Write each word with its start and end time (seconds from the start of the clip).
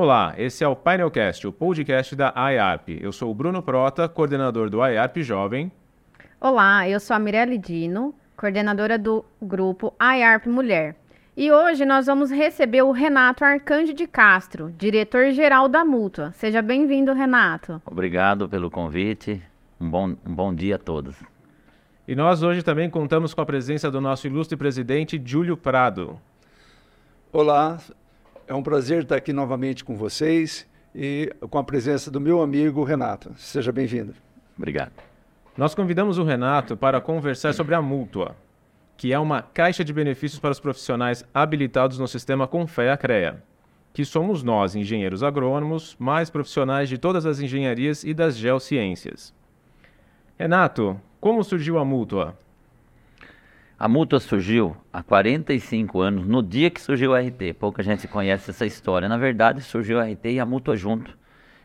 Olá, 0.00 0.32
esse 0.38 0.62
é 0.62 0.68
o 0.68 0.76
Painelcast, 0.76 1.44
o 1.44 1.52
podcast 1.52 2.14
da 2.14 2.32
IARP. 2.52 3.00
Eu 3.00 3.10
sou 3.10 3.32
o 3.32 3.34
Bruno 3.34 3.60
Prota, 3.60 4.08
coordenador 4.08 4.70
do 4.70 4.78
IARP 4.86 5.24
Jovem. 5.24 5.72
Olá, 6.40 6.88
eu 6.88 7.00
sou 7.00 7.16
a 7.16 7.18
Mirelle 7.18 7.58
Dino, 7.58 8.14
coordenadora 8.36 8.96
do 8.96 9.24
grupo 9.42 9.92
IARP 10.00 10.46
Mulher. 10.46 10.94
E 11.36 11.50
hoje 11.50 11.84
nós 11.84 12.06
vamos 12.06 12.30
receber 12.30 12.82
o 12.82 12.92
Renato 12.92 13.44
Arcanjo 13.44 13.92
de 13.92 14.06
Castro, 14.06 14.72
diretor-geral 14.78 15.68
da 15.68 15.84
Mútua. 15.84 16.30
Seja 16.30 16.62
bem-vindo, 16.62 17.12
Renato. 17.12 17.82
Obrigado 17.84 18.48
pelo 18.48 18.70
convite. 18.70 19.42
Um 19.80 19.90
bom, 19.90 20.14
um 20.24 20.32
bom 20.32 20.54
dia 20.54 20.76
a 20.76 20.78
todos. 20.78 21.16
E 22.06 22.14
nós 22.14 22.44
hoje 22.44 22.62
também 22.62 22.88
contamos 22.88 23.34
com 23.34 23.40
a 23.40 23.46
presença 23.46 23.90
do 23.90 24.00
nosso 24.00 24.28
ilustre 24.28 24.56
presidente, 24.56 25.20
Júlio 25.24 25.56
Prado. 25.56 26.20
Olá, 27.32 27.78
é 28.48 28.54
um 28.54 28.62
prazer 28.62 29.02
estar 29.02 29.16
aqui 29.16 29.32
novamente 29.32 29.84
com 29.84 29.94
vocês 29.94 30.66
e 30.94 31.30
com 31.50 31.58
a 31.58 31.64
presença 31.64 32.10
do 32.10 32.18
meu 32.18 32.40
amigo 32.40 32.82
Renato. 32.82 33.32
Seja 33.36 33.70
bem-vindo. 33.70 34.14
Obrigado. 34.56 34.92
Nós 35.54 35.74
convidamos 35.74 36.16
o 36.16 36.24
Renato 36.24 36.76
para 36.76 37.00
conversar 37.00 37.52
sobre 37.52 37.74
a 37.74 37.82
Mútua, 37.82 38.34
que 38.96 39.12
é 39.12 39.18
uma 39.18 39.42
caixa 39.42 39.84
de 39.84 39.92
benefícios 39.92 40.40
para 40.40 40.50
os 40.50 40.58
profissionais 40.58 41.24
habilitados 41.34 41.98
no 41.98 42.08
sistema 42.08 42.48
Confea-CREA, 42.48 43.44
que 43.92 44.04
somos 44.04 44.42
nós, 44.42 44.74
engenheiros 44.74 45.22
agrônomos, 45.22 45.94
mais 45.98 46.30
profissionais 46.30 46.88
de 46.88 46.96
todas 46.96 47.26
as 47.26 47.40
engenharias 47.40 48.02
e 48.02 48.14
das 48.14 48.34
geociências. 48.34 49.34
Renato, 50.38 50.98
como 51.20 51.44
surgiu 51.44 51.78
a 51.78 51.84
Mútua? 51.84 52.34
A 53.80 53.86
mútua 53.86 54.18
surgiu 54.18 54.76
há 54.92 55.04
45 55.04 56.00
anos, 56.00 56.26
no 56.26 56.42
dia 56.42 56.68
que 56.68 56.80
surgiu 56.80 57.14
a 57.14 57.20
RT. 57.20 57.54
Pouca 57.60 57.80
gente 57.80 58.08
conhece 58.08 58.50
essa 58.50 58.66
história. 58.66 59.08
Na 59.08 59.16
verdade, 59.16 59.62
surgiu 59.62 60.00
a 60.00 60.04
RT 60.04 60.32
e 60.32 60.40
a 60.40 60.44
mútua 60.44 60.74
junto, 60.74 61.16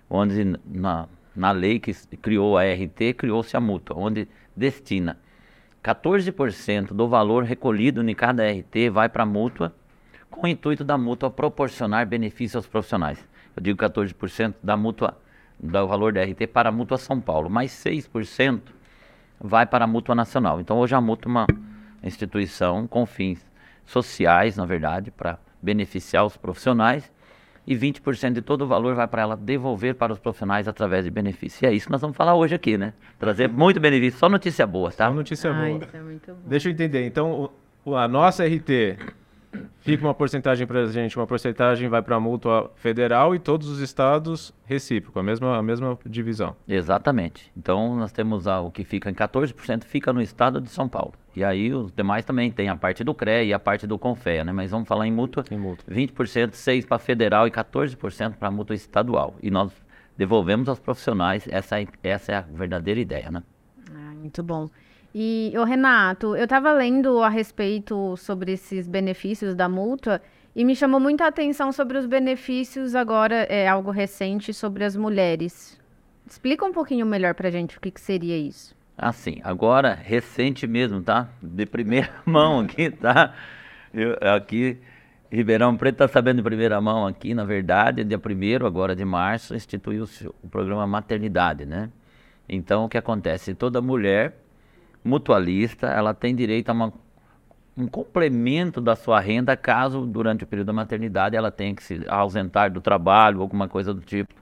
onde 0.08 0.46
na, 0.64 1.08
na 1.36 1.50
lei 1.50 1.80
que 1.80 1.92
criou 2.18 2.56
a 2.56 2.62
RT, 2.66 3.16
criou-se 3.18 3.58
a 3.58 3.60
mútua, 3.60 3.98
onde 3.98 4.28
destina 4.56 5.18
14% 5.84 6.94
do 6.94 7.08
valor 7.08 7.46
recolhido 7.46 8.08
em 8.08 8.14
cada 8.14 8.48
RT 8.48 8.92
vai 8.92 9.10
para 9.10 9.24
a 9.24 9.26
mútua, 9.26 9.74
com 10.30 10.46
o 10.46 10.48
intuito 10.48 10.84
da 10.84 11.00
mútua 11.00 11.32
proporcionar 11.32 12.06
benefícios 12.06 12.58
aos 12.58 12.68
profissionais. 12.68 13.28
Eu 13.56 13.64
digo 13.64 13.80
14% 13.80 14.54
da 14.62 14.78
mútua, 14.78 15.18
do 15.60 15.88
valor 15.88 16.14
da 16.14 16.24
RT 16.24 16.46
para 16.54 16.70
a 16.70 16.72
mútua 16.72 17.00
São 17.00 17.20
Paulo, 17.20 17.50
mais 17.50 17.72
6% 17.72 18.62
vai 19.40 19.66
para 19.66 19.86
a 19.86 19.88
mútua 19.88 20.14
nacional. 20.14 20.62
Então 20.62 20.78
hoje 20.78 20.94
a 20.94 21.02
mútua 21.02 21.28
é 21.28 21.32
uma 21.32 21.73
instituição 22.08 22.88
com 22.88 23.06
fins 23.06 23.46
sociais, 23.86 24.58
na 24.58 24.66
verdade, 24.66 25.12
para 25.12 25.38
beneficiar 25.62 26.26
os 26.26 26.36
profissionais 26.38 27.12
e 27.66 27.76
20% 27.76 28.34
de 28.34 28.42
todo 28.42 28.64
o 28.64 28.68
valor 28.68 28.94
vai 28.96 29.08
para 29.08 29.22
ela 29.22 29.38
devolver 29.38 29.96
para 29.96 30.12
os 30.12 30.20
profissionais 30.20 30.68
através 30.68 31.06
de 31.06 31.12
benefícios. 31.12 31.62
E 31.62 31.66
é 31.66 31.72
isso 31.74 31.86
que 31.86 31.92
nós 31.92 32.02
vamos 32.02 32.18
falar 32.18 32.36
hoje 32.36 32.54
aqui, 32.56 32.78
né? 32.78 32.94
Trazer 33.18 33.48
muito 33.50 33.80
benefício, 33.80 34.20
só 34.20 34.28
notícia 34.28 34.68
boa, 34.68 34.92
tá? 34.92 35.08
Só 35.08 35.14
notícia 35.14 35.50
Ah, 35.52 35.54
boa. 35.54 35.78
isso 35.80 35.96
é 35.96 36.02
muito 36.02 36.34
bom. 36.34 36.40
Deixa 36.46 36.68
eu 36.68 36.74
entender. 36.74 37.06
Então, 37.06 37.50
o- 37.86 37.96
a 37.96 38.06
nossa 38.08 38.44
RT 38.46 38.98
fica 39.80 40.04
uma 40.04 40.14
porcentagem 40.14 40.66
para 40.68 40.82
a 40.82 40.86
gente, 40.88 41.16
uma 41.18 41.28
porcentagem 41.28 41.88
vai 41.88 42.02
para 42.02 42.16
a 42.18 42.20
mútua 42.20 42.72
federal 42.76 43.34
e 43.36 43.40
todos 43.40 43.70
os 43.70 43.80
estados 43.80 44.54
recíproco, 44.66 45.18
a 45.20 45.24
mesma, 45.24 45.58
a 45.58 45.64
mesma 45.64 45.98
divisão. 46.06 46.56
Exatamente. 46.68 47.50
Então 47.56 47.96
nós 47.96 48.12
temos 48.12 48.46
a- 48.48 48.60
o 48.60 48.72
que 48.72 48.84
fica 48.84 49.10
em 49.10 49.14
14% 49.14 49.86
fica 49.86 50.12
no 50.12 50.22
estado 50.22 50.60
de 50.60 50.70
São 50.70 50.90
Paulo. 50.90 51.14
E 51.36 51.44
aí 51.44 51.74
os 51.74 51.92
demais 51.92 52.24
também 52.24 52.52
tem 52.52 52.70
a 52.70 52.76
parte 52.76 53.04
do 53.04 53.14
CREA 53.14 53.44
e 53.44 53.54
a 53.54 53.60
parte 53.60 53.88
do 53.88 53.98
Confea, 53.98 54.44
né? 54.44 54.52
Mas 54.52 54.72
vamos 54.72 54.88
falar 54.88 55.08
em 55.08 55.12
mútua. 55.12 55.44
Em 55.50 55.58
mútua. 55.58 55.84
20%, 55.94 56.54
6 56.54 56.86
para 56.86 57.00
federal 57.00 57.48
e 57.48 57.52
14% 57.52 58.36
para 58.36 58.52
mútua 58.52 58.76
estadual. 58.76 59.36
E 59.42 59.50
nós 59.50 59.72
devolvemos 60.16 60.70
aos 60.70 60.80
profissionais, 60.80 61.48
essa, 61.50 61.82
é- 61.82 61.88
essa 62.04 62.32
é 62.32 62.36
a 62.36 62.42
verdadeira 62.42 63.00
ideia, 63.00 63.32
né? 63.32 63.42
Ah, 63.92 64.14
muito 64.16 64.44
bom. 64.44 64.70
E, 65.14 65.54
ô 65.58 65.64
Renato, 65.64 66.36
eu 66.36 66.44
estava 66.46 66.72
lendo 66.72 67.22
a 67.22 67.30
respeito 67.30 68.16
sobre 68.18 68.54
esses 68.54 68.88
benefícios 68.88 69.54
da 69.56 69.70
mútua 69.70 70.22
e 70.56 70.64
me 70.64 70.76
chamou 70.76 71.00
muita 71.00 71.28
atenção 71.28 71.72
sobre 71.72 71.98
os 71.98 72.06
benefícios 72.06 72.96
agora, 72.96 73.36
é 73.50 73.68
algo 73.68 73.92
recente, 73.92 74.54
sobre 74.54 74.84
as 74.84 74.96
mulheres. 74.96 75.80
Explica 76.28 76.66
um 76.66 76.72
pouquinho 76.72 77.06
melhor 77.06 77.34
pra 77.36 77.50
gente 77.52 77.78
o 77.78 77.82
que, 77.82 77.92
que 77.92 78.02
seria 78.02 78.38
isso. 78.38 78.76
Assim, 78.98 79.40
agora, 79.44 79.94
recente 79.94 80.68
mesmo, 80.68 81.02
tá? 81.02 81.30
De 81.42 81.66
primeira 81.66 82.12
mão 82.26 82.60
aqui, 82.60 82.92
tá? 82.92 83.34
Eu, 83.94 84.18
aqui, 84.36 84.80
Ribeirão 85.32 85.76
Preto 85.76 85.96
está 85.96 86.08
sabendo 86.08 86.38
de 86.38 86.44
primeira 86.44 86.80
mão 86.80 87.08
aqui, 87.08 87.34
na 87.34 87.44
verdade, 87.44 88.04
dia 88.04 88.20
1 88.20 88.66
agora 88.66 88.96
de 88.96 89.04
março, 89.04 89.56
instituiu-se 89.56 90.28
o 90.28 90.48
programa 90.50 90.86
Maternidade, 90.86 91.66
né? 91.66 91.90
Então, 92.48 92.86
o 92.86 92.90
que 92.90 92.98
acontece? 92.98 93.56
Toda 93.56 93.82
mulher 93.82 94.38
mutualista, 95.04 95.88
ela 95.88 96.14
tem 96.14 96.36
direito 96.36 96.70
a 96.70 96.74
uma, 96.74 96.94
um 97.76 97.88
complemento 97.88 98.80
da 98.80 98.96
sua 98.96 99.20
renda 99.20 99.58
caso, 99.58 100.06
durante 100.06 100.44
o 100.44 100.48
período 100.48 100.68
da 100.68 100.74
maternidade, 100.74 101.36
ela 101.36 101.52
tenha 101.52 101.74
que 101.76 101.84
se 101.84 102.04
ausentar 102.08 102.72
do 102.72 102.80
trabalho, 102.80 103.42
alguma 103.42 103.68
coisa 103.68 103.94
do 103.94 104.02
tipo, 104.02 104.34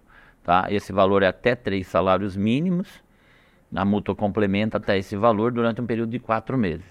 tá? 0.43 0.67
Esse 0.69 0.91
valor 0.91 1.23
é 1.23 1.27
até 1.27 1.55
três 1.55 1.87
salários 1.87 2.35
mínimos, 2.35 3.01
a 3.73 3.85
mútua 3.85 4.15
complementa 4.15 4.77
até 4.77 4.97
esse 4.97 5.15
valor 5.15 5.51
durante 5.51 5.81
um 5.81 5.85
período 5.85 6.09
de 6.09 6.19
quatro 6.19 6.57
meses. 6.57 6.85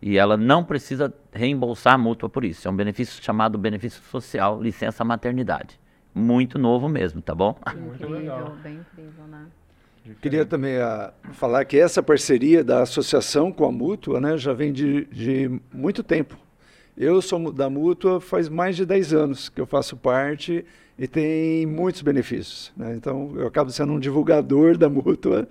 E 0.00 0.18
ela 0.18 0.36
não 0.36 0.64
precisa 0.64 1.14
reembolsar 1.32 1.94
a 1.94 1.98
mútua 1.98 2.28
por 2.28 2.44
isso. 2.44 2.66
É 2.66 2.70
um 2.70 2.76
benefício 2.76 3.22
chamado 3.22 3.56
benefício 3.56 4.02
social, 4.02 4.60
licença 4.60 5.04
maternidade. 5.04 5.78
Muito 6.14 6.58
novo 6.58 6.88
mesmo, 6.88 7.22
tá 7.22 7.34
bom? 7.34 7.56
Muito 7.76 8.06
legal. 8.08 8.56
bem 8.62 8.74
incrível, 8.74 9.26
né? 9.28 9.46
Queria 10.20 10.44
também 10.44 10.78
ah, 10.78 11.12
falar 11.32 11.64
que 11.64 11.78
essa 11.78 12.02
parceria 12.02 12.64
da 12.64 12.82
associação 12.82 13.52
com 13.52 13.64
a 13.64 13.70
Mútua 13.70 14.20
né, 14.20 14.36
já 14.36 14.52
vem 14.52 14.72
de, 14.72 15.04
de 15.04 15.60
muito 15.72 16.02
tempo. 16.02 16.36
Eu 16.96 17.22
sou 17.22 17.52
da 17.52 17.70
Mútua 17.70 18.20
faz 18.20 18.48
mais 18.48 18.74
de 18.74 18.84
10 18.84 19.14
anos 19.14 19.48
que 19.48 19.60
eu 19.60 19.66
faço 19.66 19.96
parte 19.96 20.64
e 20.98 21.06
tem 21.06 21.64
muitos 21.66 22.02
benefícios. 22.02 22.72
né? 22.76 22.94
Então, 22.96 23.32
eu 23.36 23.46
acabo 23.46 23.70
sendo 23.70 23.92
um 23.92 24.00
divulgador 24.00 24.76
da 24.76 24.90
Mútua, 24.90 25.48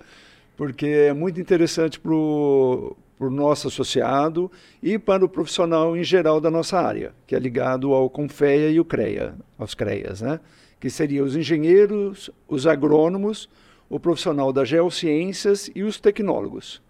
porque 0.56 0.86
é 0.86 1.12
muito 1.12 1.40
interessante 1.40 1.98
para 1.98 2.12
o 2.12 2.96
nosso 3.20 3.68
associado 3.68 4.50
e 4.82 4.98
para 4.98 5.24
o 5.24 5.28
profissional 5.28 5.96
em 5.96 6.04
geral 6.04 6.40
da 6.40 6.50
nossa 6.50 6.78
área, 6.78 7.14
que 7.26 7.34
é 7.34 7.38
ligado 7.38 7.92
ao 7.92 8.10
Confea 8.10 8.70
e 8.70 8.80
o 8.80 8.84
CREA, 8.84 9.34
aos 9.58 9.74
CREAs, 9.74 10.20
né? 10.20 10.40
que 10.80 10.90
seriam 10.90 11.24
os 11.24 11.36
engenheiros, 11.36 12.30
os 12.48 12.66
agrônomos, 12.66 13.48
o 13.88 14.00
profissional 14.00 14.52
das 14.52 14.68
geociências 14.68 15.70
e 15.74 15.82
os 15.82 16.00
tecnólogos. 16.00 16.82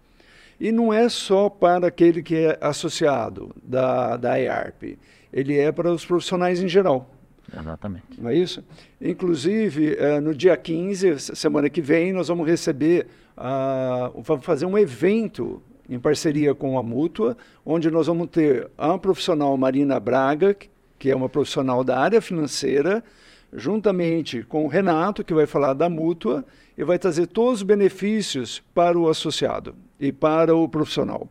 E 0.59 0.71
não 0.71 0.93
é 0.93 1.09
só 1.09 1.49
para 1.49 1.87
aquele 1.87 2.23
que 2.23 2.35
é 2.35 2.57
associado 2.61 3.53
da, 3.61 4.17
da 4.17 4.39
EARP, 4.39 4.97
ele 5.31 5.57
é 5.57 5.71
para 5.71 5.91
os 5.91 6.05
profissionais 6.05 6.61
em 6.61 6.67
geral. 6.67 7.09
Exatamente. 7.51 8.05
Não 8.17 8.29
é 8.29 8.35
isso? 8.35 8.63
Inclusive, 9.01 9.95
eh, 9.97 10.19
no 10.19 10.33
dia 10.33 10.55
15, 10.57 11.19
se- 11.19 11.35
semana 11.35 11.69
que 11.69 11.81
vem, 11.81 12.13
nós 12.13 12.27
vamos 12.27 12.47
receber, 12.47 13.07
ah, 13.35 14.11
vamos 14.15 14.45
fazer 14.45 14.65
um 14.65 14.77
evento 14.77 15.61
em 15.89 15.99
parceria 15.99 16.55
com 16.55 16.77
a 16.79 16.83
Mútua, 16.83 17.35
onde 17.65 17.91
nós 17.91 18.07
vamos 18.07 18.29
ter 18.29 18.69
a 18.77 18.97
profissional 18.97 19.55
Marina 19.57 19.99
Braga, 19.99 20.55
que 20.97 21.11
é 21.11 21.15
uma 21.15 21.27
profissional 21.27 21.83
da 21.83 21.99
área 21.99 22.21
financeira, 22.21 23.03
juntamente 23.51 24.41
com 24.43 24.63
o 24.65 24.67
Renato, 24.67 25.23
que 25.23 25.33
vai 25.33 25.45
falar 25.45 25.73
da 25.73 25.89
Mútua, 25.89 26.43
e 26.77 26.83
vai 26.83 26.97
trazer 26.97 27.27
todos 27.27 27.55
os 27.59 27.63
benefícios 27.63 28.63
para 28.73 28.97
o 28.97 29.07
associado 29.09 29.75
e 29.99 30.11
para 30.11 30.55
o 30.55 30.67
profissional. 30.67 31.23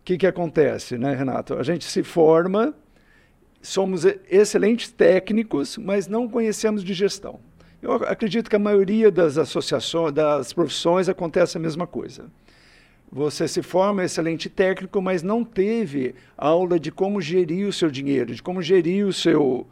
O 0.00 0.04
que, 0.04 0.16
que 0.18 0.26
acontece, 0.26 0.98
né, 0.98 1.14
Renato? 1.14 1.54
A 1.54 1.62
gente 1.62 1.84
se 1.84 2.02
forma, 2.02 2.74
somos 3.62 4.04
excelentes 4.28 4.90
técnicos, 4.90 5.78
mas 5.78 6.08
não 6.08 6.28
conhecemos 6.28 6.82
de 6.82 6.92
gestão. 6.92 7.38
Eu 7.80 7.92
ac- 7.92 8.04
acredito 8.06 8.50
que 8.50 8.56
a 8.56 8.58
maioria 8.58 9.10
das 9.10 9.38
associações, 9.38 10.12
das 10.12 10.52
profissões, 10.52 11.08
acontece 11.08 11.56
a 11.56 11.60
mesma 11.60 11.86
coisa. 11.86 12.26
Você 13.10 13.46
se 13.46 13.62
forma 13.62 14.04
excelente 14.04 14.48
técnico, 14.48 15.00
mas 15.00 15.22
não 15.22 15.44
teve 15.44 16.14
aula 16.36 16.78
de 16.80 16.90
como 16.90 17.20
gerir 17.20 17.66
o 17.68 17.72
seu 17.72 17.90
dinheiro, 17.90 18.34
de 18.34 18.42
como 18.42 18.62
gerir 18.62 19.06
o 19.06 19.12
seu, 19.12 19.66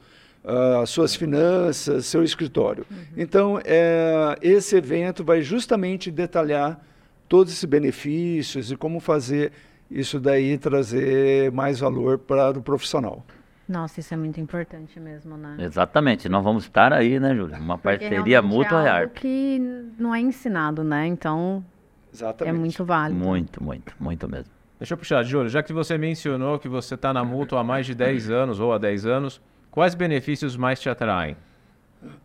ah, 0.44 0.84
suas 0.86 1.14
finanças, 1.14 2.06
seu 2.06 2.22
escritório. 2.22 2.84
Então, 3.16 3.58
eh, 3.64 4.36
esse 4.42 4.76
evento 4.76 5.24
vai 5.24 5.40
justamente 5.40 6.10
detalhar 6.10 6.84
todos 7.28 7.52
esses 7.52 7.64
benefícios 7.64 8.70
e 8.70 8.76
como 8.76 9.00
fazer 9.00 9.52
isso 9.90 10.20
daí 10.20 10.58
trazer 10.58 11.50
mais 11.50 11.80
valor 11.80 12.18
para 12.18 12.50
o 12.50 12.62
profissional. 12.62 13.24
Nossa, 13.70 14.00
isso 14.00 14.12
é 14.12 14.16
muito 14.16 14.40
importante 14.40 14.98
mesmo, 14.98 15.36
né? 15.36 15.54
Exatamente. 15.60 16.28
Nós 16.28 16.42
vamos 16.42 16.64
estar 16.64 16.92
aí, 16.92 17.20
né, 17.20 17.32
Júlia? 17.36 17.56
Uma 17.56 17.78
parceria 17.78 18.18
realmente 18.18 18.42
mútua 18.52 18.82
é 18.82 18.90
algo 18.90 19.02
ARP. 19.04 19.14
que 19.14 19.62
não 19.96 20.12
é 20.12 20.20
ensinado, 20.20 20.82
né? 20.82 21.06
Então, 21.06 21.64
Exatamente. 22.12 22.56
é 22.56 22.58
muito 22.58 22.84
válido. 22.84 23.24
Muito, 23.24 23.62
muito, 23.62 23.94
muito 24.00 24.28
mesmo. 24.28 24.50
Deixa 24.76 24.94
eu 24.94 24.98
puxar, 24.98 25.22
Júlio, 25.22 25.48
já 25.48 25.62
que 25.62 25.72
você 25.72 25.96
mencionou 25.96 26.58
que 26.58 26.68
você 26.68 26.96
está 26.96 27.12
na 27.12 27.24
mútua 27.24 27.60
há 27.60 27.64
mais 27.64 27.86
de 27.86 27.94
10 27.94 28.28
anos 28.30 28.58
ou 28.58 28.72
há 28.72 28.78
10 28.78 29.06
anos, 29.06 29.40
quais 29.70 29.94
benefícios 29.94 30.56
mais 30.56 30.80
te 30.80 30.88
atraem? 30.88 31.36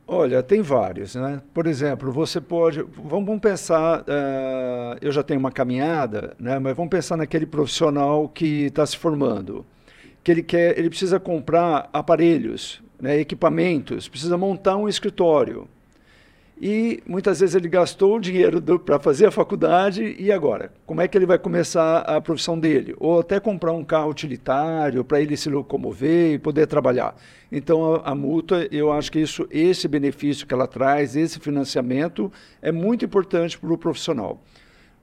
Olha, 0.08 0.42
tem 0.42 0.64
vários, 0.64 1.14
né? 1.14 1.44
Por 1.54 1.68
exemplo, 1.68 2.12
você 2.12 2.42
pode. 2.42 2.82
Vamos, 2.82 3.26
vamos 3.26 3.40
pensar. 3.40 4.02
Uh, 4.02 4.98
eu 5.00 5.12
já 5.12 5.22
tenho 5.22 5.40
uma 5.40 5.52
caminhada, 5.52 6.34
né? 6.40 6.58
Mas 6.58 6.76
vamos 6.76 6.90
pensar 6.90 7.18
naquele 7.18 7.46
profissional 7.46 8.28
que 8.30 8.66
está 8.66 8.84
se 8.86 8.98
formando, 8.98 9.64
que 10.25 10.31
ele 10.31 10.42
quer, 10.42 10.77
ele 10.77 10.89
precisa 10.89 11.19
comprar 11.19 11.88
aparelhos, 11.94 12.81
né, 13.00 13.19
equipamentos, 13.19 14.10
precisa 14.10 14.36
montar 14.36 14.75
um 14.75 14.89
escritório. 14.89 15.68
E 16.60 17.04
muitas 17.06 17.42
vezes 17.42 17.54
ele 17.54 17.68
gastou 17.68 18.16
o 18.16 18.19
dinheiro 18.19 18.60
para 18.80 18.98
fazer 18.98 19.27
a 19.27 19.31
faculdade 19.31 20.16
e 20.18 20.31
agora? 20.31 20.72
Como 20.83 21.00
é 21.00 21.07
que 21.07 21.16
ele 21.16 21.27
vai 21.27 21.38
começar 21.38 22.00
a 22.00 22.19
profissão 22.19 22.57
dele? 22.57 22.95
Ou 22.98 23.19
até 23.19 23.39
comprar 23.39 23.74
um 23.74 23.83
carro 23.83 24.10
utilitário 24.10 25.06
para 25.06 25.22
ele 25.22 25.38
se 25.38 25.48
locomover 25.48 26.33
e 26.33 26.39
poder 26.39 26.66
trabalhar. 26.66 27.16
Então 27.51 27.94
a, 27.94 28.10
a 28.10 28.16
multa, 28.16 28.68
eu 28.72 28.92
acho 28.92 29.12
que 29.12 29.19
isso, 29.19 29.48
esse 29.51 29.88
benefício 29.88 30.48
que 30.48 30.54
ela 30.56 30.66
traz, 30.66 31.16
esse 31.16 31.39
financiamento 31.39 32.31
é 32.63 32.72
muito 32.72 33.06
importante 33.06 33.60
para 33.60 33.72
o 33.72 33.77
profissional. 33.77 34.42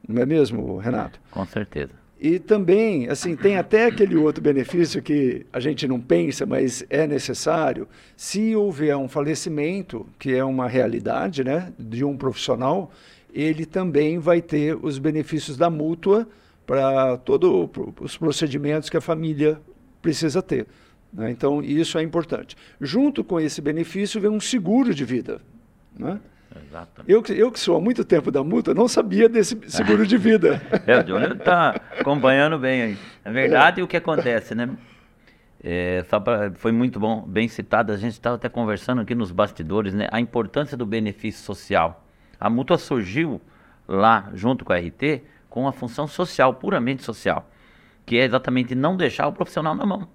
Não 0.08 0.20
é 0.20 0.26
mesmo, 0.26 0.78
Renato? 0.78 1.20
Com 1.30 1.46
certeza. 1.46 2.01
E 2.24 2.38
também, 2.38 3.08
assim, 3.08 3.34
tem 3.34 3.56
até 3.56 3.86
aquele 3.86 4.14
outro 4.14 4.40
benefício 4.40 5.02
que 5.02 5.44
a 5.52 5.58
gente 5.58 5.88
não 5.88 6.00
pensa, 6.00 6.46
mas 6.46 6.84
é 6.88 7.04
necessário. 7.04 7.88
Se 8.16 8.54
houver 8.54 8.96
um 8.96 9.08
falecimento, 9.08 10.06
que 10.20 10.32
é 10.32 10.44
uma 10.44 10.68
realidade, 10.68 11.42
né, 11.42 11.72
de 11.76 12.04
um 12.04 12.16
profissional, 12.16 12.92
ele 13.34 13.66
também 13.66 14.20
vai 14.20 14.40
ter 14.40 14.78
os 14.80 15.00
benefícios 15.00 15.56
da 15.56 15.68
mútua 15.68 16.28
para 16.64 17.16
todos 17.16 17.68
os 18.00 18.16
procedimentos 18.16 18.88
que 18.88 18.96
a 18.96 19.00
família 19.00 19.60
precisa 20.00 20.40
ter. 20.40 20.68
Né? 21.12 21.28
Então, 21.32 21.60
isso 21.60 21.98
é 21.98 22.04
importante. 22.04 22.56
Junto 22.80 23.24
com 23.24 23.40
esse 23.40 23.60
benefício 23.60 24.20
vem 24.20 24.30
um 24.30 24.40
seguro 24.40 24.94
de 24.94 25.04
vida. 25.04 25.40
Né? 25.98 26.20
Exatamente. 26.66 27.10
Eu, 27.10 27.36
eu 27.36 27.52
que 27.52 27.60
sou 27.60 27.76
há 27.76 27.80
muito 27.80 28.04
tempo 28.04 28.30
da 28.30 28.42
multa, 28.42 28.74
não 28.74 28.88
sabia 28.88 29.28
desse 29.28 29.58
seguro 29.68 30.06
de 30.06 30.16
vida. 30.16 30.60
é, 30.86 30.98
o 31.02 31.06
Júnior 31.06 31.36
está 31.36 31.80
acompanhando 31.98 32.58
bem 32.58 32.82
aí. 32.82 32.98
Na 33.24 33.30
verdade, 33.30 33.80
é. 33.80 33.84
o 33.84 33.86
que 33.86 33.96
acontece, 33.96 34.54
né? 34.54 34.70
É, 35.62 36.02
pra, 36.02 36.50
foi 36.54 36.72
muito 36.72 36.98
bom, 36.98 37.22
bem 37.22 37.48
citado. 37.48 37.92
A 37.92 37.96
gente 37.96 38.12
estava 38.12 38.36
até 38.36 38.48
conversando 38.48 39.00
aqui 39.00 39.14
nos 39.14 39.30
bastidores, 39.30 39.94
né? 39.94 40.08
A 40.10 40.20
importância 40.20 40.76
do 40.76 40.84
benefício 40.84 41.44
social. 41.44 42.04
A 42.40 42.50
multa 42.50 42.76
surgiu 42.76 43.40
lá, 43.86 44.30
junto 44.34 44.64
com 44.64 44.72
a 44.72 44.78
RT, 44.78 45.22
com 45.48 45.68
a 45.68 45.72
função 45.72 46.06
social, 46.06 46.54
puramente 46.54 47.02
social, 47.02 47.48
que 48.04 48.18
é 48.18 48.24
exatamente 48.24 48.74
não 48.74 48.96
deixar 48.96 49.28
o 49.28 49.32
profissional 49.32 49.74
na 49.74 49.86
mão. 49.86 50.08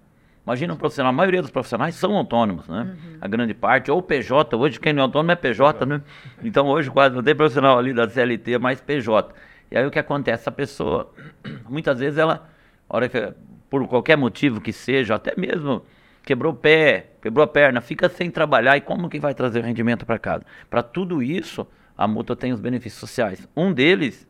Imagina 0.48 0.76
um 0.76 0.78
profissional, 0.78 1.10
a 1.10 1.14
maioria 1.14 1.42
dos 1.42 1.52
profissionais 1.52 1.94
são 1.96 2.16
autônomos, 2.16 2.70
né? 2.70 2.84
Uhum. 2.84 3.18
A 3.20 3.28
grande 3.28 3.54
parte, 3.54 3.92
ou 3.92 4.02
PJ, 4.02 4.56
hoje 4.56 4.80
quem 4.80 4.94
não 4.94 5.02
é 5.02 5.04
autônomo 5.04 5.30
é 5.30 5.36
PJ, 5.36 5.86
né? 5.86 6.02
Então 6.42 6.68
hoje 6.68 6.90
quase 6.90 7.14
não 7.14 7.22
tem 7.22 7.36
profissional 7.36 7.78
ali 7.78 7.94
da 7.94 8.08
CLT, 8.08 8.58
mais 8.58 8.80
PJ. 8.80 9.36
E 9.70 9.78
aí 9.78 9.86
o 9.86 9.92
que 9.92 10.00
acontece? 10.00 10.48
A 10.48 10.52
pessoa, 10.54 11.12
muitas 11.68 12.00
vezes 12.00 12.18
ela, 12.18 12.48
hora 12.88 13.10
que, 13.10 13.34
por 13.70 13.86
qualquer 13.90 14.16
motivo 14.16 14.62
que 14.62 14.72
seja, 14.72 15.16
até 15.16 15.34
mesmo 15.36 15.84
quebrou 16.24 16.54
o 16.54 16.56
pé, 16.56 17.08
quebrou 17.22 17.44
a 17.44 17.48
perna, 17.48 17.82
fica 17.82 18.08
sem 18.08 18.32
trabalhar 18.32 18.78
e 18.78 18.80
como 18.80 19.10
que 19.10 19.20
vai 19.20 19.34
trazer 19.34 19.60
o 19.60 19.64
rendimento 19.64 20.06
para 20.06 20.18
casa? 20.18 20.46
Para 20.70 20.82
tudo 20.82 21.22
isso, 21.22 21.68
a 21.98 22.08
multa 22.08 22.38
tem 22.38 22.54
os 22.54 22.62
benefícios 22.62 23.02
sociais. 23.02 23.46
Um 23.54 23.74
deles 23.74 24.26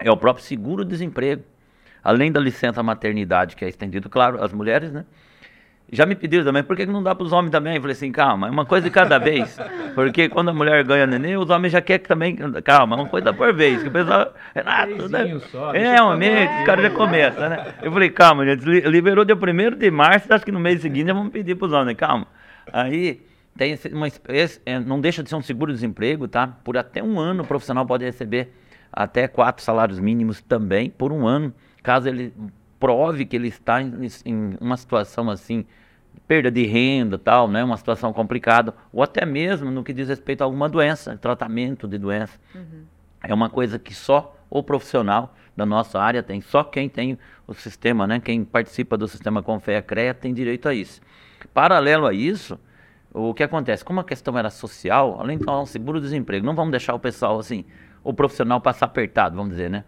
é 0.00 0.10
o 0.10 0.16
próprio 0.16 0.42
seguro-desemprego. 0.42 1.42
Além 2.02 2.32
da 2.32 2.40
licença 2.40 2.82
maternidade, 2.82 3.54
que 3.54 3.66
é 3.66 3.68
estendido, 3.68 4.08
claro, 4.08 4.42
às 4.42 4.50
mulheres, 4.50 4.90
né? 4.90 5.04
Já 5.90 6.04
me 6.04 6.16
pediram 6.16 6.44
também, 6.44 6.64
por 6.64 6.76
que 6.76 6.84
não 6.84 7.00
dá 7.00 7.14
para 7.14 7.24
os 7.24 7.32
homens 7.32 7.52
também? 7.52 7.76
Eu 7.76 7.80
falei 7.80 7.94
assim, 7.94 8.10
calma, 8.10 8.48
é 8.48 8.50
uma 8.50 8.66
coisa 8.66 8.88
de 8.88 8.90
cada 8.90 9.18
vez. 9.18 9.56
Porque 9.94 10.28
quando 10.28 10.48
a 10.48 10.52
mulher 10.52 10.82
ganha 10.84 11.06
neném, 11.06 11.36
os 11.36 11.48
homens 11.48 11.72
já 11.72 11.80
querem 11.80 12.02
que 12.02 12.08
também. 12.08 12.36
Calma, 12.64 12.96
é 12.96 13.00
uma 13.00 13.08
coisa 13.08 13.32
por 13.32 13.54
vez. 13.54 13.82
Que 13.82 13.88
o 13.88 13.92
pessoal. 13.92 14.34
Renato, 14.52 15.08
né? 15.08 15.38
só, 15.50 15.72
é, 15.72 15.92
realmente, 15.92 16.52
os 16.58 16.66
caras 16.66 16.84
já 16.84 16.90
começam, 16.90 17.48
né? 17.48 17.74
Eu 17.80 17.92
falei, 17.92 18.10
calma, 18.10 18.44
gente, 18.44 18.64
liberou 18.64 19.24
dia 19.24 19.36
1 19.36 19.76
de 19.76 19.90
março, 19.90 20.32
acho 20.32 20.44
que 20.44 20.50
no 20.50 20.58
mês 20.58 20.80
seguinte 20.80 21.06
já 21.06 21.14
vamos 21.14 21.32
pedir 21.32 21.54
para 21.54 21.66
os 21.66 21.72
homens, 21.72 21.96
calma. 21.96 22.26
Aí 22.72 23.22
tem 23.56 23.78
uma, 23.92 24.08
esse, 24.08 24.60
é, 24.66 24.80
não 24.80 25.00
deixa 25.00 25.22
de 25.22 25.28
ser 25.28 25.36
um 25.36 25.42
seguro-desemprego, 25.42 26.26
tá? 26.26 26.48
Por 26.64 26.76
até 26.76 27.00
um 27.02 27.20
ano 27.20 27.44
o 27.44 27.46
profissional 27.46 27.86
pode 27.86 28.04
receber 28.04 28.52
até 28.92 29.28
quatro 29.28 29.62
salários 29.62 30.00
mínimos 30.00 30.42
também, 30.42 30.90
por 30.90 31.12
um 31.12 31.26
ano, 31.26 31.54
caso 31.82 32.08
ele 32.08 32.32
prove 32.86 33.26
que 33.26 33.34
ele 33.34 33.48
está 33.48 33.82
em, 33.82 34.06
em 34.24 34.56
uma 34.60 34.76
situação 34.76 35.28
assim, 35.28 35.66
perda 36.28 36.52
de 36.52 36.64
renda, 36.64 37.18
tal, 37.18 37.48
né, 37.48 37.64
uma 37.64 37.76
situação 37.76 38.12
complicada, 38.12 38.72
ou 38.92 39.02
até 39.02 39.26
mesmo 39.26 39.72
no 39.72 39.82
que 39.82 39.92
diz 39.92 40.08
respeito 40.08 40.42
a 40.42 40.44
alguma 40.44 40.68
doença, 40.68 41.16
tratamento 41.16 41.88
de 41.88 41.98
doença. 41.98 42.38
Uhum. 42.54 42.84
É 43.24 43.34
uma 43.34 43.50
coisa 43.50 43.76
que 43.76 43.92
só 43.92 44.36
o 44.48 44.62
profissional 44.62 45.34
da 45.56 45.66
nossa 45.66 45.98
área 45.98 46.22
tem, 46.22 46.40
só 46.40 46.62
quem 46.62 46.88
tem 46.88 47.18
o 47.44 47.54
sistema, 47.54 48.06
né, 48.06 48.20
quem 48.20 48.44
participa 48.44 48.96
do 48.96 49.08
sistema 49.08 49.42
Confea 49.42 49.82
CREA 49.82 50.14
tem 50.14 50.32
direito 50.32 50.68
a 50.68 50.74
isso. 50.74 51.00
Paralelo 51.52 52.06
a 52.06 52.12
isso, 52.12 52.56
o 53.12 53.34
que 53.34 53.42
acontece? 53.42 53.84
Como 53.84 53.98
a 53.98 54.04
questão 54.04 54.38
era 54.38 54.48
social, 54.48 55.16
além 55.18 55.38
de 55.38 55.44
falar 55.44 55.60
um 55.60 55.66
seguro-desemprego, 55.66 56.46
não 56.46 56.54
vamos 56.54 56.70
deixar 56.70 56.94
o 56.94 57.00
pessoal 57.00 57.36
assim, 57.36 57.64
o 58.04 58.14
profissional 58.14 58.60
passar 58.60 58.86
apertado, 58.86 59.34
vamos 59.34 59.50
dizer, 59.50 59.70
né? 59.70 59.82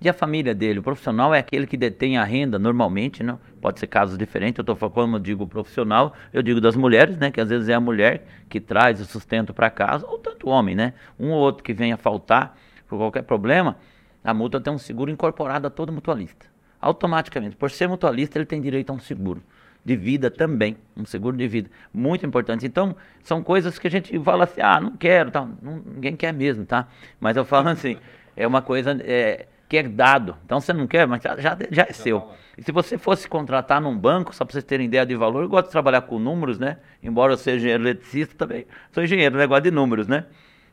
E 0.00 0.08
a 0.08 0.12
família 0.12 0.54
dele? 0.54 0.78
O 0.78 0.82
profissional 0.82 1.34
é 1.34 1.40
aquele 1.40 1.66
que 1.66 1.76
detém 1.76 2.18
a 2.18 2.24
renda 2.24 2.58
normalmente, 2.58 3.22
não? 3.22 3.40
Pode 3.60 3.80
ser 3.80 3.88
casos 3.88 4.16
diferentes. 4.16 4.58
Eu 4.58 4.62
estou 4.62 4.76
falando, 4.76 4.94
quando 4.94 5.14
eu 5.14 5.20
digo 5.20 5.46
profissional, 5.46 6.14
eu 6.32 6.40
digo 6.40 6.60
das 6.60 6.76
mulheres, 6.76 7.16
né? 7.16 7.32
Que 7.32 7.40
às 7.40 7.48
vezes 7.48 7.68
é 7.68 7.74
a 7.74 7.80
mulher 7.80 8.24
que 8.48 8.60
traz 8.60 9.00
o 9.00 9.04
sustento 9.04 9.52
para 9.52 9.68
casa, 9.70 10.06
ou 10.06 10.18
tanto 10.18 10.48
homem, 10.48 10.74
né? 10.74 10.94
Um 11.18 11.30
ou 11.30 11.38
outro 11.38 11.64
que 11.64 11.72
venha 11.72 11.96
faltar 11.96 12.56
por 12.86 12.96
qualquer 12.96 13.22
problema, 13.22 13.76
a 14.22 14.32
multa 14.32 14.60
tem 14.60 14.72
um 14.72 14.78
seguro 14.78 15.10
incorporado 15.10 15.66
a 15.66 15.70
todo 15.70 15.92
mutualista. 15.92 16.46
Automaticamente. 16.80 17.56
Por 17.56 17.70
ser 17.70 17.88
mutualista, 17.88 18.38
ele 18.38 18.46
tem 18.46 18.60
direito 18.60 18.90
a 18.90 18.92
um 18.92 19.00
seguro 19.00 19.42
de 19.84 19.96
vida 19.96 20.30
também, 20.30 20.76
um 20.96 21.04
seguro 21.04 21.36
de 21.36 21.48
vida, 21.48 21.70
muito 21.92 22.24
importante. 22.24 22.66
Então, 22.66 22.94
são 23.22 23.42
coisas 23.42 23.78
que 23.78 23.86
a 23.86 23.90
gente 23.90 24.18
fala 24.20 24.44
assim, 24.44 24.60
ah, 24.60 24.80
não 24.80 24.96
quero, 24.96 25.30
tá? 25.30 25.48
Ninguém 25.62 26.14
quer 26.14 26.32
mesmo, 26.32 26.64
tá? 26.64 26.86
Mas 27.18 27.36
eu 27.36 27.44
falo 27.44 27.68
assim, 27.68 27.96
é 28.36 28.46
uma 28.46 28.60
coisa, 28.60 28.96
é, 29.00 29.46
que 29.68 29.76
é 29.76 29.82
dado. 29.82 30.36
Então 30.44 30.60
você 30.60 30.72
não 30.72 30.86
quer, 30.86 31.06
mas 31.06 31.22
já, 31.22 31.36
já, 31.36 31.58
já 31.70 31.82
é 31.82 31.92
seu. 31.92 32.30
E 32.56 32.62
se 32.62 32.72
você 32.72 32.96
fosse 32.96 33.28
contratar 33.28 33.80
num 33.80 33.96
banco, 33.96 34.34
só 34.34 34.44
para 34.44 34.52
vocês 34.52 34.64
terem 34.64 34.86
ideia 34.86 35.04
de 35.04 35.14
valor, 35.14 35.42
eu 35.42 35.48
gosto 35.48 35.66
de 35.66 35.72
trabalhar 35.72 36.00
com 36.02 36.18
números, 36.18 36.58
né? 36.58 36.78
Embora 37.02 37.34
eu 37.34 37.36
seja 37.36 37.58
engenheiro 37.58 37.84
eletricista 37.84 38.34
também, 38.34 38.66
sou 38.90 39.04
engenheiro, 39.04 39.36
negócio 39.36 39.64
de 39.64 39.70
números, 39.70 40.08
né? 40.08 40.24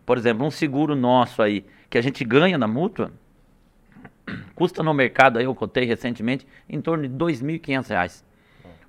Por 0.05 0.17
exemplo, 0.17 0.45
um 0.45 0.51
seguro 0.51 0.95
nosso 0.95 1.41
aí, 1.41 1.65
que 1.89 1.97
a 1.97 2.01
gente 2.01 2.23
ganha 2.23 2.57
na 2.57 2.67
mútua, 2.67 3.11
custa 4.55 4.81
no 4.81 4.93
mercado, 4.93 5.37
aí 5.37 5.45
eu 5.45 5.53
cotei 5.53 5.85
recentemente, 5.85 6.47
em 6.69 6.79
torno 6.79 7.07
de 7.07 7.09
R$ 7.09 7.33
2.500. 7.33 8.23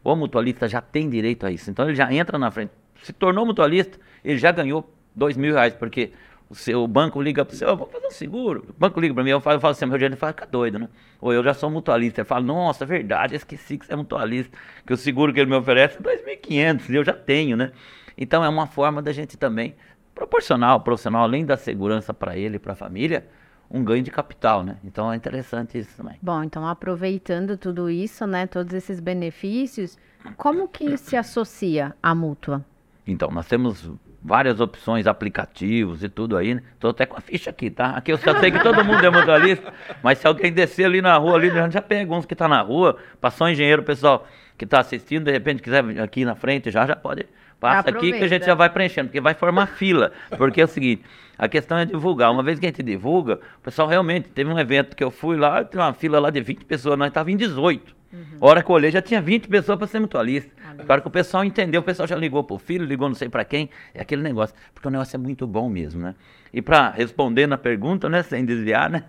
O 0.04 0.14
mutualista 0.14 0.68
já 0.68 0.80
tem 0.80 1.10
direito 1.10 1.44
a 1.44 1.50
isso. 1.50 1.68
Então 1.70 1.86
ele 1.86 1.96
já 1.96 2.12
entra 2.12 2.38
na 2.38 2.50
frente. 2.50 2.70
Se 3.02 3.12
tornou 3.12 3.44
mutualista, 3.44 3.98
ele 4.24 4.38
já 4.38 4.52
ganhou 4.52 4.88
R$ 5.18 5.26
2.000, 5.26 5.72
porque 5.78 6.12
o 6.48 6.54
seu 6.54 6.86
banco 6.86 7.20
liga 7.20 7.44
para 7.44 7.56
você, 7.56 7.64
oh, 7.64 7.76
vou 7.76 7.88
fazer 7.88 8.06
um 8.06 8.10
seguro. 8.10 8.64
O 8.68 8.72
banco 8.78 9.00
liga 9.00 9.12
para 9.12 9.24
mim, 9.24 9.30
eu 9.30 9.40
falo, 9.40 9.56
eu 9.56 9.60
falo 9.60 9.72
assim, 9.72 9.86
meu 9.86 9.98
dinheiro 9.98 10.16
fala, 10.16 10.32
fica 10.32 10.46
doido, 10.46 10.78
né? 10.78 10.88
Ou 11.20 11.32
eu 11.32 11.42
já 11.42 11.52
sou 11.52 11.68
mutualista. 11.68 12.20
Ele 12.20 12.28
fala, 12.28 12.44
nossa, 12.44 12.84
é 12.84 12.86
verdade, 12.86 13.34
esqueci 13.34 13.76
que 13.76 13.86
você 13.86 13.92
é 13.92 13.96
mutualista. 13.96 14.56
Que 14.86 14.92
o 14.92 14.96
seguro 14.96 15.32
que 15.32 15.40
ele 15.40 15.50
me 15.50 15.56
oferece 15.56 15.98
é 15.98 16.00
2.500, 16.00 16.94
eu 16.94 17.04
já 17.04 17.12
tenho, 17.12 17.56
né? 17.56 17.72
Então 18.16 18.44
é 18.44 18.48
uma 18.48 18.66
forma 18.66 19.02
da 19.02 19.12
gente 19.12 19.36
também, 19.36 19.74
proporcional, 20.14 20.80
profissional, 20.80 21.24
além 21.24 21.44
da 21.44 21.56
segurança 21.56 22.14
para 22.14 22.36
ele 22.36 22.56
e 22.56 22.58
para 22.58 22.72
a 22.72 22.76
família, 22.76 23.26
um 23.68 23.82
ganho 23.82 24.02
de 24.02 24.10
capital, 24.10 24.62
né? 24.62 24.76
Então 24.84 25.12
é 25.12 25.16
interessante 25.16 25.76
isso 25.76 25.96
também. 25.96 26.16
Bom, 26.22 26.42
então 26.42 26.66
aproveitando 26.66 27.56
tudo 27.56 27.90
isso, 27.90 28.26
né, 28.26 28.46
todos 28.46 28.72
esses 28.72 29.00
benefícios, 29.00 29.98
como 30.36 30.68
que 30.68 30.96
se 30.96 31.16
associa 31.16 31.94
a 32.02 32.14
mútua? 32.14 32.64
Então, 33.06 33.30
nós 33.30 33.46
temos 33.46 33.88
várias 34.26 34.60
opções, 34.60 35.06
aplicativos 35.06 36.02
e 36.02 36.08
tudo 36.08 36.36
aí, 36.36 36.56
né? 36.56 36.62
Tô 36.80 36.88
até 36.88 37.06
com 37.06 37.16
a 37.16 37.20
ficha 37.20 37.50
aqui, 37.50 37.70
tá? 37.70 37.90
Aqui 37.90 38.12
eu 38.12 38.18
sei 38.18 38.50
que 38.50 38.58
todo 38.58 38.84
mundo 38.84 39.06
é 39.06 39.08
motorista, 39.08 39.72
mas 40.02 40.18
se 40.18 40.26
alguém 40.26 40.52
descer 40.52 40.84
ali 40.84 41.00
na 41.00 41.16
rua, 41.16 41.36
ali, 41.36 41.48
já 41.70 41.80
pega 41.80 42.12
uns 42.12 42.26
que 42.26 42.34
tá 42.34 42.48
na 42.48 42.60
rua, 42.60 42.96
passou 43.20 43.46
um 43.46 43.50
engenheiro, 43.50 43.84
pessoal 43.84 44.26
que 44.58 44.66
tá 44.66 44.80
assistindo, 44.80 45.24
de 45.24 45.32
repente 45.32 45.62
quiser 45.62 45.84
vir 45.84 46.00
aqui 46.00 46.24
na 46.24 46.34
frente 46.34 46.70
já, 46.70 46.84
já 46.86 46.96
pode, 46.96 47.26
passa 47.60 47.90
aqui 47.90 48.12
que 48.12 48.24
a 48.24 48.26
gente 48.26 48.44
já 48.44 48.54
vai 48.54 48.68
preenchendo, 48.68 49.08
porque 49.08 49.20
vai 49.20 49.34
formar 49.34 49.66
fila, 49.66 50.10
porque 50.36 50.60
é 50.60 50.64
o 50.64 50.68
seguinte, 50.68 51.04
a 51.38 51.46
questão 51.46 51.78
é 51.78 51.84
divulgar, 51.84 52.32
uma 52.32 52.42
vez 52.42 52.58
que 52.58 52.66
a 52.66 52.68
gente 52.68 52.82
divulga, 52.82 53.38
o 53.58 53.60
pessoal 53.62 53.86
realmente, 53.86 54.28
teve 54.30 54.50
um 54.50 54.58
evento 54.58 54.96
que 54.96 55.04
eu 55.04 55.10
fui 55.10 55.36
lá, 55.36 55.62
tem 55.62 55.80
uma 55.80 55.92
fila 55.92 56.18
lá 56.18 56.30
de 56.30 56.40
20 56.40 56.64
pessoas, 56.64 56.98
nós 56.98 57.12
tava 57.12 57.30
em 57.30 57.36
18, 57.36 57.94
Uhum. 58.12 58.38
hora 58.40 58.62
que 58.62 58.70
eu 58.70 58.74
olhei, 58.74 58.90
já 58.90 59.02
tinha 59.02 59.20
20 59.20 59.48
pessoas 59.48 59.76
para 59.78 59.86
ser 59.86 60.00
mutualista. 60.00 60.50
Claro 60.84 61.02
que 61.02 61.08
o 61.08 61.10
pessoal 61.10 61.44
entendeu, 61.44 61.80
o 61.80 61.84
pessoal 61.84 62.06
já 62.06 62.16
ligou 62.16 62.42
pro 62.44 62.58
filho, 62.58 62.84
ligou 62.84 63.08
não 63.08 63.14
sei 63.14 63.28
para 63.28 63.44
quem, 63.44 63.68
é 63.92 64.00
aquele 64.00 64.22
negócio. 64.22 64.54
Porque 64.72 64.86
o 64.88 64.90
negócio 64.90 65.16
é 65.16 65.18
muito 65.18 65.46
bom 65.46 65.68
mesmo, 65.68 66.00
né? 66.00 66.14
E 66.52 66.62
para 66.62 66.90
responder 66.90 67.46
na 67.46 67.58
pergunta, 67.58 68.08
né, 68.08 68.22
sem 68.22 68.44
desviar, 68.44 68.88
né? 68.88 69.04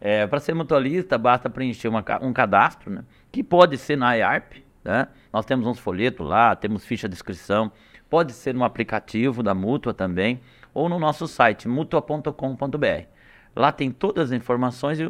É, 0.00 0.26
para 0.26 0.40
ser 0.40 0.54
mutualista, 0.54 1.16
basta 1.18 1.48
preencher 1.50 1.88
uma, 1.88 2.04
um 2.22 2.32
cadastro, 2.32 2.90
né? 2.90 3.04
Que 3.32 3.42
pode 3.42 3.78
ser 3.78 3.96
na 3.96 4.14
IARP, 4.14 4.64
né? 4.84 5.08
Nós 5.32 5.44
temos 5.44 5.66
uns 5.66 5.78
folhetos 5.78 6.26
lá, 6.26 6.54
temos 6.54 6.84
ficha 6.84 7.08
de 7.08 7.14
inscrição. 7.14 7.72
Pode 8.08 8.32
ser 8.32 8.54
no 8.54 8.62
aplicativo 8.62 9.42
da 9.42 9.54
Mútua 9.54 9.92
também, 9.92 10.40
ou 10.72 10.88
no 10.88 10.98
nosso 10.98 11.26
site, 11.26 11.66
mutua.com.br. 11.66 13.06
Lá 13.54 13.72
tem 13.72 13.90
todas 13.90 14.30
as 14.30 14.36
informações 14.36 15.00
e 15.00 15.04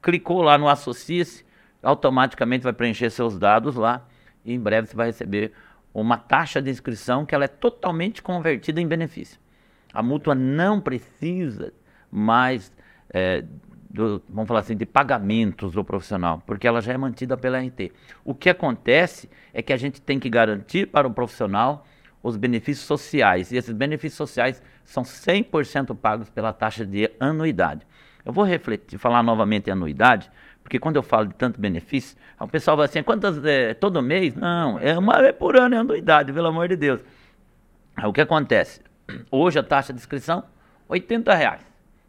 clicou 0.00 0.40
lá 0.40 0.56
no 0.56 0.68
Associe-se, 0.68 1.44
automaticamente 1.82 2.62
vai 2.62 2.72
preencher 2.72 3.10
seus 3.10 3.38
dados 3.38 3.74
lá 3.74 4.06
e 4.44 4.54
em 4.54 4.60
breve 4.60 4.88
você 4.88 4.96
vai 4.96 5.06
receber 5.06 5.52
uma 5.92 6.16
taxa 6.16 6.62
de 6.62 6.70
inscrição 6.70 7.26
que 7.26 7.34
ela 7.34 7.44
é 7.44 7.48
totalmente 7.48 8.22
convertida 8.22 8.80
em 8.80 8.86
benefício. 8.86 9.38
A 9.92 10.02
mútua 10.02 10.34
não 10.34 10.80
precisa 10.80 11.72
mais, 12.10 12.72
é, 13.12 13.44
do, 13.90 14.22
vamos 14.28 14.48
falar 14.48 14.60
assim, 14.60 14.76
de 14.76 14.86
pagamentos 14.86 15.72
do 15.72 15.84
profissional, 15.84 16.42
porque 16.46 16.66
ela 16.66 16.80
já 16.80 16.94
é 16.94 16.96
mantida 16.96 17.36
pela 17.36 17.58
RT. 17.58 17.92
O 18.24 18.34
que 18.34 18.48
acontece 18.48 19.28
é 19.52 19.60
que 19.60 19.72
a 19.72 19.76
gente 19.76 20.00
tem 20.00 20.18
que 20.18 20.30
garantir 20.30 20.86
para 20.86 21.06
o 21.06 21.12
profissional 21.12 21.86
os 22.22 22.36
benefícios 22.36 22.86
sociais, 22.86 23.50
e 23.50 23.56
esses 23.56 23.74
benefícios 23.74 24.16
sociais 24.16 24.62
são 24.84 25.02
100% 25.02 25.94
pagos 25.96 26.30
pela 26.30 26.52
taxa 26.52 26.86
de 26.86 27.10
anuidade. 27.18 27.86
Eu 28.24 28.32
vou 28.32 28.44
refletir, 28.44 28.96
falar 28.98 29.22
novamente 29.22 29.68
em 29.68 29.72
anuidade, 29.72 30.30
porque 30.62 30.78
quando 30.78 30.96
eu 30.96 31.02
falo 31.02 31.26
de 31.26 31.34
tanto 31.34 31.60
benefício, 31.60 32.16
o 32.38 32.48
pessoal 32.48 32.76
vai 32.76 32.86
assim, 32.86 33.02
quantas, 33.02 33.44
é, 33.44 33.74
todo 33.74 34.02
mês? 34.02 34.34
Não, 34.34 34.78
é 34.78 34.96
uma 34.98 35.20
vez 35.20 35.34
por 35.34 35.56
ano, 35.56 35.74
é 35.74 35.78
anuidade, 35.78 36.32
pelo 36.32 36.46
amor 36.46 36.68
de 36.68 36.76
Deus. 36.76 37.00
O 38.04 38.12
que 38.12 38.20
acontece? 38.20 38.80
Hoje 39.30 39.58
a 39.58 39.62
taxa 39.62 39.92
de 39.92 39.98
inscrição, 39.98 40.44
80 40.88 41.34
reais, 41.34 41.60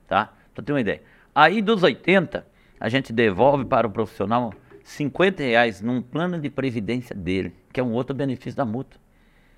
tá? 0.08 0.32
Pra 0.54 0.64
ter 0.64 0.72
uma 0.72 0.82
ideia. 0.82 1.02
Aí 1.36 1.62
dos 1.62 1.84
80, 1.84 2.46
a 2.80 2.90
gente 2.90 3.12
devolve 3.12 3.66
para 3.66 3.88
o 3.88 3.90
profissional 3.90 4.54
50 4.84 5.42
reais 5.42 5.82
num 5.82 6.02
plano 6.02 6.40
de 6.40 6.50
previdência 6.50 7.16
dele, 7.16 7.54
que 7.72 7.80
é 7.80 7.84
um 7.84 7.92
outro 7.94 8.16
benefício 8.16 8.56
da 8.56 8.66
multa. 8.66 8.98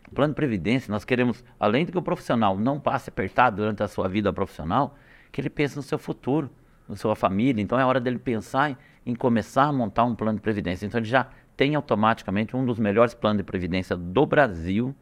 O 0.08 0.14
plano 0.14 0.34
de 0.34 0.36
previdência, 0.36 0.92
nós 0.92 1.04
queremos, 1.04 1.44
além 1.60 1.86
de 1.86 1.92
que 1.92 1.98
o 1.98 2.02
profissional 2.02 2.58
não 2.58 2.80
passe 2.80 3.10
apertado 3.10 3.58
durante 3.58 3.84
a 3.84 3.88
sua 3.88 4.08
vida 4.08 4.32
profissional, 4.32 4.96
que 5.32 5.42
ele 5.42 5.50
pense 5.50 5.75
no 5.75 5.82
seu 5.82 5.98
futuro, 5.98 6.50
na 6.88 6.96
sua 6.96 7.15
família. 7.15 7.62
Então 7.62 7.80
é 7.80 7.86
hora 7.86 8.00
dele 8.00 8.20
pensar 8.20 8.77
em, 9.06 9.15
começar 9.15 9.63
a 9.63 9.72
montar 9.74 10.04
um 10.04 10.15
plano 10.15 10.38
de 10.38 10.42
previdência. 10.42 10.86
Então 10.86 11.00
ele 11.00 11.08
já 11.08 11.27
tem 11.56 11.75
automaticamente 11.75 12.56
um 12.56 12.65
dos 12.65 12.80
melhores 12.80 13.13
planos 13.13 13.38
de 13.38 13.44
previdência 13.44 13.96
do 13.96 14.25
Brasil. 14.25 14.96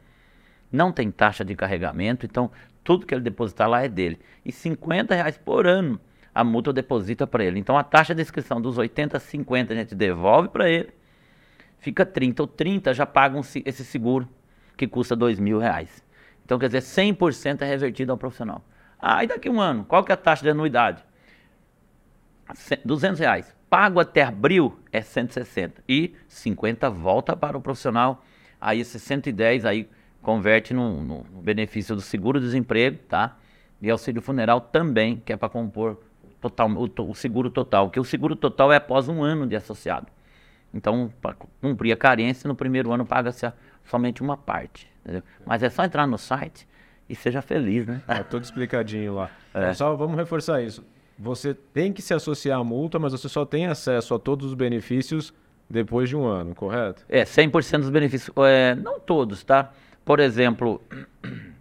Não 0.72 0.92
tem 0.92 1.12
taxa 1.12 1.44
de 1.44 1.56
carregamento, 1.56 2.26
então 2.26 2.52
tudo 2.84 3.06
que 3.06 3.14
ele 3.14 3.22
depositar 3.22 3.70
lá 3.70 3.84
é 3.84 3.88
dele. 3.88 4.20
E 4.44 4.52
50 4.52 5.14
reais 5.14 5.38
por 5.38 5.68
ano 5.68 6.00
a 6.34 6.44
multa 6.44 6.74
deposita 6.74 7.28
para 7.28 7.44
ele. 7.44 7.60
Então 7.60 7.78
a 7.78 7.84
taxa 7.84 8.16
de 8.16 8.22
inscrição 8.22 8.60
dos 8.60 8.78
80 8.78 9.18
a 9.18 9.20
50 9.20 9.74
a 9.74 9.76
gente 9.76 9.94
devolve 9.94 10.50
para 10.50 10.70
ele, 10.70 10.90
fica 11.80 12.06
30. 12.06 12.42
ou 12.44 12.48
30 12.48 12.94
já 12.94 13.06
pagam 13.06 13.42
esse 13.42 13.86
seguro 13.86 14.28
que 14.76 14.88
custa 14.88 15.16
dois 15.16 15.40
mil 15.40 15.60
reais. 15.60 16.04
Então, 16.46 16.60
quer 16.60 16.68
dizer, 16.68 16.82
100% 16.82 17.62
é 17.62 17.66
revertido 17.66 18.12
ao 18.12 18.18
profissional. 18.18 18.64
Ah, 19.00 19.24
e 19.24 19.28
daqui 19.28 19.48
a 19.48 19.52
um 19.52 19.62
ano, 19.62 19.86
qual 19.86 20.04
que 20.04 20.12
é 20.12 20.14
a 20.14 20.18
taxa 20.18 20.44
de 20.44 20.50
anuidade? 20.50 21.04
200 22.84 23.20
reais. 23.20 23.56
Pago 23.70 24.00
até 24.00 24.22
abril 24.22 24.78
é 24.92 25.02
160. 25.02 25.84
E 25.88 26.14
50 26.28 26.90
volta 26.90 27.36
para 27.36 27.58
o 27.58 27.62
profissional. 27.62 28.24
Aí 28.62 28.80
esse 28.80 29.00
110 29.00 29.66
aí 29.66 29.90
converte 30.22 30.74
no, 30.74 31.02
no 31.04 31.24
benefício 31.42 31.96
do 31.96 32.02
seguro-desemprego, 32.02 33.00
tá? 33.10 33.38
E 33.82 33.90
auxílio 33.90 34.22
funeral 34.22 34.62
também, 34.62 35.22
que 35.26 35.34
é 35.34 35.38
para 35.38 35.50
compor 35.50 36.00
total, 36.40 36.70
o, 36.70 37.10
o, 37.10 37.16
seguro 37.16 37.50
total. 37.50 37.90
Que 37.90 38.00
o 38.00 38.04
seguro 38.04 38.36
total 38.36 38.72
é 38.72 38.78
após 38.78 39.10
um 39.10 39.24
ano 39.24 39.46
de 39.46 39.56
associado. 39.56 40.08
Então, 40.74 41.12
para 41.22 41.36
cumprir 41.62 41.92
a 41.92 41.98
carência, 41.98 42.48
no 42.48 42.56
primeiro 42.56 42.92
ano 42.92 43.06
paga-se 43.06 43.52
somente 43.84 44.22
uma 44.22 44.38
parte. 44.38 44.90
Entendeu? 45.02 45.24
Mas 45.46 45.62
é 45.62 45.70
só 45.70 45.84
entrar 45.84 46.08
no 46.08 46.18
site 46.18 46.68
e 47.10 47.16
seja 47.16 47.42
feliz, 47.42 47.86
né? 47.86 48.02
Tá 48.08 48.24
tudo 48.24 48.44
explicadinho 48.44 49.16
lá. 49.16 49.30
É. 49.56 49.72
Só 49.72 49.96
vamos 49.96 50.18
reforçar 50.18 50.64
isso. 50.64 50.84
Você 51.18 51.54
tem 51.54 51.94
que 51.94 52.02
se 52.02 52.14
associar 52.14 52.60
à 52.60 52.64
multa, 52.64 52.98
mas 52.98 53.12
você 53.12 53.30
só 53.30 53.46
tem 53.46 53.68
acesso 53.68 54.14
a 54.14 54.20
todos 54.20 54.48
os 54.48 54.54
benefícios 54.54 55.34
depois 55.70 56.10
de 56.10 56.16
um 56.16 56.26
ano, 56.26 56.54
correto? 56.56 57.06
É, 57.08 57.24
100% 57.24 57.80
dos 57.80 57.90
benefícios. 57.90 58.36
É, 58.38 58.76
não 58.76 59.00
todos, 59.00 59.44
tá? 59.44 59.72
Por 60.04 60.20
exemplo, 60.20 60.82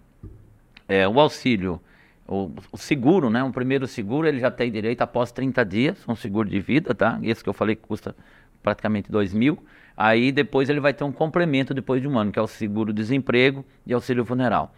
é, 0.88 1.06
o 1.06 1.20
auxílio, 1.20 1.80
o, 2.26 2.50
o, 2.70 2.78
seguro, 2.78 3.30
né? 3.30 3.42
Um 3.42 3.52
primeiro 3.52 3.86
seguro, 3.86 4.26
ele 4.26 4.40
já 4.40 4.50
tem 4.50 4.70
direito 4.70 5.02
após 5.02 5.30
30 5.32 5.64
dias, 5.64 5.98
um 6.08 6.16
seguro 6.16 6.48
de 6.48 6.60
vida, 6.60 6.94
tá? 6.94 7.18
Esse 7.22 7.42
que 7.42 7.48
eu 7.48 7.54
falei 7.54 7.76
que 7.76 7.82
custa 7.82 8.14
praticamente 8.62 9.10
2 9.10 9.32
mil. 9.34 9.62
Aí 9.96 10.32
depois 10.32 10.68
ele 10.70 10.80
vai 10.80 10.94
ter 10.94 11.04
um 11.04 11.12
complemento 11.12 11.74
depois 11.74 12.00
de 12.00 12.08
um 12.08 12.18
ano, 12.18 12.32
que 12.32 12.38
é 12.38 12.42
o 12.42 12.46
seguro-desemprego 12.46 13.64
e 13.86 13.92
auxílio 13.92 14.24
funeral. 14.24 14.74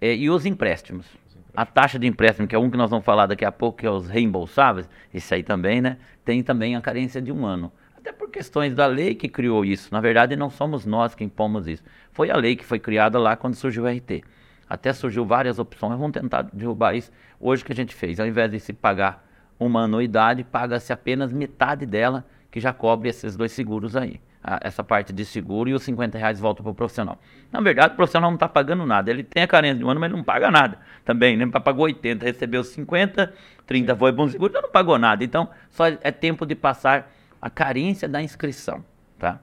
É, 0.00 0.14
e 0.14 0.30
os 0.30 0.46
empréstimos. 0.46 1.06
A 1.54 1.66
taxa 1.66 1.98
de 1.98 2.06
empréstimo, 2.06 2.48
que 2.48 2.54
é 2.54 2.58
um 2.58 2.70
que 2.70 2.78
nós 2.78 2.88
vamos 2.88 3.04
falar 3.04 3.26
daqui 3.26 3.44
a 3.44 3.52
pouco, 3.52 3.78
que 3.78 3.86
é 3.86 3.90
os 3.90 4.08
reembolsáveis, 4.08 4.88
esse 5.12 5.34
aí 5.34 5.42
também, 5.42 5.82
né? 5.82 5.98
Tem 6.24 6.42
também 6.42 6.74
a 6.76 6.80
carência 6.80 7.20
de 7.20 7.30
um 7.30 7.44
ano. 7.44 7.70
Até 7.94 8.10
por 8.10 8.30
questões 8.30 8.74
da 8.74 8.86
lei 8.86 9.14
que 9.14 9.28
criou 9.28 9.62
isso. 9.62 9.92
Na 9.92 10.00
verdade, 10.00 10.34
não 10.34 10.48
somos 10.48 10.86
nós 10.86 11.14
que 11.14 11.22
impomos 11.22 11.68
isso. 11.68 11.82
Foi 12.10 12.30
a 12.30 12.36
lei 12.36 12.56
que 12.56 12.64
foi 12.64 12.78
criada 12.78 13.18
lá 13.18 13.36
quando 13.36 13.54
surgiu 13.54 13.84
o 13.84 13.86
RT. 13.86 14.24
Até 14.66 14.94
surgiu 14.94 15.26
várias 15.26 15.58
opções, 15.58 15.98
vamos 15.98 16.12
tentar 16.12 16.42
derrubar 16.52 16.94
isso. 16.94 17.12
Hoje 17.38 17.62
que 17.62 17.72
a 17.72 17.76
gente 17.76 17.94
fez, 17.94 18.18
ao 18.18 18.26
invés 18.26 18.50
de 18.50 18.58
se 18.58 18.72
pagar 18.72 19.22
uma 19.60 19.82
anuidade, 19.82 20.44
paga-se 20.44 20.90
apenas 20.90 21.32
metade 21.32 21.84
dela, 21.84 22.24
que 22.50 22.60
já 22.60 22.72
cobre 22.72 23.10
esses 23.10 23.36
dois 23.36 23.52
seguros 23.52 23.94
aí 23.94 24.20
a, 24.42 24.60
essa 24.62 24.82
parte 24.82 25.12
de 25.12 25.24
seguro 25.24 25.70
e 25.70 25.74
os 25.74 25.82
50 25.82 26.18
reais 26.18 26.40
voltam 26.40 26.62
para 26.64 26.72
o 26.72 26.74
profissional. 26.74 27.18
Na 27.50 27.60
verdade, 27.60 27.94
o 27.94 27.96
profissional 27.96 28.30
não 28.30 28.36
está 28.36 28.48
pagando 28.48 28.84
nada. 28.84 29.10
Ele 29.10 29.22
tem 29.22 29.42
a 29.42 29.46
carência 29.46 29.78
de 29.78 29.84
um 29.84 29.90
ano, 29.90 30.00
mas 30.00 30.10
ele 30.10 30.16
não 30.16 30.24
paga 30.24 30.50
nada 30.50 30.78
também. 31.04 31.36
Né? 31.36 31.46
Pagou 31.46 31.84
80, 31.84 32.24
recebeu 32.24 32.64
50, 32.64 33.32
30 33.66 33.96
foi 33.96 34.12
bom 34.12 34.28
seguro, 34.28 34.50
então 34.50 34.62
não 34.62 34.70
pagou 34.70 34.98
nada. 34.98 35.22
Então, 35.22 35.48
só 35.70 35.86
é 35.86 36.10
tempo 36.10 36.44
de 36.44 36.54
passar 36.54 37.10
a 37.40 37.48
carência 37.48 38.08
da 38.08 38.22
inscrição. 38.22 38.84
Tá? 39.18 39.40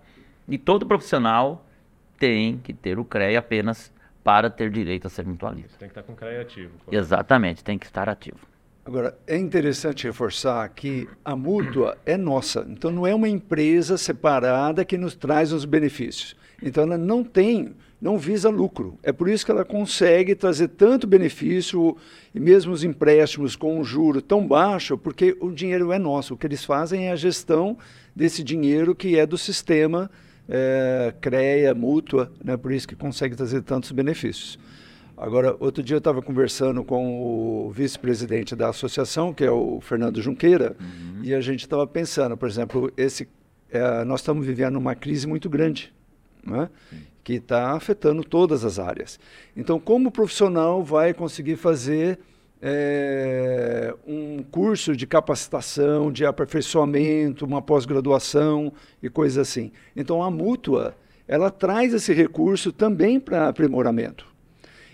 E 0.47 0.57
todo 0.57 0.85
profissional 0.85 1.65
tem 2.17 2.57
que 2.57 2.73
ter 2.73 2.99
o 2.99 3.05
CREA 3.05 3.39
apenas 3.39 3.93
para 4.23 4.49
ter 4.49 4.69
direito 4.69 5.07
a 5.07 5.09
ser 5.09 5.25
mutualista. 5.25 5.77
Tem 5.79 5.87
que 5.87 5.91
estar 5.93 6.03
com 6.03 6.13
o 6.13 6.15
CREA 6.15 6.41
ativo. 6.41 6.73
Exatamente, 6.91 7.63
tem 7.63 7.77
que 7.77 7.85
estar 7.85 8.09
ativo. 8.09 8.39
Agora, 8.85 9.17
é 9.27 9.37
interessante 9.37 10.05
reforçar 10.05 10.67
que 10.69 11.07
a 11.23 11.35
mútua 11.35 11.97
é 12.05 12.17
nossa, 12.17 12.65
então 12.69 12.89
não 12.89 13.05
é 13.05 13.13
uma 13.13 13.29
empresa 13.29 13.97
separada 13.97 14.83
que 14.83 14.97
nos 14.97 15.15
traz 15.15 15.53
os 15.53 15.65
benefícios. 15.65 16.35
Então 16.61 16.83
ela 16.83 16.97
não 16.97 17.23
tem, 17.23 17.73
não 18.01 18.17
visa 18.17 18.49
lucro. 18.49 18.97
É 19.03 19.11
por 19.11 19.29
isso 19.29 19.45
que 19.45 19.51
ela 19.51 19.63
consegue 19.63 20.33
trazer 20.33 20.69
tanto 20.69 21.05
benefício 21.05 21.95
e 22.33 22.39
mesmo 22.39 22.71
os 22.71 22.83
empréstimos 22.83 23.55
com 23.55 23.79
um 23.79 23.83
juro 23.83 24.21
tão 24.21 24.47
baixo, 24.47 24.97
porque 24.97 25.37
o 25.39 25.51
dinheiro 25.51 25.91
é 25.91 25.99
nosso. 25.99 26.33
O 26.33 26.37
que 26.37 26.47
eles 26.47 26.65
fazem 26.65 27.07
é 27.07 27.11
a 27.11 27.15
gestão 27.15 27.77
desse 28.15 28.43
dinheiro 28.43 28.95
que 28.95 29.19
é 29.19 29.25
do 29.25 29.37
sistema 29.37 30.09
é, 30.47 31.13
CREA, 31.21 31.75
mútua, 31.75 32.31
né? 32.43 32.57
por 32.57 32.71
isso 32.71 32.87
que 32.87 32.95
consegue 32.95 33.35
trazer 33.35 33.61
tantos 33.61 33.91
benefícios. 33.91 34.57
Agora, 35.19 35.53
outro 35.59 35.83
dia 35.83 35.95
eu 35.95 35.99
estava 35.99 36.21
conversando 36.21 36.81
com 36.81 37.65
o 37.67 37.69
vice-presidente 37.71 38.55
da 38.55 38.69
associação, 38.69 39.33
que 39.33 39.43
é 39.43 39.51
o 39.51 39.81
Fernando 39.81 40.21
Junqueira, 40.21 40.77
uhum. 40.79 41.21
e 41.21 41.33
a 41.33 41.41
gente 41.41 41.59
estava 41.59 41.85
pensando, 41.85 42.37
por 42.37 42.47
exemplo, 42.47 42.89
esse, 42.95 43.27
é, 43.69 44.05
nós 44.05 44.21
estamos 44.21 44.45
vivendo 44.45 44.77
uma 44.77 44.95
crise 44.95 45.27
muito 45.27 45.49
grande, 45.49 45.93
né? 46.41 46.69
que 47.21 47.33
está 47.33 47.73
afetando 47.73 48.23
todas 48.23 48.63
as 48.63 48.79
áreas. 48.79 49.19
Então, 49.57 49.77
como 49.77 50.07
o 50.07 50.11
profissional 50.11 50.81
vai 50.85 51.13
conseguir 51.13 51.57
fazer 51.57 52.17
é, 52.61 53.93
um 54.07 54.41
curso 54.41 54.95
de 54.95 55.05
capacitação, 55.05 56.13
de 56.13 56.25
aperfeiçoamento, 56.25 57.45
uma 57.45 57.61
pós-graduação 57.61 58.71
e 59.03 59.09
coisas 59.09 59.37
assim? 59.37 59.73
Então, 59.97 60.23
a 60.23 60.31
mútua, 60.31 60.95
ela 61.27 61.51
traz 61.51 61.93
esse 61.93 62.13
recurso 62.13 62.71
também 62.71 63.19
para 63.19 63.49
aprimoramento. 63.49 64.29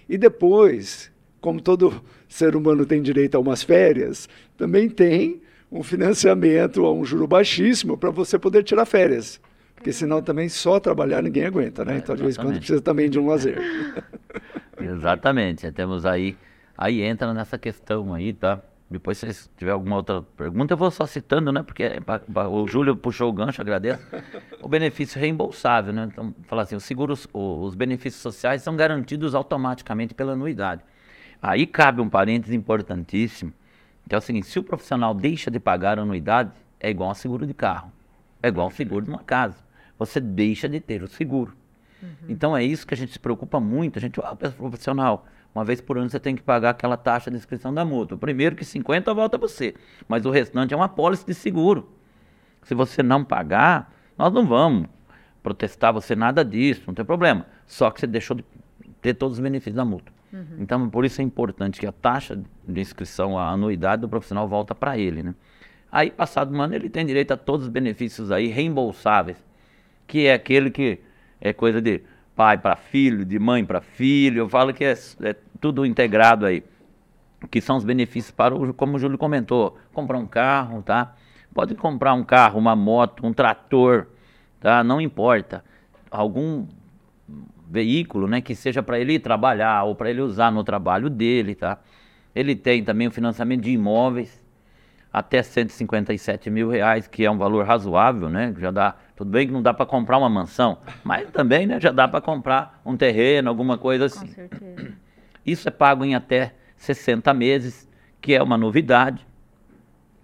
E 0.07 0.17
depois, 0.17 1.11
como 1.41 1.61
todo 1.61 2.03
ser 2.27 2.55
humano 2.55 2.85
tem 2.85 3.01
direito 3.01 3.35
a 3.35 3.39
umas 3.39 3.63
férias, 3.63 4.29
também 4.57 4.89
tem 4.89 5.41
um 5.71 5.83
financiamento 5.83 6.85
a 6.85 6.93
um 6.93 7.03
juro 7.03 7.27
baixíssimo 7.27 7.97
para 7.97 8.09
você 8.11 8.37
poder 8.37 8.63
tirar 8.63 8.85
férias. 8.85 9.39
Porque 9.75 9.91
senão 9.91 10.21
também 10.21 10.47
só 10.47 10.79
trabalhar 10.79 11.21
ninguém 11.21 11.45
aguenta, 11.45 11.83
né? 11.83 11.97
Então, 11.97 12.15
de 12.15 12.23
vez 12.23 12.37
em 12.37 12.41
quando 12.41 12.57
precisa 12.57 12.81
também 12.81 13.09
de 13.09 13.19
um 13.19 13.27
lazer. 13.27 13.59
Exatamente. 14.79 15.69
Temos 15.71 16.05
aí, 16.05 16.35
aí 16.77 17.01
entra 17.01 17.33
nessa 17.33 17.57
questão 17.57 18.13
aí, 18.13 18.33
tá? 18.33 18.61
Depois, 18.89 19.17
se 19.17 19.49
tiver 19.57 19.71
alguma 19.71 19.95
outra 19.95 20.21
pergunta, 20.21 20.73
eu 20.73 20.77
vou 20.77 20.91
só 20.91 21.07
citando, 21.07 21.51
né? 21.51 21.63
Porque 21.63 21.83
o 22.51 22.67
Júlio 22.67 22.95
puxou 22.95 23.29
o 23.29 23.33
gancho, 23.33 23.59
agradeço. 23.59 24.05
O 24.61 24.67
benefício 24.67 25.19
reembolsável, 25.19 25.91
né? 25.91 26.07
Então, 26.11 26.33
falar 26.43 26.63
assim, 26.63 26.75
os 26.75 26.83
seguros, 26.83 27.27
os 27.33 27.73
benefícios 27.73 28.21
sociais 28.21 28.61
são 28.61 28.75
garantidos 28.75 29.33
automaticamente 29.33 30.13
pela 30.13 30.33
anuidade. 30.33 30.83
Aí 31.41 31.65
cabe 31.65 31.99
um 31.99 32.09
parênteses 32.09 32.53
importantíssimo, 32.53 33.51
que 34.07 34.13
é 34.13 34.17
o 34.17 34.21
seguinte, 34.21 34.47
se 34.47 34.59
o 34.59 34.63
profissional 34.63 35.15
deixa 35.15 35.49
de 35.49 35.59
pagar 35.59 35.97
a 35.97 36.03
anuidade, 36.03 36.51
é 36.79 36.89
igual 36.89 37.09
a 37.09 37.15
seguro 37.15 37.45
de 37.47 37.53
carro. 37.53 37.91
É 38.41 38.49
igual 38.49 38.67
ao 38.67 38.71
seguro 38.71 39.03
de 39.03 39.09
uma 39.09 39.23
casa. 39.23 39.57
Você 39.97 40.19
deixa 40.19 40.69
de 40.69 40.79
ter 40.79 41.01
o 41.01 41.07
seguro. 41.07 41.55
Então 42.29 42.55
é 42.55 42.63
isso 42.63 42.85
que 42.85 42.93
a 42.93 42.97
gente 42.97 43.13
se 43.13 43.19
preocupa 43.19 43.59
muito. 43.59 43.97
A 43.97 44.01
gente, 44.01 44.19
ah, 44.21 44.35
profissional, 44.35 45.25
uma 45.55 45.63
vez 45.63 45.79
por 45.79 45.97
ano 45.97 46.09
você 46.09 46.19
tem 46.19 46.35
que 46.35 46.43
pagar 46.43 46.71
aquela 46.71 46.97
taxa 46.97 47.31
de 47.31 47.37
inscrição 47.37 47.73
da 47.73 47.85
multa. 47.85 48.17
Primeiro 48.17 48.57
que 48.57 48.65
50 48.65 49.13
volta 49.13 49.39
para 49.39 49.47
você, 49.47 49.73
mas 50.05 50.25
o 50.25 50.29
restante 50.29 50.73
é 50.73 50.77
uma 50.77 50.89
pólice 50.89 51.25
de 51.25 51.33
seguro. 51.33 51.89
Se 52.63 52.75
você 52.75 53.01
não 53.01 53.23
pagar, 53.23 53.93
nós 54.17 54.33
não 54.33 54.45
vamos 54.45 54.87
protestar 55.41 55.93
você 55.93 56.15
nada 56.15 56.43
disso, 56.43 56.83
não 56.87 56.93
tem 56.93 57.05
problema. 57.05 57.45
Só 57.65 57.89
que 57.89 58.01
você 58.01 58.07
deixou 58.07 58.35
de 58.35 58.43
ter 59.01 59.13
todos 59.13 59.37
os 59.37 59.43
benefícios 59.43 59.75
da 59.75 59.85
multa. 59.85 60.11
Uhum. 60.33 60.57
Então, 60.59 60.89
por 60.89 61.05
isso 61.05 61.21
é 61.21 61.23
importante 61.23 61.79
que 61.79 61.87
a 61.87 61.91
taxa 61.91 62.37
de 62.67 62.81
inscrição, 62.81 63.37
a 63.37 63.49
anuidade 63.49 64.01
do 64.01 64.09
profissional 64.09 64.47
volta 64.47 64.75
para 64.75 64.97
ele, 64.97 65.23
né? 65.23 65.35
Aí, 65.91 66.11
passado 66.11 66.53
um 66.53 66.61
ano, 66.61 66.75
ele 66.75 66.89
tem 66.89 67.05
direito 67.05 67.31
a 67.31 67.37
todos 67.37 67.67
os 67.67 67.71
benefícios 67.71 68.31
aí 68.31 68.47
reembolsáveis, 68.47 69.37
que 70.05 70.25
é 70.25 70.33
aquele 70.33 70.69
que 70.69 70.99
é 71.39 71.53
coisa 71.53 71.81
de 71.81 72.01
pai 72.35 72.57
para 72.57 72.75
filho, 72.75 73.23
de 73.23 73.39
mãe 73.39 73.63
para 73.65 73.81
filho. 73.81 74.39
Eu 74.39 74.49
falo 74.49 74.73
que 74.73 74.83
é, 74.83 74.93
é 75.21 75.35
tudo 75.59 75.85
integrado 75.85 76.45
aí. 76.45 76.63
Que 77.49 77.61
são 77.61 77.77
os 77.77 77.83
benefícios 77.83 78.31
para 78.31 78.55
o, 78.55 78.73
como 78.73 78.95
o 78.95 78.99
Júlio 78.99 79.17
comentou, 79.17 79.77
comprar 79.93 80.17
um 80.17 80.25
carro, 80.25 80.81
tá? 80.81 81.15
Pode 81.53 81.75
comprar 81.75 82.13
um 82.13 82.23
carro, 82.23 82.59
uma 82.59 82.75
moto, 82.75 83.25
um 83.25 83.33
trator, 83.33 84.07
tá? 84.59 84.83
Não 84.83 84.99
importa. 84.99 85.63
Algum 86.09 86.67
veículo, 87.67 88.27
né, 88.27 88.41
que 88.41 88.55
seja 88.55 88.83
para 88.83 88.99
ele 88.99 89.17
trabalhar 89.19 89.83
ou 89.83 89.95
para 89.95 90.09
ele 90.09 90.21
usar 90.21 90.51
no 90.51 90.63
trabalho 90.63 91.09
dele, 91.09 91.55
tá? 91.55 91.79
Ele 92.33 92.55
tem 92.55 92.83
também 92.83 93.07
o 93.07 93.11
financiamento 93.11 93.61
de 93.61 93.71
imóveis 93.71 94.44
até 95.15 95.41
157 95.41 96.49
mil 96.49 96.69
reais, 96.69 97.07
que 97.07 97.23
é 97.23 97.31
um 97.31 97.37
valor 97.37 97.65
razoável, 97.65 98.27
né? 98.27 98.53
Já 98.59 98.69
dá, 98.69 98.95
tudo 99.15 99.31
bem 99.31 99.47
que 99.47 99.53
não 99.53 99.61
dá 99.61 99.73
para 99.73 99.85
comprar 99.85 100.17
uma 100.17 100.27
mansão, 100.27 100.79
mas 101.05 101.29
também, 101.31 101.65
né, 101.65 101.79
já 101.79 101.89
dá 101.89 102.05
para 102.05 102.19
comprar 102.19 102.81
um 102.85 102.97
terreno, 102.97 103.47
alguma 103.47 103.77
coisa 103.77 104.07
assim. 104.07 104.27
Com 104.27 104.33
certeza. 104.33 104.91
Isso 105.45 105.69
é 105.69 105.71
pago 105.71 106.03
em 106.03 106.15
até 106.15 106.53
60 106.75 107.33
meses, 107.33 107.89
que 108.19 108.33
é 108.33 108.43
uma 108.43 108.57
novidade, 108.57 109.25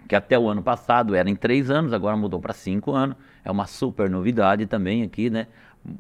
que 0.10 0.14
até 0.14 0.38
o 0.38 0.50
ano 0.50 0.62
passado 0.62 1.16
era 1.16 1.30
em 1.30 1.38
três 1.38 1.72
anos, 1.72 1.94
agora 1.94 2.18
mudou 2.18 2.42
para 2.42 2.52
cinco 2.52 2.92
anos. 2.92 3.16
É 3.46 3.50
uma 3.50 3.68
super 3.68 4.10
novidade 4.10 4.66
também 4.66 5.04
aqui, 5.04 5.30
né? 5.30 5.48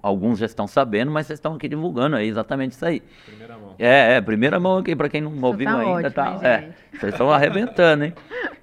Alguns 0.01 0.37
já 0.37 0.45
estão 0.45 0.67
sabendo, 0.67 1.11
mas 1.11 1.25
vocês 1.25 1.37
estão 1.37 1.55
aqui 1.55 1.67
divulgando 1.67 2.15
aí 2.15 2.27
exatamente 2.27 2.73
isso 2.73 2.85
aí. 2.85 3.01
Primeira 3.25 3.57
mão. 3.57 3.75
É, 3.79 4.15
é 4.15 4.21
primeira 4.21 4.59
mão 4.59 4.77
aqui, 4.77 4.95
para 4.95 5.09
quem 5.09 5.21
não 5.21 5.35
ouviu 5.41 5.65
tá 5.65 5.77
ainda, 5.77 5.91
ótimo, 5.91 6.11
tá. 6.11 6.39
é, 6.43 6.69
vocês 6.93 7.13
estão 7.13 7.31
arrebentando, 7.31 8.05
hein? 8.05 8.13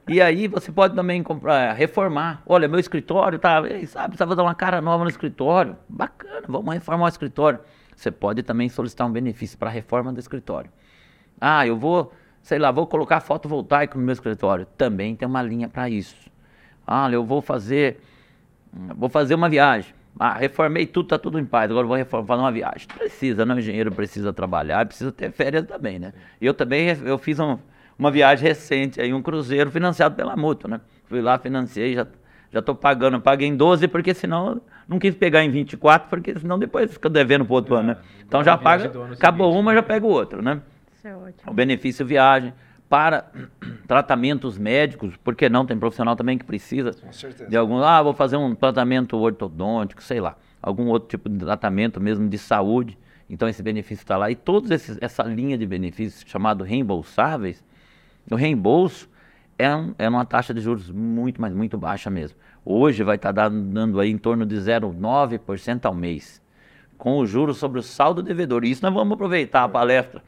E 0.06 0.22
aí 0.22 0.46
você 0.46 0.70
pode 0.70 0.94
também 0.94 1.22
comprar, 1.22 1.72
reformar. 1.72 2.42
Olha, 2.46 2.68
meu 2.68 2.78
escritório 2.78 3.38
tá, 3.38 3.62
sabe, 3.86 4.08
precisava 4.08 4.36
dar 4.36 4.42
uma 4.44 4.54
cara 4.54 4.80
nova 4.80 5.04
no 5.04 5.10
escritório. 5.10 5.76
Bacana, 5.88 6.46
vamos 6.48 6.72
reformar 6.72 7.06
o 7.06 7.08
escritório. 7.08 7.58
Você 7.94 8.10
pode 8.10 8.42
também 8.44 8.68
solicitar 8.68 9.06
um 9.06 9.10
benefício 9.10 9.58
para 9.58 9.68
a 9.68 9.72
reforma 9.72 10.12
do 10.12 10.20
escritório. 10.20 10.70
Ah, 11.40 11.66
eu 11.66 11.76
vou, 11.76 12.12
sei 12.40 12.58
lá, 12.58 12.70
vou 12.70 12.86
colocar 12.86 13.20
fotovoltaico 13.20 13.98
no 13.98 14.04
meu 14.04 14.12
escritório. 14.12 14.66
Também 14.76 15.16
tem 15.16 15.26
uma 15.26 15.42
linha 15.42 15.68
para 15.68 15.90
isso. 15.90 16.30
Ah, 16.86 17.10
eu 17.10 17.24
vou 17.24 17.42
fazer, 17.42 18.00
vou 18.72 19.08
fazer 19.08 19.34
uma 19.34 19.48
viagem. 19.48 19.97
Ah, 20.18 20.34
reformei 20.34 20.86
tudo, 20.86 21.08
tá 21.08 21.18
tudo 21.18 21.38
em 21.38 21.44
paz. 21.44 21.70
Agora 21.70 21.86
vou 21.86 21.96
reformar, 21.96 22.26
fazer 22.26 22.42
uma 22.42 22.52
viagem. 22.52 22.88
Precisa, 22.88 23.46
não? 23.46 23.54
O 23.54 23.58
engenheiro 23.58 23.92
precisa 23.92 24.32
trabalhar, 24.32 24.84
precisa 24.84 25.12
ter 25.12 25.30
férias 25.30 25.64
também, 25.64 25.98
né? 25.98 26.12
Eu 26.40 26.52
também 26.52 26.88
eu 27.04 27.16
fiz 27.18 27.38
um, 27.38 27.58
uma 27.98 28.10
viagem 28.10 28.48
recente, 28.48 29.00
aí 29.00 29.14
um 29.14 29.22
cruzeiro 29.22 29.70
financiado 29.70 30.16
pela 30.16 30.36
Mútua, 30.36 30.70
né? 30.70 30.80
Fui 31.06 31.20
lá, 31.20 31.38
financiei, 31.38 31.94
já 31.94 32.06
já 32.52 32.60
estou 32.60 32.74
pagando, 32.74 33.20
paguei 33.20 33.46
em 33.46 33.56
12 33.56 33.88
porque 33.88 34.14
senão 34.14 34.60
não 34.88 34.98
quis 34.98 35.14
pegar 35.14 35.44
em 35.44 35.50
24 35.50 36.08
porque 36.08 36.38
senão 36.38 36.58
depois 36.58 36.90
fica 36.90 37.08
devendo 37.08 37.44
para 37.44 37.52
o 37.52 37.56
outro 37.56 37.76
é, 37.76 37.78
ano, 37.78 37.88
né? 37.88 37.96
Então 38.26 38.42
já 38.42 38.56
paga, 38.56 38.86
acabou 38.86 39.48
seguinte. 39.48 39.60
uma, 39.60 39.74
já 39.74 39.82
pega 39.82 40.06
o 40.06 40.08
outro, 40.08 40.40
né? 40.42 40.60
Isso 40.96 41.06
é 41.06 41.14
ótimo. 41.14 41.50
O 41.50 41.52
benefício 41.52 42.06
viagem 42.06 42.52
para 42.88 43.30
tratamentos 43.86 44.56
médicos, 44.56 45.14
porque 45.22 45.48
não 45.48 45.66
tem 45.66 45.78
profissional 45.78 46.16
também 46.16 46.38
que 46.38 46.44
precisa 46.44 46.92
de 47.48 47.56
algum, 47.56 47.78
ah, 47.78 48.02
vou 48.02 48.14
fazer 48.14 48.36
um 48.36 48.54
tratamento 48.54 49.16
ortodôntico, 49.16 50.02
sei 50.02 50.20
lá, 50.20 50.36
algum 50.62 50.88
outro 50.88 51.08
tipo 51.08 51.28
de 51.28 51.38
tratamento 51.38 52.00
mesmo 52.00 52.28
de 52.28 52.38
saúde. 52.38 52.98
Então 53.30 53.46
esse 53.46 53.62
benefício 53.62 54.02
está 54.02 54.16
lá 54.16 54.30
e 54.30 54.34
toda 54.34 54.74
essa 54.74 55.22
linha 55.22 55.58
de 55.58 55.66
benefícios 55.66 56.24
chamado 56.26 56.64
reembolsáveis, 56.64 57.62
o 58.30 58.34
reembolso 58.34 59.08
é, 59.58 59.74
um, 59.74 59.94
é 59.98 60.08
uma 60.08 60.24
taxa 60.24 60.54
de 60.54 60.60
juros 60.60 60.90
muito, 60.90 61.40
mas 61.40 61.52
muito 61.52 61.76
baixa 61.76 62.08
mesmo. 62.08 62.38
Hoje 62.64 63.02
vai 63.02 63.16
estar 63.16 63.32
tá 63.32 63.48
dando 63.48 64.00
aí 64.00 64.10
em 64.10 64.18
torno 64.18 64.46
de 64.46 64.56
0,9% 64.56 65.84
ao 65.84 65.94
mês, 65.94 66.40
com 66.96 67.18
o 67.18 67.26
juros 67.26 67.58
sobre 67.58 67.80
o 67.80 67.82
saldo 67.82 68.22
devedor. 68.22 68.64
E 68.64 68.70
isso 68.70 68.82
nós 68.82 68.94
vamos 68.94 69.14
aproveitar 69.14 69.64
a 69.64 69.68
palestra 69.68 70.22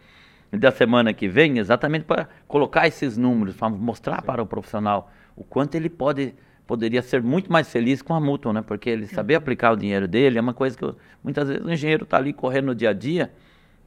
da 0.53 0.71
semana 0.71 1.13
que 1.13 1.29
vem, 1.29 1.59
exatamente 1.59 2.05
para 2.05 2.29
colocar 2.49 2.87
esses 2.87 3.17
números, 3.17 3.57
para 3.57 3.69
mostrar 3.69 4.23
para 4.23 4.43
o 4.43 4.47
profissional 4.47 5.11
o 5.37 5.45
quanto 5.45 5.75
ele 5.75 5.89
pode 5.89 6.35
poderia 6.67 7.03
ser 7.03 7.21
muito 7.21 7.51
mais 7.51 7.69
feliz 7.69 8.01
com 8.01 8.15
a 8.15 8.21
mútua, 8.21 8.53
né? 8.53 8.63
Porque 8.63 8.89
ele 8.89 9.09
saber 9.09 9.35
aplicar 9.35 9.73
o 9.73 9.77
dinheiro 9.77 10.07
dele 10.07 10.39
é 10.39 10.41
uma 10.41 10.55
coisa 10.55 10.79
que 10.79 10.85
eu, 10.85 10.95
muitas 11.23 11.49
vezes 11.49 11.65
o 11.65 11.69
engenheiro 11.69 12.05
está 12.05 12.17
ali 12.17 12.33
correndo 12.33 12.67
no 12.67 12.75
dia 12.77 12.91
a 12.91 12.93
dia 12.93 13.33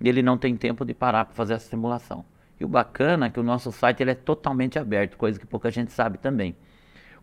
e 0.02 0.10
ele 0.10 0.22
não 0.22 0.38
tem 0.38 0.54
tempo 0.58 0.84
de 0.84 0.94
parar 0.94 1.24
para 1.24 1.34
fazer 1.34 1.54
essa 1.54 1.70
simulação. 1.70 2.26
E 2.60 2.66
o 2.66 2.68
bacana 2.68 3.28
é 3.28 3.30
que 3.30 3.40
o 3.40 3.44
nosso 3.44 3.72
site 3.72 4.04
ele 4.04 4.12
é 4.12 4.16
totalmente 4.16 4.78
aberto, 4.78 5.16
coisa 5.16 5.40
que 5.40 5.46
pouca 5.46 5.72
gente 5.72 5.94
sabe 5.94 6.18
também. 6.18 6.58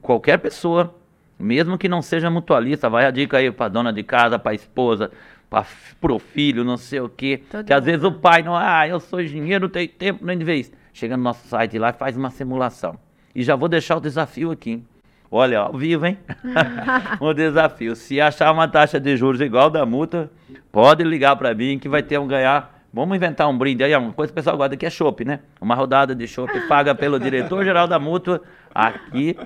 Qualquer 0.01 0.39
pessoa, 0.39 0.95
mesmo 1.39 1.77
que 1.77 1.91
não 1.91 2.01
seja 2.01 2.31
mutualista, 2.31 2.89
vai 2.89 3.05
a 3.05 3.11
dica 3.11 3.37
aí 3.37 3.53
para 3.53 3.69
dona 3.69 3.93
de 3.93 4.03
casa, 4.03 4.39
para 4.39 4.53
a 4.53 4.55
esposa, 4.55 5.11
para 5.51 6.13
o 6.13 6.19
filho, 6.21 6.63
não 6.63 6.77
sei 6.77 7.01
o 7.01 7.09
quê. 7.09 7.43
Todo 7.51 7.67
que 7.67 7.73
às 7.73 7.85
vezes 7.85 8.05
o 8.05 8.13
pai 8.13 8.43
não, 8.43 8.55
ah, 8.57 8.87
eu 8.87 9.01
sou 9.01 9.21
engenheiro, 9.21 9.65
não 9.65 9.69
tenho 9.69 9.89
tempo 9.89 10.25
nem 10.25 10.39
de 10.39 10.45
vez. 10.45 10.73
Chega 10.95 11.17
no 11.17 11.23
nosso 11.25 11.47
site 11.49 11.77
lá 11.79 11.91
e 11.91 11.93
faz 11.93 12.17
uma 12.17 12.31
simulação. 12.31 12.97
E 13.35 13.43
já 13.43 13.57
vou 13.57 13.69
deixar 13.69 13.97
o 13.97 14.01
desafio 14.01 14.53
aqui. 14.53 14.83
Olha, 15.31 15.61
ao 15.61 15.73
vivo, 15.73 16.07
hein? 16.07 16.19
um 17.21 17.35
desafio. 17.35 17.97
Se 17.97 18.21
achar 18.21 18.53
uma 18.53 18.69
taxa 18.69 19.01
de 19.01 19.17
juros 19.17 19.41
igual 19.41 19.69
da 19.69 19.85
multa, 19.85 20.31
pode 20.71 21.03
ligar 21.03 21.37
para 21.37 21.53
mim 21.53 21.79
que 21.79 21.89
vai 21.89 22.03
ter 22.03 22.19
um 22.19 22.27
ganhar. 22.27 22.79
Vamos 22.93 23.17
inventar 23.17 23.49
um 23.49 23.57
brinde 23.57 23.85
aí, 23.85 23.95
uma 23.95 24.13
coisa 24.13 24.33
que 24.33 24.35
o 24.35 24.43
pessoal 24.43 24.57
gosta 24.57 24.77
que 24.77 24.85
é 24.85 24.91
chopp, 24.91 25.25
né? 25.25 25.41
Uma 25.61 25.77
rodada 25.77 26.13
de 26.15 26.27
chopp 26.27 26.53
paga 26.69 26.93
pelo 26.93 27.19
diretor-geral 27.21 27.87
da 27.87 28.01
mútua 28.01 28.43
aqui 28.75 29.37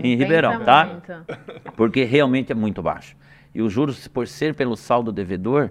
em 0.00 0.16
Ribeirão, 0.16 0.64
tá? 0.64 0.96
Porque 1.76 2.04
realmente 2.04 2.52
é 2.52 2.54
muito 2.54 2.82
baixo. 2.82 3.14
E 3.56 3.62
os 3.62 3.72
juros, 3.72 4.06
por 4.06 4.28
ser 4.28 4.54
pelo 4.54 4.76
saldo 4.76 5.10
devedor, 5.10 5.70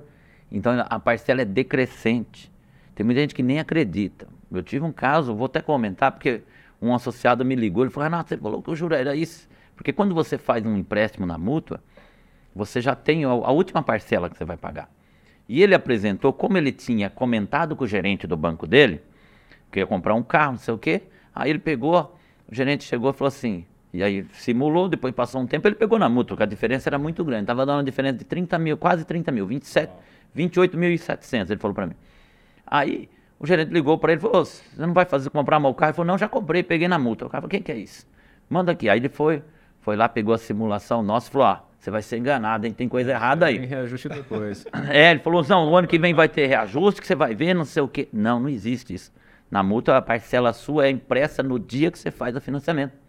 então 0.52 0.74
a 0.90 1.00
parcela 1.00 1.44
é 1.44 1.46
decrescente. 1.46 2.52
Tem 2.96 3.06
muita 3.06 3.22
gente 3.22 3.36
que 3.36 3.44
nem 3.44 3.60
acredita. 3.60 4.28
Eu 4.52 4.64
tive 4.64 4.84
um 4.84 4.92
caso, 4.92 5.36
vou 5.36 5.46
até 5.46 5.62
comentar, 5.62 6.12
porque 6.12 6.42
um 6.82 6.96
associado 6.96 7.46
me 7.46 7.54
ligou, 7.54 7.84
ele 7.84 7.92
falou, 7.92 8.06
Renato, 8.06 8.30
você 8.30 8.38
falou 8.38 8.64
que 8.64 8.72
o 8.72 8.76
juro 8.76 8.96
era 8.96 9.16
isso. 9.16 9.48
Porque 9.76 9.94
quando 9.94 10.16
você 10.16 10.36
faz 10.36 10.66
um 10.66 10.76
empréstimo 10.76 11.28
na 11.28 11.38
mútua, 11.38 11.80
você 12.56 12.82
já 12.82 12.96
tem 12.96 13.24
a, 13.24 13.30
a 13.30 13.52
última 13.52 13.84
parcela 13.84 14.32
que 14.32 14.36
você 14.36 14.46
vai 14.46 14.58
pagar. 14.58 14.90
E 15.48 15.62
ele 15.62 15.76
apresentou, 15.76 16.34
como 16.34 16.58
ele 16.58 16.72
tinha 16.72 17.08
comentado 17.08 17.76
com 17.76 17.84
o 17.84 17.88
gerente 17.88 18.26
do 18.26 18.36
banco 18.36 18.66
dele, 18.66 19.00
que 19.72 19.78
ia 19.78 19.86
comprar 19.86 20.16
um 20.16 20.24
carro, 20.24 20.54
não 20.54 20.60
sei 20.60 20.74
o 20.74 20.78
quê, 20.80 21.04
aí 21.36 21.52
ele 21.52 21.60
pegou, 21.60 22.18
o 22.52 22.56
gerente 22.56 22.84
chegou 22.84 23.12
e 23.12 23.14
falou 23.14 23.28
assim, 23.28 23.64
e 23.96 24.04
aí 24.04 24.26
simulou, 24.34 24.90
depois 24.90 25.14
passou 25.14 25.42
um 25.42 25.48
tempo, 25.48 25.68
ele 25.68 25.76
pegou 25.76 25.98
na 25.98 26.10
mútua, 26.10 26.36
porque 26.36 26.44
a 26.44 26.46
diferença 26.46 26.90
era 26.90 26.98
muito 26.98 27.24
grande. 27.24 27.44
Estava 27.44 27.66
dando 27.66 27.78
uma 27.78 27.84
diferença 27.84 28.18
de 28.18 28.26
30 28.26 28.60
mil, 28.60 28.78
quase 28.78 29.06
30 29.06 29.32
mil, 29.32 29.48
27, 29.48 29.92
28.700, 30.36 31.50
ele 31.50 31.60
falou 31.60 31.74
para 31.74 31.88
mim. 31.88 31.96
Aí 32.68 33.08
o 33.40 33.48
gerente 33.48 33.72
ligou 33.72 33.98
para 33.98 34.12
ele 34.12 34.20
e 34.20 34.22
falou, 34.22 34.44
você 34.44 34.62
não 34.78 34.94
vai 34.94 35.06
fazer 35.06 35.30
comprar 35.30 35.60
meu 35.62 35.74
carro? 35.74 35.92
Ele 35.92 35.96
falou, 35.96 36.08
não, 36.08 36.18
já 36.18 36.28
comprei, 36.28 36.62
peguei 36.62 36.90
na 36.90 37.00
multa. 37.00 37.26
O 37.26 37.30
cara 37.30 37.42
falou, 37.42 37.50
quem 37.50 37.62
que 37.62 37.72
é 37.72 37.78
isso? 37.78 38.06
Manda 38.50 38.74
aqui. 38.74 38.90
Aí 38.90 39.00
ele 39.00 39.08
foi, 39.08 39.42
foi 39.80 39.96
lá, 39.96 40.10
pegou 40.10 40.34
a 40.34 40.38
simulação 40.38 41.02
nossa 41.02 41.30
e 41.30 41.32
falou, 41.32 41.48
ah, 41.48 41.64
você 41.80 41.90
vai 41.90 42.02
ser 42.02 42.18
enganado, 42.18 42.68
hein? 42.68 42.74
Tem 42.74 42.90
coisa 42.90 43.12
errada 43.12 43.46
aí. 43.46 43.60
Tem 43.60 43.68
reajuste 43.68 44.10
depois. 44.10 44.66
É, 44.90 45.12
ele 45.12 45.20
falou, 45.22 45.46
não, 45.48 45.72
o 45.72 45.78
ano 45.78 45.88
que 45.88 45.98
vem 45.98 46.14
vai 46.14 46.28
ter 46.28 46.48
reajuste, 46.48 47.00
que 47.00 47.08
você 47.08 47.16
vai 47.16 47.34
ver, 47.34 47.54
não 47.54 47.64
sei 47.64 47.82
o 47.82 47.88
quê. 47.88 48.10
Não, 48.12 48.42
não 48.42 48.50
existe 48.50 48.94
isso. 48.94 49.14
Na 49.50 49.62
multa, 49.62 49.96
a 49.96 50.02
parcela 50.02 50.52
sua 50.52 50.88
é 50.88 50.90
impressa 50.90 51.44
no 51.44 51.60
dia 51.60 51.92
que 51.92 52.00
você 52.00 52.12
faz 52.12 52.36
o 52.36 52.42
financiamento. 52.42 53.05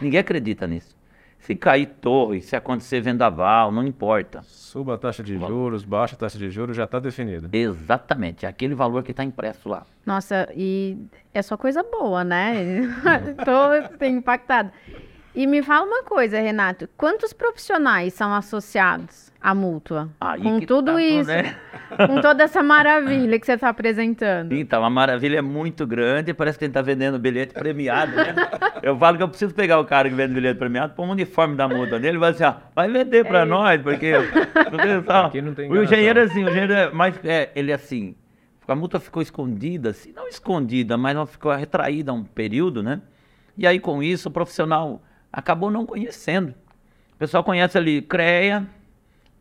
Ninguém 0.00 0.20
acredita 0.20 0.66
nisso. 0.66 0.98
Se 1.40 1.54
cair 1.54 1.86
torre, 1.86 2.42
se 2.42 2.54
acontecer 2.54 3.00
vendaval, 3.00 3.72
não 3.72 3.86
importa. 3.86 4.42
Suba 4.42 4.94
a 4.94 4.98
taxa 4.98 5.22
de 5.22 5.38
juros, 5.38 5.84
baixa 5.84 6.14
a 6.14 6.18
taxa 6.18 6.38
de 6.38 6.50
juros, 6.50 6.76
já 6.76 6.84
está 6.84 6.98
definido. 6.98 7.48
Exatamente, 7.50 8.44
é 8.44 8.48
aquele 8.48 8.74
valor 8.74 9.02
que 9.02 9.10
está 9.10 9.24
impresso 9.24 9.68
lá. 9.68 9.86
Nossa, 10.04 10.48
e 10.54 10.98
é 11.32 11.40
só 11.40 11.56
coisa 11.56 11.82
boa, 11.82 12.22
né? 12.22 12.82
Estou 13.38 14.06
impactada. 14.06 14.70
E 15.34 15.46
me 15.46 15.62
fala 15.62 15.86
uma 15.86 16.02
coisa, 16.02 16.40
Renato, 16.40 16.88
quantos 16.96 17.32
profissionais 17.32 18.12
são 18.14 18.34
associados 18.34 19.32
à 19.40 19.54
mútua? 19.54 20.08
Aí 20.20 20.42
com 20.42 20.58
tudo 20.60 20.94
tá, 20.94 21.02
isso, 21.02 21.28
né? 21.30 21.56
com 22.06 22.20
toda 22.20 22.42
essa 22.42 22.62
maravilha 22.64 23.38
que 23.38 23.46
você 23.46 23.52
está 23.52 23.68
apresentando. 23.68 24.52
Então, 24.52 24.84
a 24.84 24.90
maravilha 24.90 25.38
é 25.38 25.42
muito 25.42 25.86
grande, 25.86 26.34
parece 26.34 26.58
que 26.58 26.64
a 26.64 26.66
gente 26.66 26.74
tá 26.74 26.82
vendendo 26.82 27.16
bilhete 27.16 27.54
premiado, 27.54 28.16
né? 28.16 28.34
Eu 28.82 28.98
falo 28.98 29.16
que 29.16 29.22
eu 29.22 29.28
preciso 29.28 29.54
pegar 29.54 29.78
o 29.78 29.84
cara 29.84 30.08
que 30.08 30.14
vende 30.16 30.34
bilhete 30.34 30.58
premiado, 30.58 30.94
pôr 30.94 31.04
um 31.04 31.10
uniforme 31.10 31.54
da 31.54 31.68
muda 31.68 31.96
nele, 31.98 32.18
vai 32.18 32.30
assim, 32.30 32.42
ó, 32.44 32.54
vai 32.74 32.90
vender 32.90 33.24
pra 33.24 33.40
É 33.40 33.44
nós, 33.44 33.80
porque... 33.82 34.12
porque 34.68 35.02
só- 35.06 35.26
Aqui 35.26 35.40
não 35.40 35.54
tem 35.54 35.70
o 35.70 35.82
engenheiro 35.82 36.18
é 36.18 36.22
assim, 36.24 36.44
o 36.44 36.48
engenheiro 36.48 36.72
é 36.72 36.90
mais... 36.90 37.14
É, 37.24 37.50
ele 37.54 37.70
é 37.70 37.74
assim, 37.74 38.16
a 38.66 38.74
multa 38.74 38.98
ficou 38.98 39.22
escondida, 39.22 39.90
assim, 39.90 40.12
não 40.12 40.26
escondida, 40.26 40.96
mas 40.96 41.14
ela 41.14 41.26
ficou 41.26 41.52
retraída 41.52 42.12
um 42.12 42.24
período, 42.24 42.82
né? 42.82 43.00
E 43.56 43.66
aí, 43.66 43.78
com 43.78 44.02
isso, 44.02 44.28
o 44.28 44.32
profissional 44.32 45.02
acabou 45.32 45.70
não 45.70 45.84
conhecendo. 45.86 46.54
O 47.14 47.16
pessoal 47.18 47.44
conhece 47.44 47.76
ali 47.76 48.00
CREA, 48.02 48.66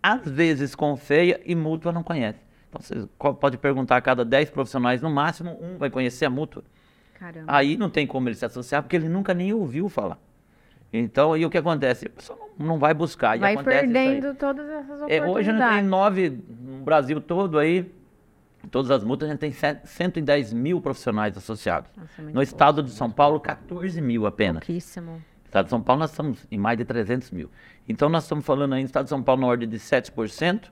às 0.01 0.27
vezes 0.29 0.75
com 0.75 0.95
feia 0.95 1.39
e 1.45 1.55
mútua 1.55 1.91
não 1.91 2.03
conhece. 2.03 2.39
Então, 2.69 2.81
você 2.81 3.07
pode 3.39 3.57
perguntar 3.57 3.97
a 3.97 4.01
cada 4.01 4.23
10 4.23 4.51
profissionais, 4.51 5.01
no 5.01 5.09
máximo, 5.09 5.57
um 5.61 5.77
vai 5.77 5.89
conhecer 5.89 6.25
a 6.25 6.29
mútua. 6.29 6.63
Caramba. 7.15 7.45
Aí 7.47 7.75
não 7.75 7.89
tem 7.89 8.05
como 8.05 8.29
ele 8.29 8.35
se 8.35 8.45
associar, 8.45 8.83
porque 8.83 8.95
ele 8.95 9.09
nunca 9.09 9.33
nem 9.33 9.51
ouviu 9.53 9.89
falar. 9.89 10.17
Então, 10.91 11.33
aí 11.33 11.45
o 11.45 11.49
que 11.49 11.57
acontece? 11.57 12.07
A 12.07 12.09
pessoa 12.09 12.39
não, 12.57 12.67
não 12.67 12.79
vai 12.79 12.93
buscar. 12.93 13.35
e 13.35 13.39
Vai 13.39 13.61
perdendo 13.63 14.33
todas 14.35 14.67
essas 14.67 14.89
É, 14.89 15.21
oportunidades. 15.21 15.35
hoje 15.35 15.49
a 15.49 15.53
gente 15.53 15.75
tem 15.81 15.83
nove, 15.83 16.29
no 16.61 16.83
Brasil 16.83 17.19
todo 17.21 17.59
aí, 17.59 17.91
todas 18.71 18.89
as 18.89 19.03
multas, 19.03 19.27
a 19.29 19.31
gente 19.31 19.39
tem 19.39 19.51
cento- 19.51 19.85
110 19.85 20.51
mil 20.53 20.79
profissionais 20.81 21.37
associados. 21.37 21.91
Nossa, 21.95 22.21
é 22.21 22.25
No 22.33 22.41
estado 22.41 22.81
de 22.81 22.91
São 22.91 23.09
Paulo, 23.11 23.39
14 23.39 24.01
mil 24.01 24.25
apenas. 24.25 24.63
Pouquíssimo. 24.65 25.21
No 25.49 25.51
estado 25.51 25.65
de 25.65 25.69
São 25.71 25.81
Paulo, 25.81 26.01
nós 26.01 26.11
estamos 26.11 26.45
em 26.51 26.59
mais 26.59 26.77
de 26.77 26.85
300 26.85 27.31
mil. 27.31 27.49
Então, 27.87 28.07
nós 28.07 28.21
estamos 28.23 28.45
falando 28.45 28.73
aí 28.73 28.81
no 28.81 28.85
estado 28.85 29.05
de 29.05 29.09
São 29.09 29.23
Paulo 29.23 29.41
na 29.41 29.47
ordem 29.47 29.67
de 29.67 29.77
7%, 29.79 30.65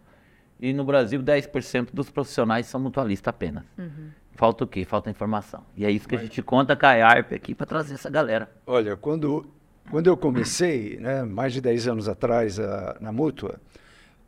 e 0.59 0.71
no 0.71 0.83
Brasil, 0.85 1.19
10% 1.21 1.89
dos 1.93 2.11
profissionais 2.11 2.67
são 2.67 2.79
mutualistas 2.79 3.27
apenas. 3.27 3.63
Uhum. 3.75 4.09
Falta 4.33 4.63
o 4.65 4.67
quê? 4.67 4.85
Falta 4.85 5.09
informação. 5.09 5.63
E 5.75 5.83
é 5.83 5.89
isso 5.89 6.07
que 6.07 6.15
a 6.15 6.19
gente 6.19 6.43
conta 6.43 6.75
com 6.75 6.85
a 6.85 6.93
IARP 6.93 7.33
aqui 7.33 7.55
para 7.55 7.65
trazer 7.65 7.95
essa 7.95 8.07
galera. 8.09 8.51
Olha, 8.67 8.95
quando, 8.95 9.47
quando 9.89 10.05
eu 10.07 10.15
comecei, 10.15 10.97
né, 10.99 11.23
mais 11.23 11.53
de 11.53 11.61
10 11.61 11.87
anos 11.87 12.07
atrás, 12.07 12.59
ah, 12.59 12.97
na 12.99 13.11
Mútua, 13.11 13.59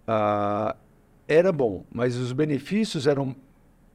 ah, 0.07 0.75
era 1.27 1.51
bom, 1.51 1.85
mas 1.91 2.15
os 2.15 2.31
benefícios 2.31 3.05
eram, 3.05 3.35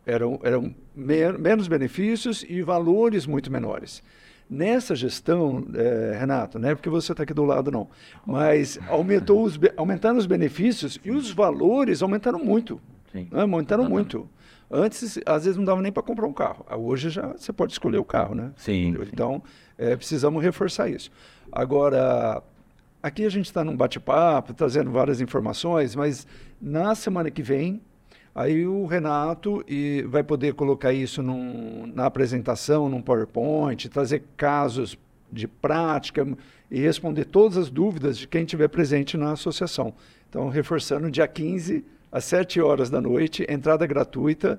eram, 0.07 0.38
eram 0.45 0.73
men- 0.95 1.37
menos 1.38 1.67
benefícios 1.67 2.45
e 2.49 2.62
valores 2.62 3.27
muito 3.27 3.51
menores. 3.51 4.03
Nessa 4.48 4.94
gestão, 4.94 5.66
eh, 5.74 6.16
Renato, 6.18 6.59
não 6.59 6.68
é 6.68 6.74
porque 6.74 6.90
você 6.90 7.12
está 7.12 7.22
aqui 7.22 7.33
do 7.33 7.44
lado, 7.44 7.70
não, 7.70 7.88
mas 8.26 8.78
aumentou 8.88 9.42
os, 9.42 9.59
aumentaram 9.76 10.18
os 10.18 10.26
benefícios 10.26 10.98
e 11.02 11.11
os 11.11 11.30
valores 11.30 12.02
aumentaram 12.02 12.38
muito. 12.38 12.80
Sim. 13.11 13.28
né, 13.30 13.40
aumentaram 13.42 13.85
Exatamente. 13.85 14.16
muito. 14.16 14.30
Antes, 14.70 15.18
às 15.24 15.44
vezes, 15.44 15.57
não 15.57 15.64
dava 15.64 15.80
nem 15.80 15.92
para 15.92 16.02
comprar 16.02 16.26
um 16.26 16.33
carro. 16.33 16.64
Ah, 16.68 16.76
Hoje 16.76 17.09
já 17.09 17.28
você 17.28 17.52
pode 17.52 17.72
escolher 17.72 17.98
o 17.98 18.04
carro, 18.04 18.35
né? 18.35 18.50
Sim. 18.57 18.96
Então, 19.12 19.42
eh, 19.78 19.96
precisamos 19.96 20.42
reforçar 20.42 20.88
isso. 20.88 21.11
Agora, 21.52 22.42
aqui 23.02 23.24
a 23.24 23.30
gente 23.30 23.46
está 23.46 23.64
num 23.64 23.76
bate-papo, 23.76 24.52
trazendo 24.52 24.90
várias 24.90 25.20
informações, 25.20 25.94
mas 25.94 26.26
na 26.61 26.94
semana 26.94 27.30
que 27.30 27.42
vem, 27.42 27.80
aí 28.35 28.66
o 28.66 28.87
Renato 28.87 29.64
e 29.68 30.03
vai 30.09 30.23
poder 30.23 30.55
colocar 30.55 30.92
isso 30.92 31.23
num- 31.23 31.87
na 31.94 32.07
apresentação, 32.07 32.88
num 32.88 33.01
PowerPoint, 33.01 33.88
trazer 33.88 34.25
casos 34.37 34.99
de 35.31 35.47
prática 35.47 36.27
e 36.70 36.81
responder 36.81 37.25
todas 37.27 37.57
as 37.57 37.70
dúvidas 37.70 38.18
de 38.18 38.27
quem 38.27 38.42
estiver 38.42 38.68
presente 38.68 39.16
na 39.16 39.33
associação. 39.33 39.94
Então, 40.29 40.49
reforçando, 40.49 41.11
dia 41.11 41.29
15, 41.29 41.85
às 42.11 42.25
7 42.25 42.61
horas 42.61 42.90
da 42.90 43.01
noite, 43.01 43.47
entrada 43.49 43.87
gratuita 43.87 44.59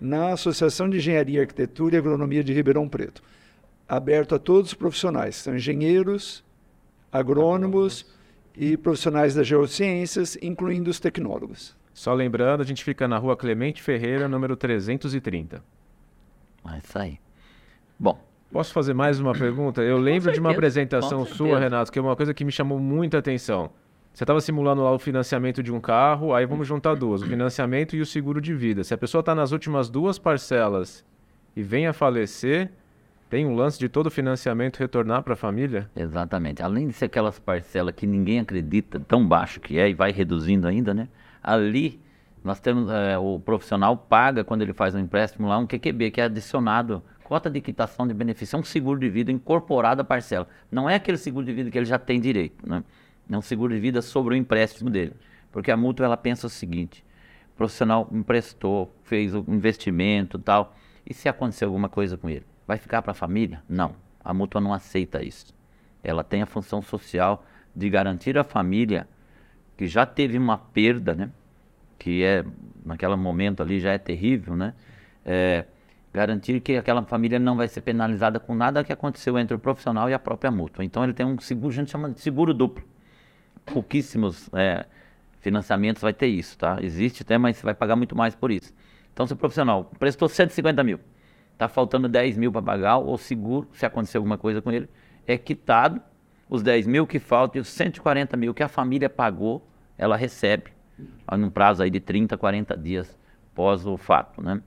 na 0.00 0.32
Associação 0.32 0.88
de 0.88 0.98
Engenharia, 0.98 1.40
Arquitetura 1.40 1.96
e 1.96 1.98
Agronomia 1.98 2.44
de 2.44 2.52
Ribeirão 2.52 2.88
Preto 2.88 3.22
aberto 3.88 4.34
a 4.34 4.38
todos 4.38 4.72
os 4.72 4.74
profissionais, 4.74 5.36
são 5.36 5.54
engenheiros, 5.54 6.42
agrônomos 7.12 8.06
e 8.56 8.76
profissionais 8.76 9.34
das 9.34 9.46
geociências, 9.46 10.36
incluindo 10.42 10.90
os 10.90 10.98
tecnólogos. 10.98 11.75
Só 11.96 12.12
lembrando, 12.12 12.60
a 12.60 12.64
gente 12.64 12.84
fica 12.84 13.08
na 13.08 13.16
rua 13.16 13.34
Clemente 13.34 13.82
Ferreira, 13.82 14.28
número 14.28 14.54
330. 14.54 15.64
É 16.70 16.76
isso 16.76 16.98
aí. 16.98 17.18
Bom, 17.98 18.20
Posso 18.52 18.70
fazer 18.70 18.92
mais 18.92 19.18
uma 19.18 19.32
pergunta? 19.32 19.82
Eu 19.82 19.96
lembro 19.96 20.30
de 20.30 20.38
uma 20.38 20.50
certeza, 20.50 20.58
apresentação 20.58 21.24
sua, 21.24 21.36
certeza. 21.36 21.58
Renato, 21.58 21.90
que 21.90 21.98
é 21.98 22.02
uma 22.02 22.14
coisa 22.14 22.34
que 22.34 22.44
me 22.44 22.52
chamou 22.52 22.78
muita 22.78 23.16
atenção. 23.16 23.70
Você 24.12 24.24
estava 24.24 24.42
simulando 24.42 24.82
lá 24.82 24.92
o 24.92 24.98
financiamento 24.98 25.62
de 25.62 25.72
um 25.72 25.80
carro, 25.80 26.34
aí 26.34 26.44
vamos 26.44 26.68
juntar 26.68 26.94
duas, 26.94 27.22
o 27.22 27.26
financiamento 27.26 27.96
e 27.96 28.00
o 28.02 28.06
seguro 28.06 28.42
de 28.42 28.54
vida. 28.54 28.84
Se 28.84 28.92
a 28.92 28.98
pessoa 28.98 29.20
está 29.20 29.34
nas 29.34 29.52
últimas 29.52 29.88
duas 29.88 30.18
parcelas 30.18 31.02
e 31.56 31.62
vem 31.62 31.86
a 31.86 31.94
falecer, 31.94 32.70
tem 33.30 33.46
um 33.46 33.54
lance 33.54 33.78
de 33.78 33.88
todo 33.88 34.08
o 34.08 34.10
financiamento 34.10 34.76
retornar 34.76 35.22
para 35.22 35.32
a 35.32 35.36
família? 35.36 35.90
exatamente. 35.96 36.62
Além 36.62 36.88
de 36.88 36.92
ser 36.92 37.06
aquelas 37.06 37.38
parcelas 37.38 37.94
que 37.94 38.06
ninguém 38.06 38.38
acredita, 38.38 39.00
tão 39.00 39.26
baixo 39.26 39.60
que 39.60 39.78
é, 39.78 39.88
e 39.88 39.94
vai 39.94 40.12
reduzindo 40.12 40.68
ainda, 40.68 40.92
né? 40.92 41.08
Ali, 41.46 42.02
nós 42.42 42.58
temos, 42.58 42.90
é, 42.90 43.16
o 43.16 43.38
profissional 43.38 43.96
paga, 43.96 44.42
quando 44.42 44.62
ele 44.62 44.72
faz 44.72 44.96
um 44.96 44.98
empréstimo 44.98 45.46
lá, 45.46 45.56
um 45.58 45.66
QQB, 45.66 46.10
que 46.10 46.20
é 46.20 46.24
adicionado, 46.24 47.00
cota 47.22 47.48
de 47.48 47.60
quitação 47.60 48.04
de 48.04 48.12
benefício, 48.12 48.56
é 48.56 48.58
um 48.58 48.64
seguro 48.64 48.98
de 48.98 49.08
vida 49.08 49.30
incorporado 49.30 50.02
à 50.02 50.04
parcela. 50.04 50.48
Não 50.70 50.90
é 50.90 50.96
aquele 50.96 51.18
seguro 51.18 51.46
de 51.46 51.52
vida 51.52 51.70
que 51.70 51.78
ele 51.78 51.86
já 51.86 52.00
tem 52.00 52.20
direito, 52.20 52.68
né? 52.68 52.82
É 53.30 53.38
um 53.38 53.42
seguro 53.42 53.72
de 53.72 53.78
vida 53.78 54.02
sobre 54.02 54.34
o 54.34 54.36
empréstimo 54.36 54.90
dele. 54.90 55.12
Porque 55.52 55.70
a 55.70 55.76
mútua, 55.76 56.06
ela 56.06 56.16
pensa 56.16 56.48
o 56.48 56.50
seguinte, 56.50 57.04
o 57.54 57.56
profissional 57.56 58.08
emprestou, 58.12 58.92
fez 59.04 59.32
o 59.32 59.44
investimento 59.48 60.36
tal, 60.36 60.76
e 61.08 61.14
se 61.14 61.28
acontecer 61.28 61.64
alguma 61.64 61.88
coisa 61.88 62.16
com 62.16 62.28
ele? 62.28 62.44
Vai 62.66 62.78
ficar 62.78 63.02
para 63.02 63.12
a 63.12 63.14
família? 63.14 63.62
Não. 63.68 63.94
A 64.24 64.34
mútua 64.34 64.60
não 64.60 64.74
aceita 64.74 65.22
isso. 65.22 65.54
Ela 66.02 66.24
tem 66.24 66.42
a 66.42 66.46
função 66.46 66.82
social 66.82 67.44
de 67.74 67.88
garantir 67.88 68.36
à 68.36 68.42
família 68.42 69.08
que 69.76 69.86
já 69.86 70.06
teve 70.06 70.38
uma 70.38 70.56
perda, 70.56 71.14
né? 71.14 71.30
Que 71.98 72.24
é, 72.24 72.44
naquele 72.84 73.16
momento 73.16 73.62
ali 73.62 73.80
já 73.80 73.92
é 73.92 73.98
terrível, 73.98 74.56
né? 74.56 74.74
É, 75.24 75.64
garantir 76.12 76.60
que 76.60 76.76
aquela 76.76 77.02
família 77.02 77.38
não 77.38 77.56
vai 77.56 77.68
ser 77.68 77.82
penalizada 77.82 78.40
com 78.40 78.54
nada 78.54 78.82
que 78.82 78.92
aconteceu 78.92 79.38
entre 79.38 79.54
o 79.54 79.58
profissional 79.58 80.08
e 80.08 80.14
a 80.14 80.18
própria 80.18 80.50
mútua. 80.50 80.84
Então 80.84 81.04
ele 81.04 81.12
tem 81.12 81.26
um 81.26 81.38
seguro, 81.38 81.68
a 81.68 81.76
gente 81.76 81.90
chama 81.90 82.10
de 82.10 82.20
seguro 82.20 82.54
duplo. 82.54 82.82
Pouquíssimos 83.66 84.48
é, 84.54 84.86
financiamentos 85.40 86.00
vai 86.00 86.14
ter 86.14 86.28
isso, 86.28 86.56
tá? 86.56 86.78
Existe 86.80 87.22
até, 87.22 87.36
mas 87.36 87.58
você 87.58 87.64
vai 87.64 87.74
pagar 87.74 87.96
muito 87.96 88.16
mais 88.16 88.34
por 88.34 88.50
isso. 88.50 88.72
Então 89.12 89.26
se 89.26 89.32
o 89.32 89.36
profissional 89.36 89.90
prestou 89.98 90.28
150 90.28 90.82
mil, 90.84 91.00
tá 91.58 91.68
faltando 91.68 92.08
10 92.08 92.38
mil 92.38 92.50
para 92.50 92.62
pagar, 92.62 92.98
o 92.98 93.18
seguro, 93.18 93.68
se 93.72 93.84
acontecer 93.84 94.16
alguma 94.16 94.38
coisa 94.38 94.62
com 94.62 94.72
ele, 94.72 94.88
é 95.26 95.36
quitado 95.36 96.00
os 96.48 96.62
10 96.62 96.86
mil 96.86 97.06
que 97.06 97.18
faltam 97.18 97.58
e 97.58 97.60
os 97.60 97.68
140 97.68 98.36
mil 98.36 98.54
que 98.54 98.62
a 98.62 98.68
família 98.68 99.10
pagou, 99.10 99.66
ela 99.98 100.16
recebe 100.16 100.70
num 101.36 101.50
prazo 101.50 101.82
aí 101.82 101.90
de 101.90 102.00
30, 102.00 102.36
40 102.36 102.76
dias 102.76 103.18
pós 103.54 103.86
o 103.86 103.96
fato, 103.96 104.42
né? 104.42 104.62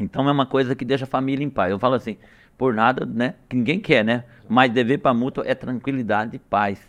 Então 0.00 0.28
é 0.28 0.32
uma 0.32 0.46
coisa 0.46 0.74
que 0.74 0.84
deixa 0.84 1.04
a 1.04 1.06
família 1.06 1.44
em 1.44 1.50
paz. 1.50 1.70
Eu 1.70 1.78
falo 1.78 1.94
assim, 1.94 2.16
por 2.56 2.74
nada, 2.74 3.04
né? 3.04 3.34
Que 3.48 3.56
ninguém 3.56 3.80
quer, 3.80 4.04
né? 4.04 4.24
Mas 4.48 4.72
dever 4.72 4.98
para 4.98 5.12
mútua 5.14 5.44
é 5.46 5.54
tranquilidade 5.54 6.36
e 6.36 6.38
paz 6.38 6.80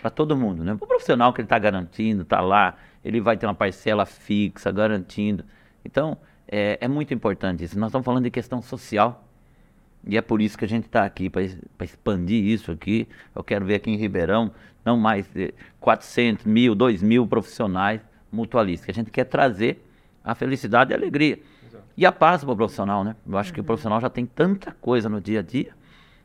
para 0.00 0.10
todo 0.10 0.36
mundo, 0.36 0.62
né? 0.62 0.74
O 0.74 0.86
profissional 0.86 1.32
que 1.32 1.40
ele 1.40 1.46
está 1.46 1.58
garantindo, 1.58 2.22
está 2.22 2.40
lá, 2.40 2.76
ele 3.04 3.20
vai 3.20 3.36
ter 3.36 3.46
uma 3.46 3.54
parcela 3.54 4.06
fixa, 4.06 4.70
garantindo. 4.70 5.44
Então 5.84 6.16
é, 6.48 6.78
é 6.80 6.88
muito 6.88 7.12
importante 7.12 7.64
isso. 7.64 7.78
Nós 7.78 7.88
estamos 7.88 8.04
falando 8.04 8.24
de 8.24 8.30
questão 8.30 8.62
social. 8.62 9.25
E 10.06 10.16
é 10.16 10.20
por 10.20 10.40
isso 10.40 10.56
que 10.56 10.64
a 10.64 10.68
gente 10.68 10.86
está 10.86 11.04
aqui, 11.04 11.28
para 11.28 11.42
expandir 11.84 12.44
isso 12.44 12.70
aqui. 12.70 13.08
Eu 13.34 13.42
quero 13.42 13.64
ver 13.64 13.74
aqui 13.74 13.90
em 13.90 13.96
Ribeirão, 13.96 14.52
não 14.84 14.96
mais 14.96 15.26
de 15.28 15.52
400, 15.80 16.46
mil, 16.46 16.76
2 16.76 17.02
mil 17.02 17.26
profissionais 17.26 18.00
mutualistas. 18.30 18.84
Que 18.84 18.92
a 18.92 18.94
gente 18.94 19.10
quer 19.10 19.24
trazer 19.24 19.84
a 20.22 20.34
felicidade 20.34 20.92
e 20.92 20.94
a 20.94 20.96
alegria. 20.96 21.40
E 21.96 22.06
a 22.06 22.12
paz 22.12 22.44
para 22.44 22.52
o 22.52 22.56
profissional, 22.56 23.02
né? 23.02 23.16
Eu 23.26 23.36
acho 23.36 23.52
que 23.52 23.60
o 23.60 23.64
profissional 23.64 24.00
já 24.00 24.08
tem 24.08 24.24
tanta 24.24 24.70
coisa 24.80 25.08
no 25.08 25.20
dia 25.20 25.40
a 25.40 25.42
dia. 25.42 25.72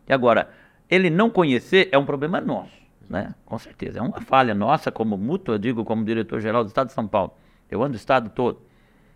E 0.07 0.13
agora, 0.13 0.49
ele 0.89 1.09
não 1.09 1.29
conhecer 1.29 1.89
é 1.91 1.97
um 1.97 2.05
problema 2.05 2.39
nosso, 2.39 2.77
né? 3.09 3.33
Com 3.45 3.57
certeza. 3.57 3.97
É 3.97 4.01
uma 4.01 4.21
falha 4.21 4.53
nossa 4.53 4.91
como 4.91 5.17
mútua, 5.17 5.55
eu 5.55 5.59
digo 5.59 5.83
como 5.83 6.05
diretor-geral 6.05 6.63
do 6.63 6.67
Estado 6.67 6.87
de 6.87 6.93
São 6.93 7.07
Paulo. 7.07 7.33
Eu 7.69 7.81
ando 7.81 7.93
o 7.93 7.97
Estado 7.97 8.29
todo. 8.29 8.61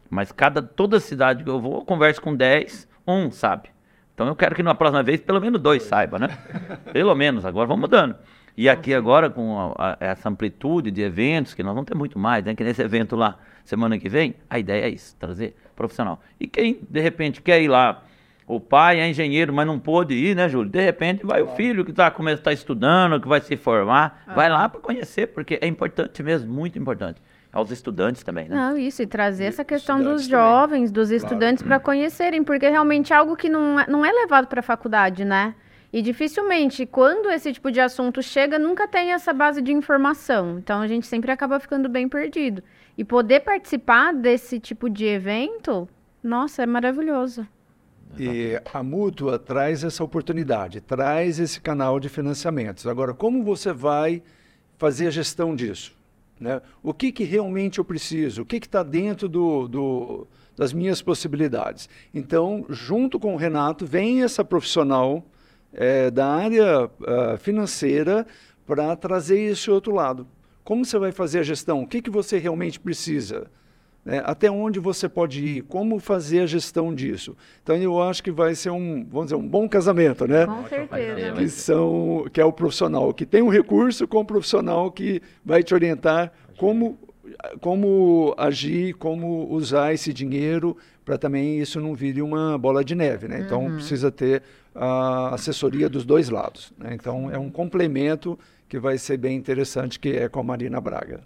Mas 0.10 0.32
cada, 0.32 0.62
toda 0.62 1.00
cidade 1.00 1.44
que 1.44 1.50
eu 1.50 1.60
vou, 1.60 1.76
eu 1.76 1.86
converso 1.86 2.22
com 2.22 2.36
10, 2.36 2.88
um 3.06 3.30
sabe. 3.30 3.75
Então 4.16 4.28
eu 4.28 4.36
quero 4.36 4.56
que 4.56 4.64
na 4.64 4.74
próxima 4.74 5.04
vez 5.04 5.22
pelo 5.22 5.40
menos 5.40 5.62
dois 5.62 5.84
saiba, 5.84 6.18
né? 6.18 6.30
Pelo 6.92 7.14
menos, 7.14 7.46
agora 7.46 7.68
vamos 7.68 7.82
mudando. 7.82 8.16
E 8.58 8.70
aqui 8.70 8.94
agora, 8.94 9.30
com 9.30 9.74
a- 9.78 9.90
a- 9.92 9.98
essa 10.00 10.30
amplitude 10.30 10.90
de 10.90 11.02
eventos, 11.02 11.54
que 11.54 11.62
nós 11.62 11.74
vamos 11.74 11.86
ter 11.88 11.96
muito 11.96 12.18
mais, 12.18 12.44
né? 12.46 12.56
Que 12.56 12.64
nesse 12.64 12.82
evento 12.82 13.16
lá, 13.18 13.38
semana 13.66 14.00
que 14.00 14.08
vem, 14.08 14.34
a 14.50 14.58
ideia 14.58 14.86
é 14.86 14.90
isso, 14.90 15.14
trazer 15.20 15.54
profissional. 15.76 16.22
E 16.40 16.48
quem, 16.48 16.80
de 16.90 17.02
repente, 17.02 17.42
quer 17.42 17.62
ir 17.62 17.68
lá 17.68 18.02
O 18.48 18.60
pai 18.60 19.00
é 19.00 19.10
engenheiro, 19.10 19.52
mas 19.52 19.66
não 19.66 19.80
pôde 19.80 20.14
ir, 20.14 20.36
né, 20.36 20.48
Júlio? 20.48 20.70
De 20.72 20.80
repente 20.80 21.26
vai 21.26 21.42
o 21.42 21.48
filho 21.48 21.84
que 21.84 21.90
está 21.90 22.12
tá 22.12 22.54
estudando, 22.54 23.20
que 23.20 23.28
vai 23.28 23.42
se 23.42 23.58
formar, 23.58 24.24
vai 24.36 24.48
lá 24.50 24.70
para 24.70 24.80
conhecer, 24.80 25.26
porque 25.34 25.58
é 25.60 25.66
importante 25.66 26.22
mesmo, 26.22 26.54
muito 26.54 26.78
importante. 26.78 27.20
Aos 27.56 27.72
estudantes 27.72 28.22
também, 28.22 28.50
né? 28.50 28.56
Não, 28.56 28.78
isso, 28.78 29.02
e 29.02 29.08
trazer 29.08 29.46
essa 29.46 29.64
questão 29.64 30.04
dos 30.04 30.26
jovens, 30.28 30.92
dos 30.92 31.10
estudantes, 31.10 31.64
para 31.64 31.80
conhecerem, 31.80 32.44
porque 32.44 32.68
realmente 32.68 33.14
é 33.14 33.16
algo 33.16 33.34
que 33.34 33.48
não 33.48 33.80
é, 33.80 33.88
não 33.88 34.06
é 34.06 34.12
levado 34.12 34.48
para 34.48 34.60
a 34.60 34.64
faculdade, 34.64 35.24
né? 35.24 35.56
E 35.94 36.02
dificilmente, 36.02 36.86
quando 36.86 37.32
esse 37.32 37.54
tipo 37.54 37.72
de 37.72 37.80
assunto 37.80 38.22
chega, 38.22 38.60
nunca 38.60 38.90
tem 38.90 39.14
essa 39.14 39.32
base 39.32 39.62
de 39.62 39.72
informação. 39.72 40.60
Então 40.60 40.82
a 40.82 40.88
gente 40.88 41.08
sempre 41.08 41.32
acaba 41.32 41.58
ficando 41.58 41.88
bem 41.88 42.10
perdido. 42.10 42.62
E 42.98 43.06
poder 43.06 43.40
participar 43.40 44.14
desse 44.14 44.60
tipo 44.60 44.90
de 44.90 45.06
evento, 45.06 45.88
nossa, 46.22 46.64
é 46.64 46.66
maravilhoso. 46.66 47.48
E 48.20 48.60
a 48.74 48.84
mútua 48.84 49.40
traz 49.40 49.86
essa 49.86 50.04
oportunidade, 50.04 50.82
traz 50.82 51.40
esse 51.40 51.62
canal 51.62 52.02
de 52.02 52.10
financiamentos. 52.10 52.86
Agora, 52.86 53.14
como 53.14 53.42
você 53.46 53.72
vai 53.72 54.22
fazer 54.78 55.08
a 55.08 55.12
gestão 55.12 55.56
disso? 55.56 55.96
Né? 56.40 56.62
O 56.84 56.94
que, 56.94 57.12
que 57.12 57.24
realmente 57.24 57.80
eu 57.80 57.86
preciso? 57.86 58.42
O 58.42 58.46
que 58.46 58.58
está 58.58 58.84
dentro 58.84 59.30
do, 59.30 59.68
do, 59.68 60.28
das 60.56 60.74
minhas 60.74 61.02
possibilidades? 61.02 61.90
Então, 62.14 62.66
junto 62.70 63.20
com 63.20 63.34
o 63.34 63.38
Renato, 63.38 63.86
vem 63.86 64.24
essa 64.24 64.44
profissional 64.44 65.26
é, 65.74 66.12
da 66.12 66.28
área 66.28 66.86
uh, 66.86 67.38
financeira 67.38 68.26
para 68.66 68.96
trazer 68.96 69.40
esse 69.40 69.70
outro 69.70 69.94
lado. 69.94 70.28
Como 70.64 70.84
você 70.84 70.98
vai 70.98 71.12
fazer 71.12 71.40
a 71.40 71.44
gestão? 71.44 71.84
O 71.84 71.88
que, 71.88 72.02
que 72.02 72.10
você 72.10 72.38
realmente 72.38 72.80
precisa? 72.80 73.50
Né? 74.06 74.22
Até 74.24 74.52
onde 74.52 74.80
você 74.80 75.10
pode 75.10 75.44
ir? 75.44 75.62
Como 75.64 76.00
fazer 76.00 76.42
a 76.42 76.46
gestão 76.46 76.94
disso? 76.94 77.36
Então 77.64 77.76
eu 77.76 78.00
acho 78.00 78.22
que 78.22 78.32
vai 78.32 78.54
ser 78.54 78.70
um, 78.70 79.04
vamos 79.04 79.28
dizer, 79.28 79.36
um 79.36 79.48
bom 79.48 79.68
casamento, 79.68 80.28
né? 80.28 80.46
Com 80.46 80.68
certeza. 80.68 81.34
Que, 81.34 81.50
são, 81.50 82.28
que 82.32 82.40
é 82.40 82.46
o 82.46 82.54
profissional 82.54 83.12
que 83.12 83.26
tem 83.26 83.42
um 83.42 83.50
recurso 83.50 84.08
com 84.08 84.20
o 84.20 84.26
profissional 84.26 84.92
que 84.92 85.22
vai 85.44 85.64
te 85.64 85.74
orientar 85.74 86.32
como, 86.58 87.00
como 87.60 88.36
agir, 88.38 88.94
como 88.94 89.52
usar 89.52 89.92
esse 89.92 90.14
dinheiro 90.14 90.78
para 91.04 91.18
também 91.18 91.60
isso 91.60 91.80
não 91.80 91.96
vire 91.96 92.22
uma 92.22 92.58
bola 92.58 92.84
de 92.84 92.96
neve, 92.96 93.28
né? 93.28 93.42
Então 93.42 93.66
uhum. 93.66 93.76
precisa 93.76 94.12
ter 94.12 94.44
a 94.74 95.34
assessoria 95.34 95.90
dos 95.90 96.06
dois 96.06 96.30
lados. 96.30 96.72
Né? 96.78 96.94
Então 96.94 97.32
é 97.32 97.38
um 97.38 97.50
complemento 97.50 98.38
que 98.68 98.78
vai 98.78 98.98
ser 98.98 99.18
bem 99.18 99.36
interessante 99.36 100.00
que 100.00 100.10
é 100.10 100.30
com 100.30 100.40
a 100.40 100.44
Marina 100.44 100.80
Braga. 100.80 101.22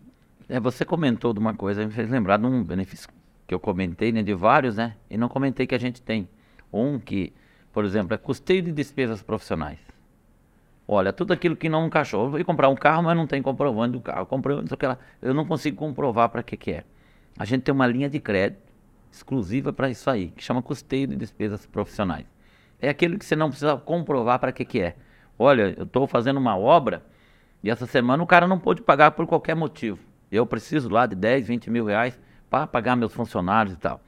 É, 0.50 0.60
você 0.60 0.84
comentou 0.84 1.32
de 1.32 1.40
uma 1.40 1.54
coisa, 1.54 1.86
me 1.86 1.92
fez 1.92 2.10
lembrar 2.10 2.38
de 2.38 2.46
um 2.48 2.64
benefício 2.64 3.08
que 3.48 3.54
eu 3.54 3.60
comentei, 3.60 4.12
né, 4.12 4.24
de 4.24 4.34
vários, 4.34 4.78
né? 4.78 4.96
E 5.08 5.16
não 5.16 5.30
comentei 5.30 5.68
que 5.68 5.76
a 5.76 5.80
gente 5.80 6.02
tem. 6.02 6.28
Um 6.74 6.98
que, 7.00 7.32
por 7.72 7.86
exemplo, 7.86 8.16
é 8.16 8.18
custeio 8.18 8.64
de 8.64 8.72
despesas 8.72 9.22
profissionais. 9.22 9.80
Olha, 10.88 11.14
tudo 11.14 11.34
aquilo 11.34 11.56
que 11.56 11.70
não 11.70 11.86
encaixou. 11.86 12.26
Eu 12.26 12.32
vou 12.32 12.46
comprar 12.46 12.68
um 12.68 12.76
carro, 12.76 13.04
mas 13.04 13.16
não 13.16 13.28
tem 13.28 13.44
comprovante 13.44 13.94
do 13.94 14.02
carro. 14.02 14.26
Comprei, 14.26 14.56
não. 14.56 14.98
Eu 15.22 15.36
não 15.36 15.46
consigo 15.46 15.78
comprovar 15.78 16.30
para 16.30 16.42
que, 16.42 16.58
que 16.58 16.72
é. 16.72 16.84
A 17.38 17.46
gente 17.46 17.62
tem 17.62 17.74
uma 17.74 17.86
linha 17.86 18.10
de 18.10 18.20
crédito 18.20 18.64
exclusiva 19.12 19.72
para 19.72 19.88
isso 19.90 20.10
aí, 20.10 20.30
que 20.36 20.44
chama 20.44 20.64
custeio 20.64 21.08
de 21.08 21.16
despesas 21.16 21.68
profissionais. 21.68 22.26
É 22.82 22.90
aquilo 22.90 23.20
que 23.20 23.26
você 23.26 23.36
não 23.36 23.50
precisa 23.50 23.78
comprovar 23.78 24.40
para 24.40 24.52
que, 24.52 24.66
que 24.66 24.82
é. 24.82 24.96
Olha, 25.38 25.76
eu 25.78 25.84
estou 25.84 26.08
fazendo 26.08 26.38
uma 26.38 26.58
obra 26.58 27.04
e 27.64 27.70
essa 27.70 27.86
semana 27.86 28.24
o 28.24 28.28
cara 28.28 28.48
não 28.48 28.58
pôde 28.58 28.82
pagar 28.82 29.12
por 29.12 29.28
qualquer 29.28 29.56
motivo. 29.56 30.09
Eu 30.32 30.46
preciso 30.46 30.89
lá 30.89 31.06
de 31.06 31.15
10, 31.15 31.48
20 31.48 31.70
mil 31.70 31.86
reais 31.86 32.20
para 32.50 32.68
pagar 32.68 32.96
meus 32.96 33.13
funcionários 33.13 33.76
e 33.76 33.78
tal. 33.78 34.02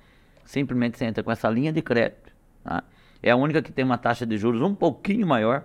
Simplesmente 0.44 0.98
você 0.98 1.06
entra 1.06 1.24
com 1.24 1.32
essa 1.32 1.50
linha 1.50 1.72
de 1.72 1.82
crédito. 1.82 2.32
Tá? 2.64 2.84
É 3.22 3.32
a 3.32 3.36
única 3.36 3.62
que 3.62 3.72
tem 3.72 3.86
uma 3.86 3.98
taxa 3.98 4.26
de 4.26 4.38
juros 4.38 4.62
um 4.62 4.74
pouquinho 4.74 5.28
maior, 5.28 5.64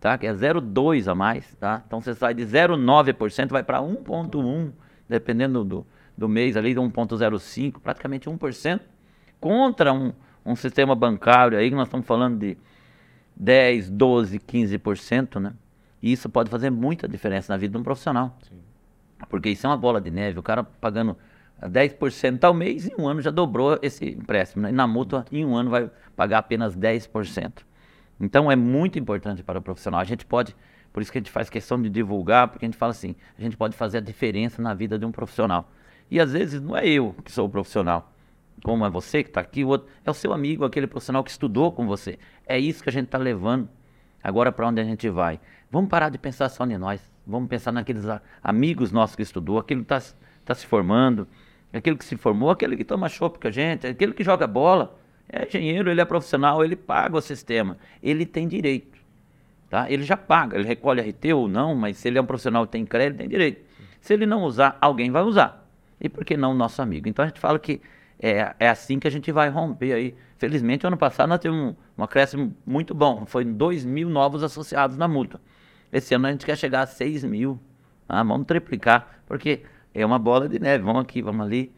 tá? 0.00 0.16
que 0.16 0.26
é 0.26 0.32
0,2 0.32 1.10
a 1.10 1.14
mais. 1.14 1.54
Tá? 1.56 1.82
Então 1.86 2.00
você 2.00 2.14
sai 2.14 2.34
de 2.34 2.44
0,9% 2.44 3.48
vai 3.48 3.62
para 3.62 3.80
1,1%, 3.80 4.72
dependendo 5.08 5.64
do, 5.64 5.86
do 6.16 6.28
mês 6.28 6.56
ali, 6.56 6.74
de 6.74 6.80
1,05%, 6.80 7.80
praticamente 7.80 8.28
1%, 8.28 8.80
contra 9.40 9.92
um, 9.92 10.12
um 10.44 10.56
sistema 10.56 10.94
bancário 10.94 11.58
aí 11.58 11.68
que 11.68 11.76
nós 11.76 11.88
estamos 11.88 12.06
falando 12.06 12.38
de 12.38 12.56
10, 13.36 13.90
12, 13.90 14.38
15%, 14.38 15.40
né? 15.40 15.52
E 16.02 16.12
isso 16.12 16.28
pode 16.28 16.50
fazer 16.50 16.70
muita 16.70 17.08
diferença 17.08 17.52
na 17.52 17.56
vida 17.56 17.72
de 17.72 17.78
um 17.78 17.82
profissional. 17.82 18.36
Sim. 18.48 18.65
Porque 19.28 19.50
isso 19.50 19.66
é 19.66 19.70
uma 19.70 19.76
bola 19.76 20.00
de 20.00 20.10
neve. 20.10 20.38
O 20.38 20.42
cara 20.42 20.62
pagando 20.62 21.16
10% 21.62 22.44
ao 22.44 22.52
mês, 22.52 22.86
em 22.86 22.94
um 22.98 23.08
ano 23.08 23.20
já 23.22 23.30
dobrou 23.30 23.78
esse 23.82 24.10
empréstimo. 24.10 24.62
Né? 24.62 24.70
E 24.70 24.72
na 24.72 24.86
mútua, 24.86 25.24
em 25.32 25.44
um 25.44 25.56
ano, 25.56 25.70
vai 25.70 25.90
pagar 26.14 26.38
apenas 26.38 26.76
10%. 26.76 27.64
Então 28.20 28.50
é 28.50 28.56
muito 28.56 28.98
importante 28.98 29.42
para 29.42 29.58
o 29.58 29.62
profissional. 29.62 30.00
A 30.00 30.04
gente 30.04 30.24
pode, 30.24 30.54
por 30.92 31.02
isso 31.02 31.12
que 31.12 31.18
a 31.18 31.20
gente 31.20 31.30
faz 31.30 31.48
questão 31.48 31.80
de 31.80 31.88
divulgar, 31.88 32.48
porque 32.48 32.64
a 32.64 32.68
gente 32.68 32.78
fala 32.78 32.90
assim, 32.90 33.14
a 33.38 33.42
gente 33.42 33.56
pode 33.56 33.76
fazer 33.76 33.98
a 33.98 34.00
diferença 34.00 34.60
na 34.60 34.74
vida 34.74 34.98
de 34.98 35.04
um 35.04 35.12
profissional. 35.12 35.70
E 36.10 36.20
às 36.20 36.32
vezes 36.32 36.60
não 36.60 36.76
é 36.76 36.86
eu 36.86 37.14
que 37.24 37.32
sou 37.32 37.46
o 37.46 37.50
profissional, 37.50 38.12
como 38.62 38.86
é 38.86 38.90
você 38.90 39.22
que 39.22 39.30
está 39.30 39.40
aqui, 39.40 39.64
o 39.64 39.68
outro, 39.68 39.88
é 40.04 40.10
o 40.10 40.14
seu 40.14 40.32
amigo, 40.32 40.64
aquele 40.64 40.86
profissional 40.86 41.22
que 41.22 41.30
estudou 41.30 41.72
com 41.72 41.86
você. 41.86 42.18
É 42.46 42.58
isso 42.58 42.82
que 42.82 42.88
a 42.88 42.92
gente 42.92 43.06
está 43.06 43.18
levando 43.18 43.68
agora 44.22 44.50
para 44.50 44.66
onde 44.66 44.80
a 44.80 44.84
gente 44.84 45.08
vai. 45.10 45.40
Vamos 45.70 45.90
parar 45.90 46.08
de 46.08 46.18
pensar 46.18 46.48
só 46.48 46.64
em 46.64 46.78
nós. 46.78 47.15
Vamos 47.26 47.48
pensar 47.48 47.72
naqueles 47.72 48.04
amigos 48.42 48.92
nossos 48.92 49.16
que 49.16 49.22
estudou, 49.22 49.58
aquele 49.58 49.80
que 49.82 49.92
está 49.92 50.14
tá 50.44 50.54
se 50.54 50.64
formando, 50.66 51.26
aquele 51.72 51.96
que 51.96 52.04
se 52.04 52.16
formou, 52.16 52.50
aquele 52.50 52.76
que 52.76 52.84
toma 52.84 53.08
chopp 53.08 53.40
com 53.40 53.48
a 53.48 53.50
gente, 53.50 53.86
aquele 53.86 54.12
que 54.12 54.22
joga 54.22 54.46
bola. 54.46 54.96
É 55.28 55.44
engenheiro, 55.44 55.90
ele 55.90 56.00
é 56.00 56.04
profissional, 56.04 56.64
ele 56.64 56.76
paga 56.76 57.16
o 57.16 57.20
sistema. 57.20 57.76
Ele 58.00 58.24
tem 58.24 58.46
direito. 58.46 58.96
Tá? 59.68 59.90
Ele 59.90 60.04
já 60.04 60.16
paga, 60.16 60.56
ele 60.56 60.68
recolhe 60.68 61.00
RT 61.00 61.32
ou 61.34 61.48
não, 61.48 61.74
mas 61.74 61.96
se 61.96 62.06
ele 62.06 62.16
é 62.16 62.22
um 62.22 62.26
profissional 62.26 62.62
e 62.62 62.68
tem 62.68 62.86
crédito, 62.86 63.18
tem 63.18 63.28
direito. 63.28 63.60
Se 64.00 64.14
ele 64.14 64.24
não 64.24 64.44
usar, 64.44 64.78
alguém 64.80 65.10
vai 65.10 65.22
usar. 65.22 65.68
E 66.00 66.08
por 66.08 66.24
que 66.24 66.36
não 66.36 66.52
o 66.52 66.54
nosso 66.54 66.80
amigo? 66.80 67.08
Então 67.08 67.24
a 67.24 67.28
gente 67.28 67.40
fala 67.40 67.58
que 67.58 67.80
é, 68.20 68.54
é 68.60 68.68
assim 68.68 69.00
que 69.00 69.08
a 69.08 69.10
gente 69.10 69.32
vai 69.32 69.48
romper 69.48 69.92
aí. 69.92 70.14
Felizmente, 70.38 70.86
ano 70.86 70.96
passado 70.96 71.28
nós 71.28 71.40
tivemos 71.40 71.70
um, 71.70 71.74
um 71.98 72.04
acréscimo 72.04 72.54
muito 72.64 72.94
bom. 72.94 73.26
Foi 73.26 73.44
2 73.44 73.84
mil 73.84 74.08
novos 74.08 74.44
associados 74.44 74.96
na 74.96 75.08
multa. 75.08 75.40
Esse 75.92 76.14
ano 76.14 76.26
a 76.26 76.30
gente 76.32 76.44
quer 76.44 76.56
chegar 76.56 76.82
a 76.82 76.86
6 76.86 77.24
mil. 77.24 77.58
Ah, 78.08 78.22
vamos 78.22 78.46
triplicar, 78.46 79.20
porque 79.26 79.62
é 79.94 80.04
uma 80.04 80.18
bola 80.18 80.48
de 80.48 80.58
neve. 80.58 80.84
Vamos 80.84 81.02
aqui, 81.02 81.22
vamos 81.22 81.44
ali 81.44 81.72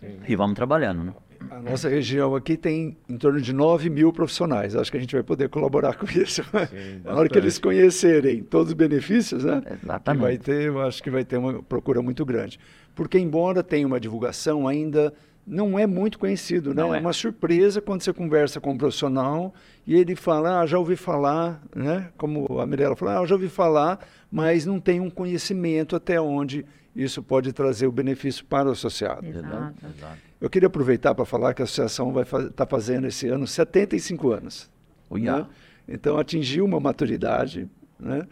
Sim. 0.00 0.18
e 0.26 0.36
vamos 0.36 0.54
trabalhando. 0.54 1.04
Né? 1.04 1.12
A 1.50 1.60
nossa 1.60 1.88
região 1.88 2.34
aqui 2.34 2.56
tem 2.56 2.96
em 3.08 3.16
torno 3.18 3.40
de 3.40 3.52
9 3.52 3.90
mil 3.90 4.12
profissionais. 4.12 4.74
Acho 4.74 4.90
que 4.90 4.96
a 4.96 5.00
gente 5.00 5.14
vai 5.14 5.22
poder 5.22 5.48
colaborar 5.48 5.94
com 5.94 6.06
isso. 6.06 6.42
Sim, 6.42 7.02
Na 7.04 7.14
hora 7.14 7.28
que 7.28 7.38
eles 7.38 7.58
conhecerem 7.58 8.42
todos 8.42 8.68
os 8.68 8.74
benefícios, 8.74 9.44
né? 9.44 9.62
Exatamente. 9.82 10.22
vai 10.22 10.38
ter, 10.38 10.62
eu 10.68 10.80
acho 10.80 11.02
que 11.02 11.10
vai 11.10 11.24
ter 11.24 11.36
uma 11.36 11.62
procura 11.62 12.00
muito 12.00 12.24
grande. 12.24 12.58
Porque, 12.94 13.18
embora 13.18 13.62
tenha 13.62 13.86
uma 13.86 14.00
divulgação, 14.00 14.66
ainda 14.66 15.12
não 15.46 15.78
é 15.78 15.86
muito 15.86 16.18
conhecido, 16.18 16.74
não. 16.74 16.92
É. 16.92 16.98
é. 16.98 17.00
uma 17.00 17.12
surpresa 17.12 17.80
quando 17.80 18.02
você 18.02 18.12
conversa 18.12 18.60
com 18.60 18.72
um 18.72 18.78
profissional 18.78 19.54
e 19.86 19.94
ele 19.94 20.16
fala, 20.16 20.60
ah, 20.60 20.66
já 20.66 20.78
ouvi 20.78 20.96
falar, 20.96 21.62
né? 21.74 22.10
Como 22.16 22.58
a 22.58 22.66
Mirella 22.66 22.96
falou, 22.96 23.22
ah, 23.22 23.26
já 23.26 23.34
ouvi 23.34 23.48
falar, 23.48 24.04
mas 24.30 24.66
não 24.66 24.80
tem 24.80 24.98
um 24.98 25.08
conhecimento 25.08 25.94
até 25.94 26.20
onde 26.20 26.66
isso 26.94 27.22
pode 27.22 27.52
trazer 27.52 27.86
o 27.86 27.92
benefício 27.92 28.44
para 28.44 28.68
o 28.68 28.72
associado. 28.72 29.26
Exato. 29.26 29.46
Né? 29.46 29.74
Exato. 29.96 30.18
Eu 30.40 30.50
queria 30.50 30.66
aproveitar 30.66 31.14
para 31.14 31.24
falar 31.24 31.54
que 31.54 31.62
a 31.62 31.64
associação 31.64 32.12
vai 32.12 32.24
estar 32.24 32.50
tá 32.50 32.66
fazendo 32.66 33.06
esse 33.06 33.28
ano 33.28 33.46
75 33.46 34.32
anos. 34.32 34.70
Né? 35.10 35.46
Então 35.88 36.18
atingiu 36.18 36.64
uma 36.64 36.80
maturidade, 36.80 37.68
né? 37.98 38.26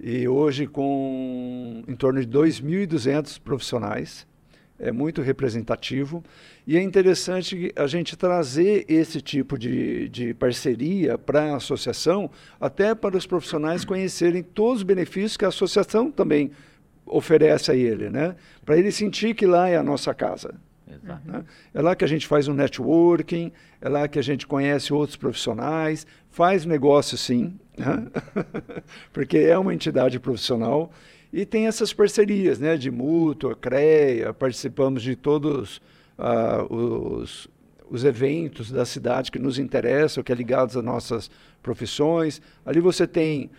E 0.00 0.28
hoje 0.28 0.66
com 0.66 1.82
em 1.88 1.96
torno 1.96 2.20
de 2.20 2.28
2.200 2.28 3.40
profissionais, 3.40 4.26
é 4.78 4.92
muito 4.92 5.20
representativo. 5.22 6.22
E 6.66 6.76
é 6.76 6.82
interessante 6.82 7.72
a 7.74 7.86
gente 7.86 8.16
trazer 8.16 8.84
esse 8.88 9.20
tipo 9.20 9.58
de, 9.58 10.08
de 10.08 10.34
parceria 10.34 11.18
para 11.18 11.52
a 11.52 11.56
associação, 11.56 12.30
até 12.60 12.94
para 12.94 13.16
os 13.16 13.26
profissionais 13.26 13.84
conhecerem 13.84 14.42
todos 14.42 14.78
os 14.78 14.82
benefícios 14.84 15.36
que 15.36 15.44
a 15.44 15.48
associação 15.48 16.10
também 16.10 16.50
oferece 17.04 17.70
a 17.70 17.74
ele, 17.74 18.10
né? 18.10 18.36
Para 18.64 18.76
ele 18.76 18.92
sentir 18.92 19.34
que 19.34 19.46
lá 19.46 19.68
é 19.68 19.76
a 19.76 19.82
nossa 19.82 20.14
casa. 20.14 20.54
Né? 21.02 21.44
É 21.74 21.82
lá 21.82 21.94
que 21.94 22.04
a 22.04 22.08
gente 22.08 22.26
faz 22.26 22.48
um 22.48 22.54
networking, 22.54 23.52
é 23.80 23.88
lá 23.88 24.08
que 24.08 24.18
a 24.18 24.22
gente 24.22 24.46
conhece 24.46 24.92
outros 24.92 25.16
profissionais, 25.16 26.06
faz 26.30 26.64
negócio 26.64 27.16
sim, 27.16 27.58
né? 27.76 28.06
porque 29.12 29.38
é 29.38 29.58
uma 29.58 29.74
entidade 29.74 30.18
profissional 30.18 30.90
e 31.32 31.44
tem 31.44 31.66
essas 31.66 31.92
parcerias, 31.92 32.58
né, 32.58 32.76
de 32.76 32.90
mútua, 32.90 33.54
CREA, 33.54 34.32
participamos 34.32 35.02
de 35.02 35.14
todos 35.14 35.80
uh, 36.18 36.74
os, 36.74 37.48
os 37.90 38.04
eventos 38.04 38.70
da 38.70 38.84
cidade 38.84 39.30
que 39.30 39.38
nos 39.38 39.58
interessam, 39.58 40.22
que 40.22 40.32
é 40.32 40.34
ligados 40.34 40.76
às 40.76 40.84
nossas 40.84 41.30
profissões. 41.62 42.40
Ali 42.64 42.80
você 42.80 43.06
tem 43.06 43.50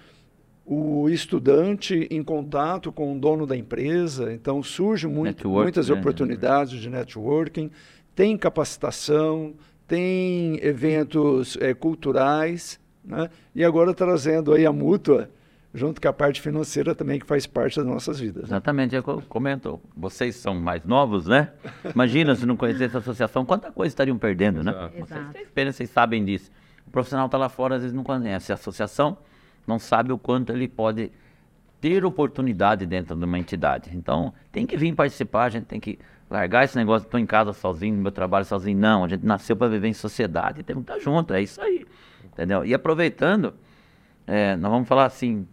o 0.66 1.10
estudante 1.10 2.08
em 2.12 2.22
contato 2.22 2.92
com 2.92 3.16
o 3.16 3.20
dono 3.20 3.48
da 3.48 3.58
empresa, 3.58 4.32
então 4.32 4.62
surgem 4.62 5.10
muito, 5.10 5.50
muitas 5.50 5.90
né? 5.90 5.96
oportunidades 5.96 6.80
de 6.80 6.90
networking, 6.90 7.72
tem 8.16 8.38
capacitação, 8.38 9.56
tem 9.88 10.60
eventos 10.64 11.58
é, 11.60 11.74
culturais, 11.74 12.80
né? 13.04 13.30
e 13.56 13.64
agora 13.64 13.96
trazendo 13.96 14.54
aí 14.54 14.64
a 14.64 14.72
mútua, 14.72 15.32
junto 15.74 16.02
com 16.02 16.08
a 16.08 16.14
parte 16.14 16.42
financeira 16.42 16.96
também, 16.96 17.20
que 17.20 17.26
faz 17.26 17.46
parte 17.46 17.78
das 17.78 17.86
nossas 17.86 18.20
vidas. 18.20 18.44
Né? 18.44 18.50
Exatamente, 18.50 18.96
é 18.96 19.00
eu 19.00 19.24
comento, 19.28 19.80
vocês 19.96 20.36
são 20.36 20.56
mais 20.56 20.84
novos, 20.84 21.28
né? 21.28 21.52
Imagina 21.94 22.36
se 22.36 22.46
não 22.46 22.58
conhecesse 22.58 22.96
a 22.96 23.00
associação, 23.00 23.46
quanta 23.46 23.72
coisa 23.72 23.90
estariam 23.90 24.18
perdendo, 24.18 24.64
né? 24.64 24.72
Exato. 24.72 24.94
Vocês 24.98 25.32
têm 25.32 25.42
experiência, 25.44 25.78
vocês 25.78 25.90
sabem 25.90 26.26
disso. 26.26 26.52
O 26.88 26.92
profissional 26.92 27.28
está 27.28 27.38
lá 27.38 27.50
fora, 27.50 27.76
às 27.76 27.82
vezes 27.82 27.96
não 27.96 28.04
conhece 28.04 28.52
a 28.52 28.56
associação, 28.56 29.18
não 29.68 29.78
sabe 29.78 30.12
o 30.12 30.18
quanto 30.18 30.52
ele 30.52 30.68
pode 30.68 31.12
ter 31.80 32.04
oportunidade 32.04 32.86
dentro 32.86 33.16
de 33.16 33.24
uma 33.24 33.38
entidade. 33.38 33.92
Então, 33.96 34.34
tem 34.52 34.66
que 34.66 34.76
vir 34.76 34.94
participar, 34.96 35.46
a 35.46 35.50
gente 35.50 35.66
tem 35.66 35.80
que 35.80 36.00
largar 36.30 36.64
esse 36.64 36.76
negócio, 36.76 37.06
estou 37.06 37.20
em 37.20 37.26
casa 37.26 37.54
sozinho, 37.54 37.96
no 37.96 38.02
meu 38.02 38.12
trabalho 38.12 38.44
sozinho. 38.44 38.78
Não, 38.78 39.06
a 39.06 39.08
gente 39.08 39.26
nasceu 39.26 39.56
para 39.56 39.68
viver 39.68 39.88
em 39.88 39.94
sociedade, 39.94 40.64
temos 40.64 40.84
que 40.84 40.92
estar 40.92 41.04
junto, 41.04 41.34
é 41.34 41.42
isso 41.42 41.62
aí. 41.62 41.86
Entendeu? 42.26 42.66
E 42.66 42.74
aproveitando, 42.74 43.54
é, 44.28 44.56
nós 44.56 44.72
vamos 44.72 44.88
falar 44.88 45.06
assim, 45.06 45.48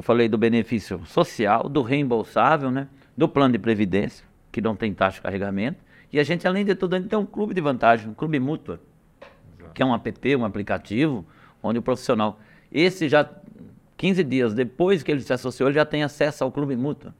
eu 0.00 0.02
falei 0.02 0.30
do 0.30 0.38
benefício 0.38 1.04
social, 1.04 1.68
do 1.68 1.82
reembolsável, 1.82 2.70
né? 2.70 2.88
Do 3.14 3.28
plano 3.28 3.52
de 3.52 3.58
previdência, 3.58 4.24
que 4.50 4.58
não 4.58 4.74
tem 4.74 4.94
taxa 4.94 5.16
de 5.16 5.20
carregamento. 5.20 5.78
E 6.10 6.18
a 6.18 6.24
gente, 6.24 6.48
além 6.48 6.64
de 6.64 6.74
tudo, 6.74 6.94
a 6.96 6.98
gente 6.98 7.10
tem 7.10 7.18
um 7.18 7.26
clube 7.26 7.52
de 7.52 7.60
vantagem, 7.60 8.08
um 8.08 8.14
clube 8.14 8.40
mútua, 8.40 8.80
que 9.74 9.82
é 9.82 9.84
um 9.84 9.94
app, 9.94 10.36
um 10.36 10.46
aplicativo, 10.46 11.26
onde 11.62 11.78
o 11.78 11.82
profissional, 11.82 12.40
esse 12.72 13.10
já 13.10 13.28
15 13.98 14.24
dias 14.24 14.54
depois 14.54 15.02
que 15.02 15.12
ele 15.12 15.20
se 15.20 15.34
associou, 15.34 15.68
ele 15.68 15.74
já 15.74 15.84
tem 15.84 16.02
acesso 16.02 16.44
ao 16.44 16.50
clube 16.50 16.74
mútua. 16.76 17.14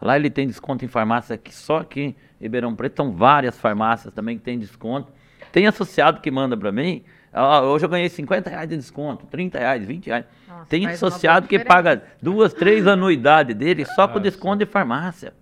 Lá 0.00 0.16
ele 0.16 0.30
tem 0.30 0.46
desconto 0.46 0.82
em 0.82 0.88
farmácia, 0.88 1.36
que 1.36 1.54
só 1.54 1.80
aqui 1.80 2.00
em 2.00 2.16
Ribeirão 2.40 2.74
Preto 2.74 2.96
são 2.96 3.12
várias 3.12 3.58
farmácias 3.58 4.14
também 4.14 4.38
que 4.38 4.44
tem 4.44 4.58
desconto. 4.58 5.12
Tem 5.52 5.66
associado 5.66 6.22
que 6.22 6.30
manda 6.30 6.56
para 6.56 6.72
mim, 6.72 7.02
"Ah, 7.04 7.10
hoje 7.42 7.84
eu 7.84 7.88
ganhei 7.88 8.08
50 8.08 8.50
reais 8.50 8.68
de 8.68 8.76
desconto, 8.76 9.26
30 9.26 9.58
reais, 9.58 9.84
20 9.84 10.06
reais. 10.06 10.24
Nossa, 10.48 10.66
tem 10.66 10.86
associado 10.86 11.48
que 11.48 11.58
paga 11.58 12.02
duas, 12.22 12.52
três 12.52 12.86
anuidades 12.86 13.56
dele 13.56 13.84
só 13.84 14.06
com 14.06 14.18
Ah, 14.18 14.20
desconto 14.20 14.64
de 14.64 14.66
farmácia. 14.66 15.32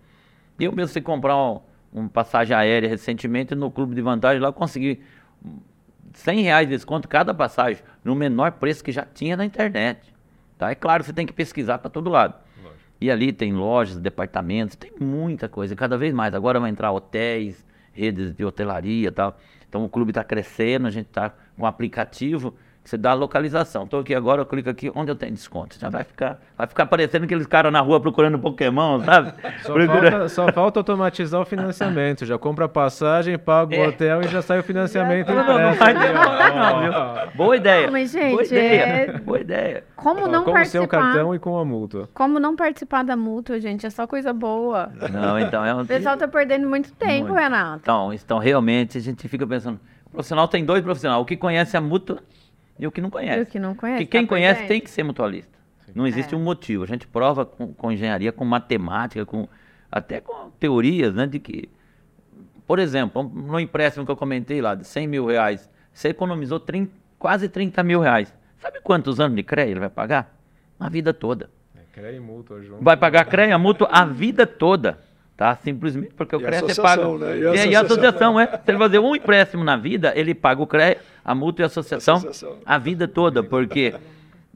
Eu 0.59 0.73
mesmo 0.73 0.93
fui 0.93 1.03
comprar 1.03 1.37
um, 1.37 1.61
um 1.93 2.09
passagem 2.09 2.57
aérea 2.57 2.89
recentemente 2.89 3.55
no 3.55 3.71
clube 3.71 3.95
de 3.95 4.01
vantagem 4.01 4.41
lá, 4.41 4.49
eu 4.49 4.53
consegui 4.53 5.03
100 6.15 6.43
reais 6.43 6.69
de 6.69 6.75
desconto 6.75 7.09
cada 7.09 7.35
passagem, 7.35 7.83
no 8.05 8.15
menor 8.15 8.53
preço 8.53 8.83
que 8.83 8.93
já 8.93 9.05
tinha 9.05 9.37
na 9.37 9.45
internet. 9.45 10.13
Tá? 10.59 10.71
É 10.71 10.75
claro, 10.75 11.03
você 11.05 11.13
tem 11.13 11.27
que 11.27 11.33
pesquisar 11.33 11.79
para 11.79 11.91
todo 11.91 12.09
lado. 12.11 12.35
E 13.01 13.11
ali 13.11 13.33
tem 13.33 13.53
lojas, 13.53 13.99
departamentos, 13.99 14.77
tem 14.77 14.93
muita 15.01 15.49
coisa, 15.49 15.75
cada 15.75 15.99
vez 15.99 16.15
mais. 16.15 16.35
Agora 16.35 16.61
vai 16.61 16.71
entrar 16.71 16.93
hotéis, 16.93 17.67
redes 17.93 18.33
de 18.33 18.45
hotelaria 18.45 19.09
e 19.09 19.11
tal. 19.11 19.37
Então 19.69 19.85
o 19.85 19.89
clube 19.89 20.13
está 20.13 20.23
crescendo, 20.23 20.87
a 20.87 20.91
gente 20.91 21.09
está 21.09 21.35
um 21.59 21.67
aplicativo 21.67 22.55
que 22.85 22.91
você 22.91 22.97
dá 22.99 23.12
a 23.12 23.15
localização. 23.15 23.85
Estou 23.85 24.01
aqui 24.01 24.12
agora, 24.12 24.41
eu 24.41 24.47
clico 24.47 24.69
aqui 24.69 24.91
onde 24.93 25.09
eu 25.09 25.15
tenho 25.15 25.31
desconto. 25.31 25.79
Já 25.79 25.88
vai 25.88 26.03
ficar, 26.03 26.41
vai 26.59 26.67
ficar 26.67 26.85
parecendo 26.87 27.27
aqueles 27.27 27.47
caras 27.47 27.73
na 27.73 27.79
rua 27.79 28.01
procurando 28.01 28.37
Pokémon, 28.41 28.99
sabe? 29.07 29.33
Só 29.62 29.73
Procura- 29.73 30.11
falta, 30.11 30.29
só 30.29 30.53
falta 30.53 30.81
automatizar 30.81 31.41
o 31.41 31.45
financiamento. 31.45 32.27
Já 32.27 32.37
compra 32.38 32.65
a 32.65 32.69
passagem, 32.69 33.38
paga 33.38 33.77
o 33.77 33.79
É. 33.85 33.87
hotel 33.87 34.23
e 34.23 34.27
já 34.27 34.43
sai 34.43 34.59
o 34.59 34.65
financiamento. 34.65 35.29
Não, 35.33 35.47
não, 35.47 35.59
não 35.61 35.75
vai 35.75 35.95
demorar 35.95 36.55
não, 36.57 36.81
viu? 36.83 37.37
Boa 37.37 37.57
ideia. 37.57 37.88
Mas, 37.88 38.12
Boa 38.12 38.25
gente, 38.25 38.47
ideia. 38.47 38.83
é- 38.83 39.12
Boa 39.23 39.41
ideia. 39.41 39.85
Como 39.95 40.27
não 40.27 40.43
com 40.43 40.51
o 40.51 40.65
seu 40.65 40.83
participar? 40.83 40.88
cartão 40.88 41.33
e 41.33 41.38
com 41.38 41.57
a 41.57 41.65
multa. 41.65 42.09
Como 42.12 42.41
não 42.41 42.57
participar 42.57 43.05
da 43.05 43.17
mútua, 43.17 43.61
gente? 43.61 43.87
É 43.87 43.91
só 43.91 44.09
coisa 44.09 44.33
boa. 44.33 44.91
Não, 45.12 45.38
então 45.38 45.65
é 45.65 45.73
um... 45.73 45.83
O 45.83 45.87
pessoal 45.87 46.17
tá 46.17 46.27
perdendo 46.27 46.69
muito 46.69 46.93
tempo, 46.95 47.29
Muito. 47.29 47.35
Renato. 47.41 47.79
Então, 47.83 48.12
então, 48.12 48.38
realmente, 48.38 48.99
a 48.99 49.01
gente 49.01 49.29
fica 49.29 49.47
pensando, 49.47 49.79
profissional 50.12 50.46
tem 50.48 50.64
dois 50.64 50.83
profissionais, 50.83 51.20
o 51.20 51.25
que 51.25 51.37
conhece 51.37 51.77
a 51.77 51.81
mútua 51.81 52.22
e 52.79 52.87
o 52.87 52.92
que 52.92 53.01
não 53.01 53.11
conhece. 53.11 53.40
E 53.40 53.42
o 53.42 53.46
que 53.46 53.59
não 53.59 53.75
conhece, 53.75 54.05
Porque 54.05 54.18
quem 54.18 54.27
tá 54.27 54.29
conhece 54.29 54.66
tem 54.66 54.81
que 54.81 54.90
ser 54.90 55.03
mutualista. 55.03 55.53
Não 55.94 56.07
existe 56.07 56.35
É. 56.35 56.37
um 56.38 56.42
motivo. 56.42 56.85
A 56.85 56.87
gente 56.87 57.07
prova 57.07 57.44
com, 57.44 57.72
com 57.75 57.92
engenharia, 57.92 58.33
com 58.33 58.44
matemática, 58.44 59.27
com 59.27 59.48
até 59.90 60.20
com 60.20 60.51
teorias, 60.59 61.14
né, 61.14 61.27
de 61.27 61.38
que, 61.38 61.68
por 62.66 62.79
exemplo, 62.79 63.22
no 63.22 63.61
empréstimo 63.61 64.07
que 64.07 64.11
eu 64.11 64.16
comentei 64.16 64.62
lá, 64.62 64.75
de 64.75 64.87
100 64.87 65.07
mil 65.07 65.27
reais, 65.27 65.68
você 65.92 66.09
economizou 66.09 66.59
30 66.59 66.90
quase 67.18 67.48
30 67.48 67.83
mil 67.85 68.01
reais. 68.01 68.35
Sabe 68.59 68.81
quantos 68.83 69.20
anos 69.20 69.37
de 69.37 69.42
CREA 69.42 69.66
ele 69.66 69.81
vai 69.81 69.90
pagar? 69.90 70.35
A 70.81 70.88
vida 70.88 71.12
toda. 71.14 71.51
É, 71.77 71.81
CREA 71.92 72.12
e 72.12 72.20
multa 72.20 72.61
junto. 72.62 72.83
Vai 72.83 72.96
pagar 72.96 73.25
CREA 73.27 73.57
mútuo 73.59 73.87
a 73.90 74.05
vida 74.05 74.46
toda. 74.46 74.98
Tá? 75.43 75.57
Simplesmente 75.57 76.15
porque 76.15 76.37
o 76.37 76.39
E 76.39 76.43
você 76.45 76.51
paga. 76.51 76.67
associação, 77.03 77.19
né? 77.19 77.37
E 77.37 77.41
E, 77.41 77.47
a 77.47 77.51
a- 77.51 77.55
e 77.55 77.75
a 77.75 77.81
associação. 77.81 77.81
associação, 77.81 78.41
é. 78.41 78.47
Se 78.47 78.71
ele 78.71 78.79
fazer 78.79 78.99
um 79.01 79.17
empréstimo 79.17 79.65
na 79.65 79.77
vida, 79.77 80.13
ele 80.15 80.37
paga 80.37 80.63
o 80.63 80.67
CREA, 80.69 80.99
a 81.25 81.35
multa 81.35 81.63
e 81.63 81.65
a 81.65 81.67
associação, 81.67 82.15
Associação. 82.19 82.59
a 82.65 82.79
vida 82.79 83.09
toda, 83.09 83.43
porque 83.43 83.93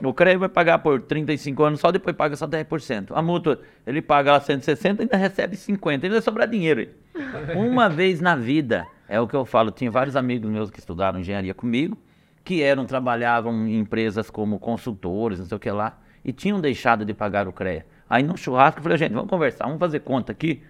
o 0.01 0.15
CREA 0.15 0.39
vai 0.39 0.49
pagar 0.49 0.79
por 0.79 1.01
35 1.01 1.65
anos 1.65 1.81
só, 1.81 1.91
depois 1.91 2.15
paga 2.15 2.37
só 2.37 2.47
10%. 2.47 3.13
A 3.17 3.21
multa, 3.21 3.59
ele 3.85 4.01
paga 4.01 4.31
lá 4.31 4.39
160 4.41 5.03
e 5.03 5.05
ainda 5.07 5.17
recebe 5.17 5.57
50, 5.57 6.07
ainda 6.07 6.15
vai 6.15 6.23
sobrar 6.23 6.47
dinheiro. 6.47 6.83
aí. 6.83 7.57
Uma 7.57 7.89
vez 7.91 8.21
na 8.21 8.37
vida, 8.37 8.87
é 9.09 9.19
o 9.21 9.27
que 9.27 9.35
eu 9.35 9.45
falo, 9.45 9.73
tinha 9.73 9.91
vários 9.91 10.15
amigos 10.15 10.49
meus 10.49 10.71
que 10.71 10.79
estudaram 10.79 11.19
engenharia 11.19 11.53
comigo, 11.53 11.99
que 12.45 12.63
eram, 12.63 12.85
trabalhavam 12.87 13.67
em 13.67 13.77
empresas 13.77 14.31
como 14.31 14.61
consultores, 14.61 15.41
não 15.41 15.47
sei 15.47 15.57
o 15.57 15.59
que 15.59 15.69
lá, 15.73 15.99
e 16.25 16.33
tinham 16.33 16.61
deixado 16.61 17.05
de 17.05 17.13
pagar 17.13 17.49
o 17.49 17.53
CREA. 17.53 17.85
Aí 18.09 18.23
no 18.23 18.37
churrasco 18.37 18.79
eu 18.79 18.85
falei, 18.85 18.97
gente, 18.99 19.13
vamos 19.15 19.29
conversar, 19.29 19.65
vamos 19.65 19.81
fazer 19.81 19.99
conta 19.99 20.31
aqui. 20.31 20.63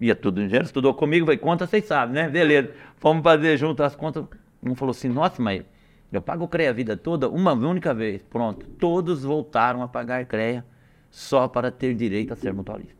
Ia 0.00 0.14
tudo 0.14 0.40
engenheiro, 0.42 0.66
estudou 0.66 0.92
comigo, 0.94 1.24
vai 1.26 1.36
conta, 1.36 1.66
vocês 1.66 1.84
sabem, 1.84 2.14
né? 2.14 2.28
Beleza. 2.28 2.70
Fomos 2.96 3.22
fazer 3.22 3.56
junto 3.56 3.82
as 3.82 3.96
contas. 3.96 4.24
Um 4.62 4.74
falou 4.74 4.90
assim, 4.90 5.08
nossa, 5.08 5.40
mas 5.40 5.62
eu 6.12 6.20
pago 6.20 6.44
o 6.44 6.48
CREA 6.48 6.70
a 6.70 6.72
vida 6.72 6.96
toda, 6.96 7.28
uma 7.28 7.52
única 7.52 7.94
vez. 7.94 8.22
Pronto. 8.22 8.66
Todos 8.78 9.24
voltaram 9.24 9.82
a 9.82 9.88
pagar 9.88 10.24
CREA 10.26 10.64
só 11.10 11.48
para 11.48 11.70
ter 11.70 11.94
direito 11.94 12.32
a 12.32 12.36
ser 12.36 12.52
mutualista. 12.52 12.94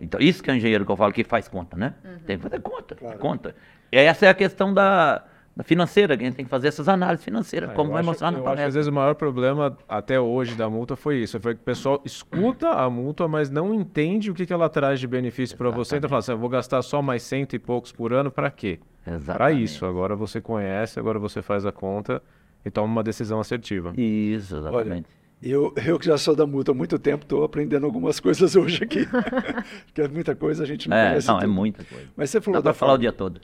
Então, 0.00 0.20
isso 0.20 0.42
que 0.42 0.50
é 0.50 0.54
o 0.54 0.56
engenheiro 0.56 0.86
que 0.86 0.92
eu 0.92 0.96
falo 0.96 1.12
que 1.12 1.24
faz 1.24 1.46
conta, 1.48 1.76
né? 1.76 1.94
Tem 2.26 2.36
que 2.36 2.42
fazer 2.42 2.60
conta, 2.60 2.94
Claro. 2.94 3.18
conta. 3.18 3.54
E 3.92 3.98
essa 3.98 4.26
é 4.26 4.28
a 4.28 4.34
questão 4.34 4.72
da 4.72 5.24
financeira, 5.64 6.14
a 6.14 6.16
gente 6.16 6.34
tem 6.34 6.44
que 6.44 6.50
fazer 6.50 6.68
essas 6.68 6.88
análises 6.88 7.24
financeiras, 7.24 7.70
Ah, 7.70 7.74
como 7.74 7.88
eu 7.88 7.92
vai 7.92 8.00
acho- 8.00 8.08
mostrar 8.10 8.30
na 8.30 8.38
eu 8.38 8.42
acho 8.42 8.44
que 8.44 8.50
às 8.50 8.56
palestra. 8.58 8.78
vezes 8.78 8.88
o 8.88 8.92
maior 8.92 9.14
problema 9.14 9.76
até 9.88 10.18
hoje 10.20 10.54
da 10.56 10.68
multa 10.68 10.96
foi 10.96 11.18
isso. 11.18 11.38
Foi 11.40 11.54
que 11.54 11.60
o 11.60 11.64
pessoal 11.64 12.00
escuta 12.04 12.68
a 12.70 12.88
multa, 12.90 13.26
mas 13.28 13.50
não 13.50 13.74
entende 13.74 14.30
o 14.30 14.34
que, 14.34 14.46
que 14.46 14.52
ela 14.52 14.68
traz 14.68 15.00
de 15.00 15.06
benefício 15.06 15.56
para 15.56 15.70
você. 15.70 15.96
Então 15.96 16.08
fala 16.08 16.20
assim, 16.20 16.32
eu 16.32 16.38
vou 16.38 16.48
gastar 16.48 16.82
só 16.82 17.00
mais 17.02 17.22
cento 17.22 17.54
e 17.54 17.58
poucos 17.58 17.92
por 17.92 18.12
ano 18.12 18.30
para 18.30 18.50
quê? 18.50 18.78
Para 19.26 19.50
isso. 19.52 19.84
Agora 19.86 20.14
você 20.14 20.40
conhece, 20.40 20.98
agora 20.98 21.18
você 21.18 21.40
faz 21.42 21.64
a 21.64 21.72
conta 21.72 22.22
e 22.64 22.70
toma 22.70 22.86
uma 22.92 23.02
decisão 23.02 23.40
assertiva. 23.40 23.92
Isso, 23.96 24.54
Olha, 24.56 24.68
exatamente. 24.68 25.08
Eu, 25.42 25.72
eu 25.86 25.98
que 25.98 26.06
já 26.06 26.18
sou 26.18 26.34
da 26.34 26.46
multa 26.46 26.72
há 26.72 26.74
muito 26.74 26.98
tempo, 26.98 27.24
estou 27.24 27.44
aprendendo 27.44 27.86
algumas 27.86 28.18
coisas 28.20 28.56
hoje 28.56 28.84
aqui. 28.84 29.06
Porque 29.86 30.08
muita 30.08 30.34
coisa 30.34 30.64
a 30.64 30.66
gente 30.66 30.88
não 30.88 30.96
é, 30.96 31.08
conhece. 31.10 31.28
não, 31.28 31.38
é 31.38 31.40
tudo. 31.42 31.52
muita 31.52 31.84
coisa. 31.84 32.06
Mas 32.16 32.30
você 32.30 32.40
falou 32.40 32.60
Dá 32.60 32.62
para 32.62 32.72
da 32.72 32.78
falar 32.78 32.92
o 32.94 32.98
dia 32.98 33.12
todo. 33.12 33.40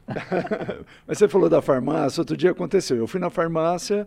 Mas 1.06 1.18
você 1.18 1.28
falou 1.28 1.48
da 1.48 1.62
farmácia, 1.62 2.20
outro 2.20 2.37
dia 2.37 2.50
aconteceu. 2.50 2.96
Eu 2.96 3.06
fui 3.06 3.20
na 3.20 3.30
farmácia 3.30 4.06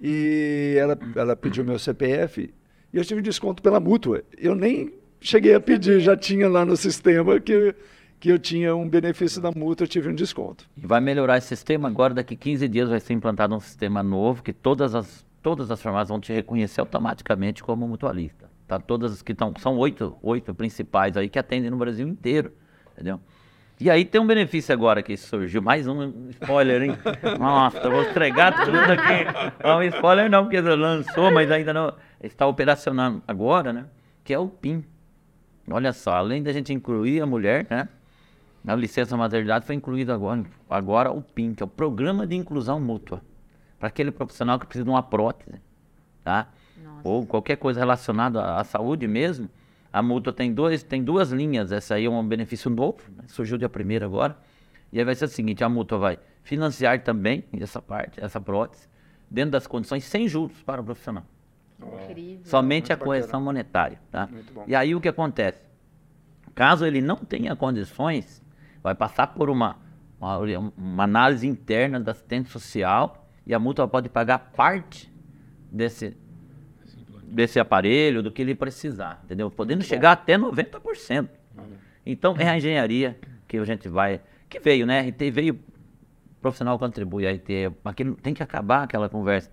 e 0.00 0.76
ela, 0.78 0.98
ela 1.14 1.36
pediu 1.36 1.64
meu 1.64 1.78
CPF 1.78 2.52
e 2.92 2.96
eu 2.96 3.04
tive 3.04 3.22
desconto 3.22 3.62
pela 3.62 3.80
mútua. 3.80 4.22
Eu 4.36 4.54
nem 4.54 4.92
cheguei 5.20 5.54
a 5.54 5.60
pedir, 5.60 6.00
já 6.00 6.16
tinha 6.16 6.48
lá 6.48 6.64
no 6.64 6.76
sistema 6.76 7.40
que, 7.40 7.74
que 8.20 8.28
eu 8.28 8.38
tinha 8.38 8.74
um 8.74 8.88
benefício 8.88 9.40
da 9.40 9.50
multa, 9.50 9.84
eu 9.84 9.88
tive 9.88 10.08
um 10.08 10.14
desconto. 10.14 10.68
E 10.76 10.86
vai 10.86 11.00
melhorar 11.00 11.38
esse 11.38 11.48
sistema 11.48 11.88
agora, 11.88 12.12
daqui 12.12 12.36
15 12.36 12.68
dias 12.68 12.88
vai 12.90 13.00
ser 13.00 13.14
implantado 13.14 13.54
um 13.54 13.60
sistema 13.60 14.02
novo 14.02 14.42
que 14.42 14.52
todas 14.52 14.94
as, 14.94 15.24
todas 15.42 15.70
as 15.70 15.82
farmácias 15.82 16.08
vão 16.08 16.20
te 16.20 16.32
reconhecer 16.32 16.80
automaticamente 16.80 17.62
como 17.62 17.86
mutualista. 17.86 18.48
Tá? 18.66 18.78
Todas 18.78 19.12
as 19.12 19.22
que 19.22 19.32
estão, 19.32 19.52
são 19.58 19.76
oito, 19.76 20.16
oito 20.22 20.54
principais 20.54 21.16
aí 21.16 21.28
que 21.28 21.38
atendem 21.38 21.70
no 21.70 21.76
Brasil 21.76 22.06
inteiro, 22.06 22.52
entendeu? 22.92 23.20
E 23.80 23.90
aí 23.90 24.04
tem 24.04 24.20
um 24.20 24.26
benefício 24.26 24.72
agora 24.72 25.02
que 25.02 25.16
surgiu, 25.16 25.60
mais 25.60 25.88
um 25.88 26.30
spoiler, 26.30 26.82
hein? 26.82 26.96
Nossa, 27.38 27.90
vou 27.90 28.02
entregar 28.02 28.64
tudo 28.64 28.78
aqui. 28.78 29.62
Não, 29.64 29.82
spoiler 29.82 30.30
não, 30.30 30.44
porque 30.44 30.60
lançou, 30.60 31.32
mas 31.32 31.50
ainda 31.50 31.74
não 31.74 31.92
está 32.22 32.46
operacionando 32.46 33.20
agora, 33.26 33.72
né? 33.72 33.86
Que 34.22 34.32
é 34.32 34.38
o 34.38 34.46
PIN. 34.46 34.84
Olha 35.68 35.92
só, 35.92 36.12
além 36.12 36.42
da 36.44 36.52
gente 36.52 36.72
incluir 36.72 37.20
a 37.20 37.26
mulher, 37.26 37.66
né? 37.68 37.88
Na 38.62 38.76
licença 38.76 39.16
maternidade 39.16 39.66
foi 39.66 39.74
incluído 39.74 40.12
agora, 40.12 40.44
agora 40.70 41.10
o 41.10 41.20
PIN, 41.20 41.52
que 41.52 41.64
é 41.64 41.66
o 41.66 41.68
Programa 41.68 42.24
de 42.24 42.36
Inclusão 42.36 42.78
Mútua. 42.78 43.20
Para 43.82 43.88
aquele 43.88 44.12
profissional 44.12 44.60
que 44.60 44.66
precisa 44.66 44.84
de 44.84 44.90
uma 44.90 45.02
prótese, 45.02 45.60
tá? 46.22 46.46
Nossa. 46.80 47.00
Ou 47.02 47.26
qualquer 47.26 47.56
coisa 47.56 47.80
relacionada 47.80 48.40
à, 48.40 48.60
à 48.60 48.64
saúde 48.64 49.08
mesmo. 49.08 49.50
A 49.92 50.00
mútua 50.00 50.32
tem, 50.32 50.54
dois, 50.54 50.84
tem 50.84 51.02
duas 51.02 51.32
linhas. 51.32 51.72
Essa 51.72 51.96
aí 51.96 52.04
é 52.04 52.08
um 52.08 52.24
benefício 52.24 52.70
novo, 52.70 53.02
né? 53.16 53.24
surgiu 53.26 53.58
dia 53.58 53.68
primeiro 53.68 54.04
agora. 54.04 54.36
E 54.92 55.00
aí 55.00 55.04
vai 55.04 55.16
ser 55.16 55.24
o 55.24 55.28
seguinte, 55.28 55.64
a 55.64 55.68
mútua 55.68 55.98
vai 55.98 56.18
financiar 56.44 57.02
também 57.02 57.42
essa 57.58 57.82
parte, 57.82 58.22
essa 58.22 58.40
prótese, 58.40 58.86
dentro 59.28 59.50
das 59.50 59.66
condições 59.66 60.04
sem 60.04 60.28
juros 60.28 60.62
para 60.62 60.80
o 60.80 60.84
profissional. 60.84 61.24
Incrível. 62.04 62.44
Somente 62.44 62.90
muito 62.90 62.92
a 62.92 63.04
correção 63.04 63.40
bacana. 63.40 63.44
monetária. 63.44 64.00
Tá? 64.12 64.28
Muito 64.28 64.54
bom. 64.54 64.64
E 64.64 64.76
aí 64.76 64.94
o 64.94 65.00
que 65.00 65.08
acontece? 65.08 65.60
Caso 66.54 66.86
ele 66.86 67.00
não 67.00 67.16
tenha 67.16 67.56
condições, 67.56 68.40
vai 68.80 68.94
passar 68.94 69.26
por 69.34 69.50
uma, 69.50 69.76
uma, 70.20 70.38
uma 70.78 71.02
análise 71.02 71.48
interna 71.48 71.98
da 71.98 72.12
assistente 72.12 72.48
social 72.48 73.18
E 73.46 73.54
a 73.54 73.58
mútua 73.58 73.88
pode 73.88 74.08
pagar 74.08 74.38
parte 74.38 75.12
desse, 75.70 76.16
desse 77.24 77.58
aparelho, 77.58 78.22
do 78.22 78.30
que 78.30 78.42
ele 78.42 78.54
precisar, 78.54 79.20
entendeu? 79.24 79.50
Podendo 79.50 79.82
chegar 79.82 80.12
até 80.12 80.38
90%. 80.38 81.28
Então, 82.04 82.34
é 82.38 82.48
a 82.48 82.56
engenharia 82.56 83.18
que 83.48 83.56
a 83.56 83.64
gente 83.64 83.88
vai... 83.88 84.20
Que 84.48 84.60
veio, 84.60 84.86
né? 84.86 85.00
RT 85.08 85.30
veio... 85.30 85.58
Profissional 86.40 86.78
contribui, 86.78 87.26
a 87.26 87.32
RT... 87.32 87.74
Aquilo, 87.84 88.14
tem 88.16 88.34
que 88.34 88.42
acabar 88.42 88.82
aquela 88.82 89.08
conversa. 89.08 89.50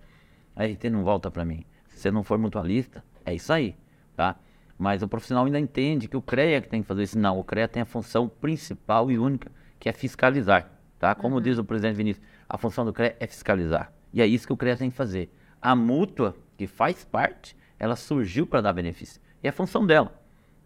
A 0.54 0.64
RT 0.64 0.90
não 0.90 1.04
volta 1.04 1.30
para 1.30 1.44
mim. 1.44 1.64
Se 1.88 2.00
você 2.00 2.10
não 2.10 2.22
for 2.22 2.38
mutualista, 2.38 3.04
é 3.24 3.34
isso 3.34 3.52
aí, 3.52 3.76
tá? 4.16 4.36
Mas 4.80 5.02
o 5.02 5.08
profissional 5.08 5.44
ainda 5.44 5.60
entende 5.60 6.08
que 6.08 6.16
o 6.16 6.22
CREA 6.22 6.60
que 6.62 6.68
tem 6.68 6.80
que 6.80 6.88
fazer 6.88 7.02
isso. 7.02 7.18
Não, 7.18 7.38
o 7.38 7.44
CREA 7.44 7.68
tem 7.68 7.82
a 7.82 7.84
função 7.84 8.28
principal 8.28 9.10
e 9.10 9.18
única, 9.18 9.52
que 9.78 9.88
é 9.88 9.92
fiscalizar, 9.92 10.70
tá? 10.98 11.14
Como 11.14 11.36
uhum. 11.36 11.42
diz 11.42 11.58
o 11.58 11.64
presidente 11.64 11.96
Vinícius, 11.96 12.26
a 12.50 12.58
função 12.58 12.84
do 12.84 12.92
CREA 12.92 13.16
é 13.20 13.26
fiscalizar. 13.28 13.92
E 14.12 14.20
é 14.20 14.26
isso 14.26 14.44
que 14.44 14.52
o 14.52 14.56
CREA 14.56 14.76
tem 14.76 14.90
que 14.90 14.96
fazer. 14.96 15.32
A 15.62 15.76
mútua, 15.76 16.34
que 16.58 16.66
faz 16.66 17.04
parte, 17.04 17.56
ela 17.78 17.94
surgiu 17.94 18.44
para 18.44 18.60
dar 18.60 18.72
benefício. 18.72 19.22
E 19.40 19.46
é 19.46 19.50
a 19.50 19.52
função 19.52 19.86
dela. 19.86 20.20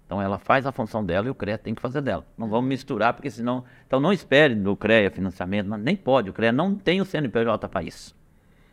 Então 0.07 0.21
ela 0.21 0.39
faz 0.39 0.67
a 0.67 0.73
função 0.73 1.05
dela 1.05 1.27
e 1.27 1.31
o 1.31 1.35
CREA 1.35 1.59
tem 1.59 1.75
que 1.75 1.83
fazer 1.83 2.01
dela. 2.01 2.27
Não 2.39 2.49
vamos 2.49 2.69
misturar, 2.69 3.13
porque 3.13 3.31
senão. 3.31 3.65
Então 3.87 4.01
não 4.01 4.15
espere 4.15 4.55
do 4.55 4.75
CREA 4.75 5.11
financiamento, 5.11 5.67
não, 5.69 5.77
nem 5.77 5.95
pode. 5.95 6.31
O 6.31 6.33
CREA 6.33 6.53
não 6.53 6.75
tem 6.75 7.03
o 7.03 7.05
CNPJ 7.05 7.69
para 7.69 7.83
isso. 7.83 8.17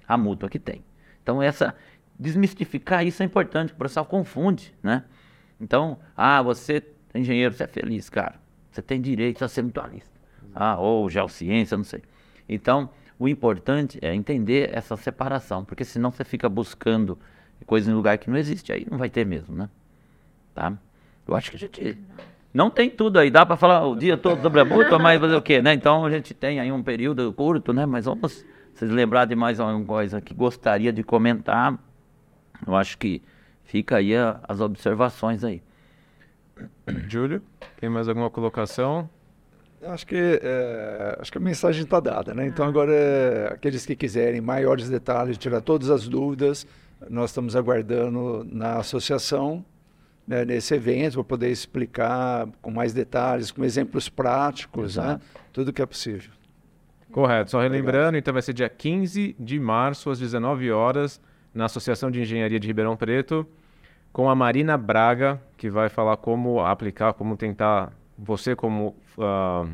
A 0.07 0.17
mútua 0.17 0.49
que 0.49 0.59
tem. 0.59 0.81
Então 1.21 1.41
essa. 1.41 1.75
Desmistificar 2.17 3.05
isso 3.05 3.23
é 3.23 3.25
importante, 3.25 3.73
o 3.73 3.75
pessoal 3.75 4.05
confunde, 4.05 4.75
né? 4.83 5.03
Então, 5.59 5.97
ah, 6.15 6.39
você 6.43 6.83
é 7.15 7.19
engenheiro, 7.19 7.51
você 7.51 7.63
é 7.63 7.67
feliz, 7.67 8.11
cara. 8.11 8.35
Você 8.69 8.79
tem 8.79 9.01
direito 9.01 9.43
a 9.43 9.47
ser 9.47 9.63
mutualista. 9.63 10.11
Ah, 10.53 10.77
ou 10.79 11.09
geociência, 11.09 11.75
não 11.75 11.83
sei. 11.83 12.03
Então, 12.47 12.91
o 13.21 13.27
importante 13.27 13.99
é 14.01 14.15
entender 14.15 14.71
essa 14.73 14.97
separação, 14.97 15.63
porque 15.63 15.85
senão 15.85 16.09
você 16.09 16.23
fica 16.23 16.49
buscando 16.49 17.19
coisa 17.67 17.91
em 17.91 17.93
lugar 17.93 18.17
que 18.17 18.27
não 18.31 18.35
existe, 18.35 18.73
aí 18.73 18.87
não 18.89 18.97
vai 18.97 19.11
ter 19.11 19.23
mesmo, 19.23 19.55
né? 19.55 19.69
Tá? 20.55 20.73
Eu 21.27 21.35
acho 21.35 21.51
que 21.51 21.55
a 21.55 21.59
gente 21.59 21.99
não 22.51 22.71
tem 22.71 22.89
tudo 22.89 23.19
aí, 23.19 23.29
dá 23.29 23.45
para 23.45 23.55
falar 23.55 23.85
o 23.85 23.95
dia 23.95 24.17
todo 24.17 24.41
sobre 24.41 24.61
a 24.61 24.65
mútua, 24.65 24.97
mas 24.97 25.21
fazer 25.21 25.35
o 25.35 25.41
quê, 25.41 25.61
né? 25.61 25.71
Então 25.71 26.03
a 26.03 26.09
gente 26.09 26.33
tem 26.33 26.59
aí 26.59 26.71
um 26.71 26.81
período 26.81 27.31
curto, 27.33 27.71
né? 27.71 27.85
Mas 27.85 28.05
vamos 28.05 28.43
vocês 28.73 28.89
lembrar 28.89 29.25
de 29.25 29.35
mais 29.35 29.59
alguma 29.59 29.85
coisa 29.85 30.19
que 30.19 30.33
gostaria 30.33 30.91
de 30.91 31.03
comentar. 31.03 31.77
Eu 32.65 32.75
acho 32.75 32.97
que 32.97 33.21
fica 33.65 33.97
aí 33.97 34.15
a, 34.15 34.39
as 34.47 34.59
observações 34.59 35.43
aí. 35.43 35.61
Júlio, 37.07 37.43
tem 37.79 37.87
mais 37.87 38.07
alguma 38.09 38.31
colocação? 38.31 39.07
Acho 39.83 40.05
que, 40.05 40.39
é, 40.43 41.17
acho 41.19 41.31
que 41.31 41.37
a 41.37 41.41
mensagem 41.41 41.83
está 41.83 41.99
dada, 41.99 42.33
né? 42.33 42.45
Então 42.45 42.65
agora 42.65 42.93
é, 42.93 43.53
aqueles 43.53 43.85
que 43.85 43.95
quiserem 43.95 44.39
maiores 44.39 44.89
detalhes, 44.89 45.37
tirar 45.37 45.61
todas 45.61 45.89
as 45.89 46.07
dúvidas, 46.07 46.67
nós 47.09 47.31
estamos 47.31 47.55
aguardando 47.55 48.45
na 48.51 48.77
associação, 48.77 49.65
né, 50.27 50.45
nesse 50.45 50.75
evento, 50.75 51.15
para 51.15 51.23
poder 51.23 51.49
explicar 51.49 52.47
com 52.61 52.69
mais 52.69 52.93
detalhes, 52.93 53.51
com 53.51 53.63
exemplos 53.63 54.07
práticos, 54.07 54.97
né, 54.97 55.19
tudo 55.51 55.73
que 55.73 55.81
é 55.81 55.85
possível. 55.85 56.31
Correto. 57.11 57.51
Só 57.51 57.59
relembrando, 57.59 57.89
Obrigado. 57.89 58.15
então 58.17 58.33
vai 58.33 58.41
ser 58.41 58.53
dia 58.53 58.69
15 58.69 59.35
de 59.37 59.59
março, 59.59 60.09
às 60.09 60.19
19 60.19 60.71
horas, 60.71 61.19
na 61.53 61.65
Associação 61.65 62.09
de 62.09 62.21
Engenharia 62.21 62.59
de 62.59 62.67
Ribeirão 62.67 62.95
Preto, 62.95 63.45
com 64.13 64.29
a 64.29 64.35
Marina 64.35 64.77
Braga, 64.77 65.41
que 65.57 65.69
vai 65.69 65.89
falar 65.89 66.17
como 66.17 66.61
aplicar, 66.61 67.13
como 67.13 67.35
tentar, 67.35 67.91
você 68.21 68.55
como... 68.55 68.95
Uh, 69.17 69.69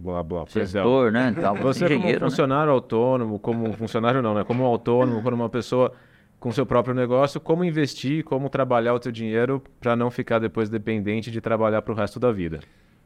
Blá, 0.00 0.22
blá, 0.22 0.44
Gestor, 0.48 1.12
né? 1.12 1.34
Você 1.60 1.86
como 1.86 2.06
né? 2.06 2.18
funcionário 2.18 2.68
né? 2.68 2.72
autônomo, 2.72 3.38
como 3.38 3.70
funcionário 3.74 4.22
não, 4.22 4.32
né? 4.32 4.44
Como 4.44 4.64
autônomo, 4.64 5.22
como 5.22 5.36
uma 5.36 5.50
pessoa 5.50 5.92
com 6.38 6.50
seu 6.50 6.64
próprio 6.64 6.94
negócio, 6.94 7.38
como 7.38 7.62
investir, 7.62 8.24
como 8.24 8.48
trabalhar 8.48 8.94
o 8.94 9.02
seu 9.02 9.12
dinheiro 9.12 9.62
para 9.78 9.94
não 9.94 10.10
ficar 10.10 10.38
depois 10.38 10.70
dependente 10.70 11.30
de 11.30 11.38
trabalhar 11.38 11.82
para 11.82 11.92
o 11.92 11.94
resto 11.94 12.18
da 12.18 12.32
vida. 12.32 12.60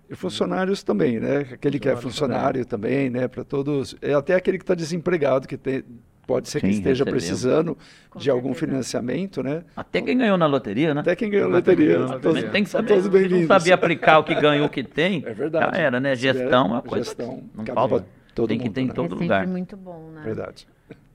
E 0.08 0.14
funcionários 0.14 0.84
também, 0.84 1.18
né? 1.18 1.38
Aquele 1.52 1.80
que 1.80 1.88
é 1.88 1.96
funcionário 1.96 2.64
também, 2.64 3.10
né? 3.10 3.26
Para 3.26 3.42
todos, 3.42 3.96
é 4.00 4.14
até 4.14 4.34
aquele 4.36 4.58
que 4.58 4.62
está 4.62 4.74
desempregado, 4.74 5.48
que 5.48 5.56
tem, 5.56 5.82
pode 6.26 6.48
ser 6.48 6.60
Sim, 6.60 6.68
que 6.68 6.72
esteja 6.74 7.04
recebeu. 7.04 7.12
precisando 7.12 7.74
Com 7.74 8.18
de 8.18 8.24
certeza. 8.24 8.32
algum 8.32 8.54
financiamento, 8.54 9.42
né? 9.42 9.64
Até 9.76 10.02
quem 10.02 10.16
ganhou 10.16 10.36
na 10.36 10.46
loteria, 10.46 10.94
né? 10.94 11.00
Até 11.00 11.16
quem 11.16 11.30
ganhou 11.30 11.48
na 11.48 11.56
loteria. 11.56 11.96
Todos, 11.96 12.20
todos, 12.22 12.44
tem 12.50 12.64
que 12.64 12.70
saber. 12.70 12.88
Todos 12.88 13.06
bem 13.08 13.28
não 13.28 13.46
sabia 13.46 13.74
aplicar 13.74 14.18
o 14.18 14.24
que 14.24 14.34
ganhou, 14.34 14.66
o 14.66 14.70
que 14.70 14.82
tem. 14.82 15.22
É 15.26 15.34
verdade. 15.34 15.76
Já 15.76 15.82
era, 15.82 16.00
né? 16.00 16.14
Gestão 16.14 16.66
é 16.66 16.68
uma 16.68 16.82
coisa. 16.82 17.04
Gestão. 17.04 17.42
Não 17.54 17.64
falta. 17.66 18.06
Todo 18.34 18.48
tem 18.48 18.58
que 18.58 18.68
ter 18.68 18.80
em 18.80 18.88
né? 18.88 18.92
todo 18.92 19.14
é 19.14 19.18
lugar. 19.18 19.46
muito 19.46 19.76
bom, 19.76 20.10
né? 20.10 20.22
Verdade. 20.24 20.66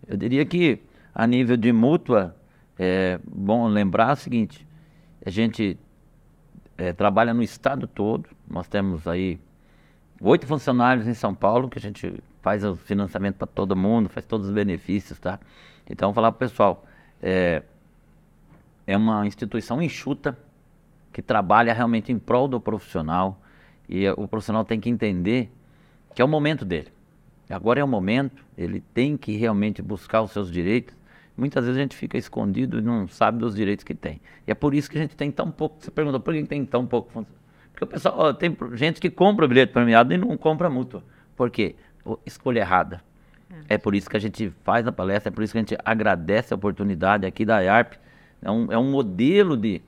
Eu 0.08 0.16
diria 0.16 0.46
que 0.46 0.80
a 1.14 1.28
nível 1.28 1.58
de 1.58 1.72
mútua 1.74 2.36
é 2.78 3.20
bom 3.26 3.68
lembrar 3.68 4.14
o 4.14 4.16
seguinte: 4.16 4.66
a 5.26 5.30
gente 5.30 5.78
é, 6.78 6.94
trabalha 6.94 7.34
no 7.34 7.44
estado 7.44 7.88
todo. 7.88 8.30
Nós 8.50 8.68
temos 8.68 9.06
aí 9.08 9.40
oito 10.22 10.48
funcionários 10.48 11.08
em 11.08 11.14
São 11.14 11.36
Paulo 11.36 11.70
que 11.70 11.78
a 11.78 11.82
gente 11.82 12.14
faz 12.42 12.64
o 12.64 12.76
financiamento 12.76 13.36
para 13.36 13.48
todo 13.48 13.76
mundo, 13.76 14.10
faz 14.10 14.26
todos 14.26 14.48
os 14.48 14.54
benefícios, 14.54 15.20
tá? 15.20 15.40
Então, 15.90 16.14
falar 16.14 16.32
para 16.32 16.46
o 16.46 16.50
pessoal, 16.50 16.86
é, 17.22 17.64
é 18.86 18.96
uma 18.96 19.26
instituição 19.26 19.82
enxuta 19.82 20.38
que 21.12 21.22
trabalha 21.22 21.74
realmente 21.74 22.12
em 22.12 22.20
prol 22.20 22.48
do 22.48 22.60
profissional 22.60 23.42
e 23.88 24.08
o 24.10 24.28
profissional 24.28 24.64
tem 24.64 24.80
que 24.80 24.90
entender 24.90 25.52
que 26.14 26.22
é 26.22 26.26
o 26.26 26.28
momento 26.28 26.64
dele. 26.64 26.90
Agora 27.50 27.80
é 27.80 27.84
o 27.84 27.88
momento, 27.88 28.46
ele 28.56 28.80
tem 28.94 29.18
que 29.18 29.36
realmente 29.36 29.82
buscar 29.82 30.22
os 30.22 30.32
seus 30.32 30.52
direitos 30.52 31.00
Muitas 31.40 31.64
vezes 31.64 31.78
a 31.78 31.82
gente 31.82 31.96
fica 31.96 32.18
escondido 32.18 32.80
e 32.80 32.82
não 32.82 33.08
sabe 33.08 33.40
dos 33.40 33.56
direitos 33.56 33.86
que 33.86 33.96
tem. 33.96 34.20
E 34.46 34.52
é 34.52 34.54
por 34.54 34.74
isso 34.74 34.92
que 34.92 34.98
a 34.98 35.02
gente 35.02 35.16
tem 35.16 35.32
tão 35.32 35.50
pouco. 35.50 35.78
Você 35.80 35.90
pergunta 35.90 36.20
por 36.20 36.34
que 36.34 36.44
tem 36.44 36.66
tão 36.66 36.86
pouco 36.86 37.26
Porque 37.72 37.84
o 37.84 37.88
pessoal, 37.88 38.16
ó, 38.18 38.34
tem 38.34 38.56
gente 38.74 39.00
que 39.00 39.10
compra 39.10 39.46
o 39.46 39.48
bilhete 39.48 39.72
premiado 39.72 40.14
e 40.14 40.18
não 40.18 40.36
compra 40.36 40.70
mútua. 40.70 41.02
Por 41.38 41.50
quê? 41.50 41.78
Escolha 42.26 42.60
errada. 42.60 43.02
É. 43.68 43.76
é 43.76 43.78
por 43.78 43.96
isso 43.96 44.10
que 44.10 44.18
a 44.18 44.20
gente 44.20 44.52
faz 44.64 44.88
a 44.88 44.92
palestra, 44.92 45.30
é 45.30 45.34
por 45.34 45.44
isso 45.44 45.54
que 45.54 45.58
a 45.58 45.62
gente 45.62 45.78
agradece 45.84 46.54
a 46.54 46.56
oportunidade 46.56 47.26
aqui 47.26 47.46
da 47.46 47.60
IARP. 47.62 47.94
É 48.42 48.50
um, 48.50 48.72
é 48.72 48.78
um 48.78 48.90
modelo 48.90 49.58
de, 49.58 49.82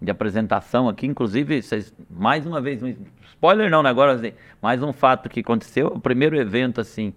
de 0.00 0.10
apresentação 0.10 0.88
aqui, 0.88 1.06
inclusive, 1.06 1.62
vocês, 1.62 1.94
mais 2.10 2.46
uma 2.46 2.60
vez, 2.60 2.82
um 2.82 2.94
spoiler 3.28 3.70
não, 3.70 3.82
né? 3.82 3.90
agora 3.90 4.12
assim, 4.12 4.32
mais 4.60 4.82
um 4.82 4.92
fato 4.92 5.28
que 5.28 5.40
aconteceu, 5.40 5.88
o 5.88 6.00
primeiro 6.00 6.36
evento 6.36 6.80
assim, 6.80 7.14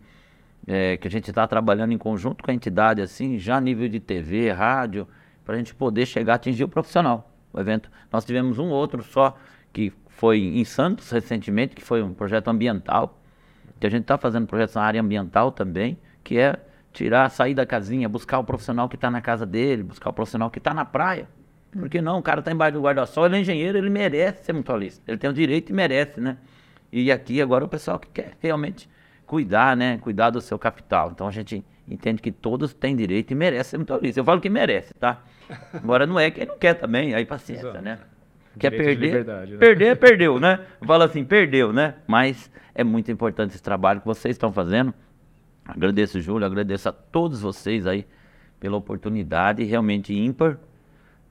é, 0.67 0.97
que 0.97 1.07
a 1.07 1.11
gente 1.11 1.29
está 1.29 1.47
trabalhando 1.47 1.91
em 1.91 1.97
conjunto 1.97 2.43
com 2.43 2.51
a 2.51 2.53
entidade, 2.53 3.01
assim, 3.01 3.37
já 3.37 3.57
a 3.57 3.61
nível 3.61 3.89
de 3.89 3.99
TV, 3.99 4.51
rádio, 4.51 5.07
para 5.43 5.55
a 5.55 5.57
gente 5.57 5.73
poder 5.73 6.05
chegar 6.05 6.33
a 6.33 6.35
atingir 6.35 6.63
o 6.63 6.67
profissional. 6.67 7.31
O 7.51 7.59
evento. 7.59 7.89
Nós 8.11 8.23
tivemos 8.23 8.59
um 8.59 8.69
outro 8.69 9.01
só 9.01 9.35
que 9.73 9.91
foi 10.07 10.39
em 10.39 10.63
Santos 10.63 11.09
recentemente, 11.09 11.75
que 11.75 11.81
foi 11.81 12.03
um 12.03 12.13
projeto 12.13 12.49
ambiental, 12.49 13.18
que 13.79 13.87
a 13.87 13.89
gente 13.89 14.01
está 14.01 14.17
fazendo 14.17 14.45
projetos 14.47 14.75
na 14.75 14.81
área 14.81 15.01
ambiental 15.01 15.51
também, 15.51 15.97
que 16.23 16.37
é 16.37 16.57
tirar, 16.91 17.29
sair 17.29 17.53
da 17.53 17.65
casinha, 17.65 18.09
buscar 18.09 18.39
o 18.39 18.43
profissional 18.43 18.89
que 18.89 18.95
está 18.95 19.09
na 19.09 19.21
casa 19.21 19.45
dele, 19.45 19.83
buscar 19.83 20.09
o 20.09 20.13
profissional 20.13 20.49
que 20.49 20.57
está 20.57 20.73
na 20.73 20.85
praia. 20.85 21.27
Porque 21.71 22.01
não, 22.01 22.17
o 22.19 22.21
cara 22.21 22.39
está 22.39 22.51
embaixo 22.51 22.73
do 22.73 22.81
guarda-sol, 22.81 23.27
ele 23.27 23.37
é 23.37 23.39
engenheiro, 23.41 23.77
ele 23.77 23.89
merece 23.89 24.43
ser 24.43 24.53
mutualista. 24.53 25.03
Ele 25.07 25.17
tem 25.17 25.29
o 25.29 25.33
direito 25.33 25.69
e 25.69 25.73
merece, 25.73 26.19
né? 26.19 26.37
E 26.91 27.11
aqui 27.11 27.41
agora 27.41 27.63
o 27.63 27.67
pessoal 27.67 27.99
que 27.99 28.07
quer 28.09 28.35
realmente 28.39 28.89
cuidar, 29.25 29.77
né? 29.77 29.99
Cuidar 29.99 30.31
do 30.31 30.41
seu 30.41 30.57
capital. 30.57 31.11
Então 31.11 31.27
a 31.27 31.31
gente 31.31 31.63
entende 31.87 32.21
que 32.21 32.31
todos 32.31 32.73
têm 32.73 32.95
direito 32.95 33.31
e 33.31 33.35
merecem 33.35 33.71
ser 33.71 33.77
mutualista. 33.77 34.19
Eu 34.19 34.25
falo 34.25 34.41
que 34.41 34.49
merece, 34.49 34.93
tá? 34.95 35.21
Agora 35.73 36.07
não 36.07 36.19
é 36.19 36.31
quem 36.31 36.47
não 36.47 36.57
quer 36.57 36.73
também, 36.73 37.13
aí 37.13 37.25
paciência, 37.25 37.67
Exato. 37.67 37.83
né? 37.83 37.99
Quer 38.59 38.71
perder? 38.71 39.25
Né? 39.25 39.57
Perder, 39.57 39.97
perdeu, 39.97 40.39
né? 40.39 40.59
Fala 40.85 41.05
assim, 41.05 41.23
perdeu, 41.23 41.71
né? 41.71 41.95
Mas 42.05 42.51
é 42.75 42.83
muito 42.83 43.11
importante 43.11 43.51
esse 43.51 43.63
trabalho 43.63 44.01
que 44.01 44.07
vocês 44.07 44.35
estão 44.35 44.51
fazendo. 44.51 44.93
Agradeço, 45.65 46.19
Júlio, 46.19 46.45
agradeço 46.45 46.89
a 46.89 46.91
todos 46.91 47.41
vocês 47.41 47.85
aí 47.85 48.05
pela 48.59 48.75
oportunidade 48.77 49.63
realmente 49.63 50.13
ímpar. 50.13 50.57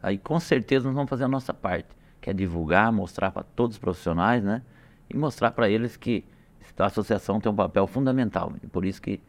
Aí 0.03 0.17
com 0.17 0.39
certeza 0.39 0.87
nós 0.87 0.95
vamos 0.95 1.11
fazer 1.11 1.25
a 1.25 1.29
nossa 1.29 1.53
parte, 1.53 1.89
que 2.21 2.31
é 2.31 2.33
divulgar, 2.33 2.93
mostrar 2.93 3.31
para 3.31 3.43
todos 3.43 3.77
os 3.77 3.81
profissionais, 3.81 4.43
né? 4.43 4.63
E 5.11 5.17
mostrar 5.17 5.51
para 5.51 5.69
eles 5.69 5.97
que 5.97 6.25
a 6.79 6.87
associação 6.87 7.41
tem 7.41 7.51
um 7.51 7.57
papel 7.57 7.87
fundamental. 7.87 8.53
Por 8.71 8.85
isso 8.85 9.03
que 9.03 9.21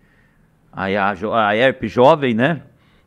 a, 0.72 0.86
a, 0.86 1.47
a 1.47 1.56
ERP 1.56 1.88
jovem, 1.88 2.36
né? 2.36 2.62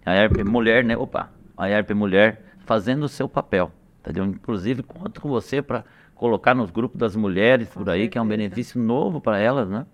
A 0.04 0.14
ERP 0.16 0.42
mulher, 0.44 0.84
né? 0.84 0.96
Opa, 0.96 1.30
a 1.56 1.70
ERP 1.70 1.92
mulher 1.92 2.42
fazendo 2.66 3.04
o 3.04 3.08
seu 3.08 3.28
papel. 3.28 3.70
Entendeu? 4.02 4.24
Inclusive, 4.24 4.82
conto 4.82 5.20
com 5.20 5.28
você 5.28 5.62
para 5.62 5.84
colocar 6.14 6.54
nos 6.54 6.70
grupos 6.70 6.98
das 6.98 7.14
mulheres 7.14 7.68
por 7.68 7.88
aí, 7.88 8.08
que 8.08 8.18
é 8.18 8.22
um 8.22 8.26
benefício 8.26 8.80
novo 8.80 9.20
para 9.20 9.38
elas, 9.38 9.68
né? 9.68 9.86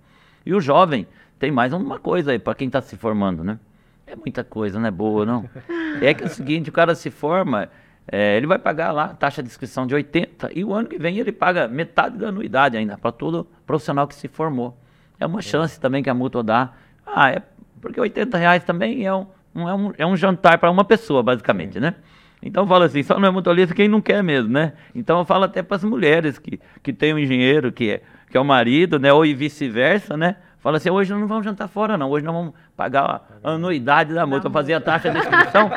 E 0.46 0.54
o 0.54 0.60
jovem 0.60 1.06
tem 1.38 1.50
mais 1.50 1.72
uma 1.74 1.98
coisa 1.98 2.32
aí 2.32 2.38
para 2.38 2.54
quem 2.54 2.66
está 2.68 2.80
se 2.80 2.96
formando, 2.96 3.44
né? 3.44 3.58
É 4.06 4.16
muita 4.16 4.42
coisa, 4.42 4.80
não 4.80 4.86
é 4.86 4.90
boa, 4.90 5.26
não? 5.26 5.48
É 6.00 6.14
que 6.14 6.22
é 6.22 6.26
o 6.26 6.30
seguinte, 6.30 6.70
o 6.70 6.72
cara 6.72 6.94
se 6.94 7.10
forma, 7.10 7.68
é, 8.10 8.36
ele 8.36 8.46
vai 8.46 8.58
pagar 8.58 8.92
lá 8.92 9.08
taxa 9.08 9.42
de 9.42 9.48
inscrição 9.48 9.86
de 9.86 9.94
80 9.94 10.50
e 10.54 10.64
o 10.64 10.72
ano 10.72 10.88
que 10.88 10.98
vem 10.98 11.18
ele 11.18 11.32
paga 11.32 11.66
metade 11.68 12.16
da 12.16 12.28
anuidade 12.28 12.76
ainda 12.76 12.96
para 12.96 13.10
todo 13.12 13.46
profissional 13.66 14.06
que 14.06 14.14
se 14.14 14.28
formou. 14.28 14.76
É 15.20 15.26
uma 15.26 15.42
chance 15.42 15.78
também 15.80 16.02
que 16.02 16.08
a 16.08 16.14
mútua 16.14 16.42
dá. 16.42 16.72
Ah, 17.06 17.30
é 17.30 17.42
Porque 17.80 18.00
80 18.00 18.36
reais 18.38 18.64
também 18.64 19.04
é 19.06 19.12
um, 19.14 19.26
um- 19.54 19.68
é 19.68 19.74
um, 19.74 19.92
é 19.98 20.06
um 20.06 20.16
jantar 20.16 20.58
para 20.58 20.70
uma 20.70 20.84
pessoa, 20.84 21.22
basicamente, 21.22 21.78
né? 21.80 21.94
Então 22.42 22.62
eu 22.64 22.68
falo 22.68 22.84
assim, 22.84 23.02
só 23.02 23.18
não 23.18 23.28
é 23.28 23.30
mutualista 23.30 23.74
quem 23.74 23.88
não 23.88 24.00
quer 24.00 24.22
mesmo, 24.22 24.50
né? 24.50 24.74
Então 24.94 25.18
eu 25.18 25.24
falo 25.24 25.44
até 25.44 25.62
para 25.62 25.76
as 25.76 25.84
mulheres 25.84 26.38
que, 26.38 26.60
que 26.82 26.92
tem 26.92 27.12
um 27.12 27.18
engenheiro 27.18 27.72
que 27.72 27.90
é, 27.90 28.02
que 28.30 28.36
é 28.36 28.40
o 28.40 28.44
marido, 28.44 28.98
né? 28.98 29.12
Ou 29.12 29.26
e 29.26 29.34
vice-versa, 29.34 30.16
né? 30.16 30.36
Fala 30.58 30.76
assim, 30.76 30.90
hoje 30.90 31.10
nós 31.10 31.20
não 31.20 31.28
vamos 31.28 31.44
jantar 31.44 31.68
fora, 31.68 31.96
não. 31.96 32.10
Hoje 32.10 32.24
nós 32.24 32.34
vamos 32.34 32.54
pagar 32.76 33.38
a 33.42 33.50
anuidade 33.52 34.12
da 34.12 34.26
multa, 34.26 34.50
fazer 34.50 34.74
a 34.74 34.80
taxa 34.80 35.10
de 35.10 35.18
inscrição, 35.18 35.70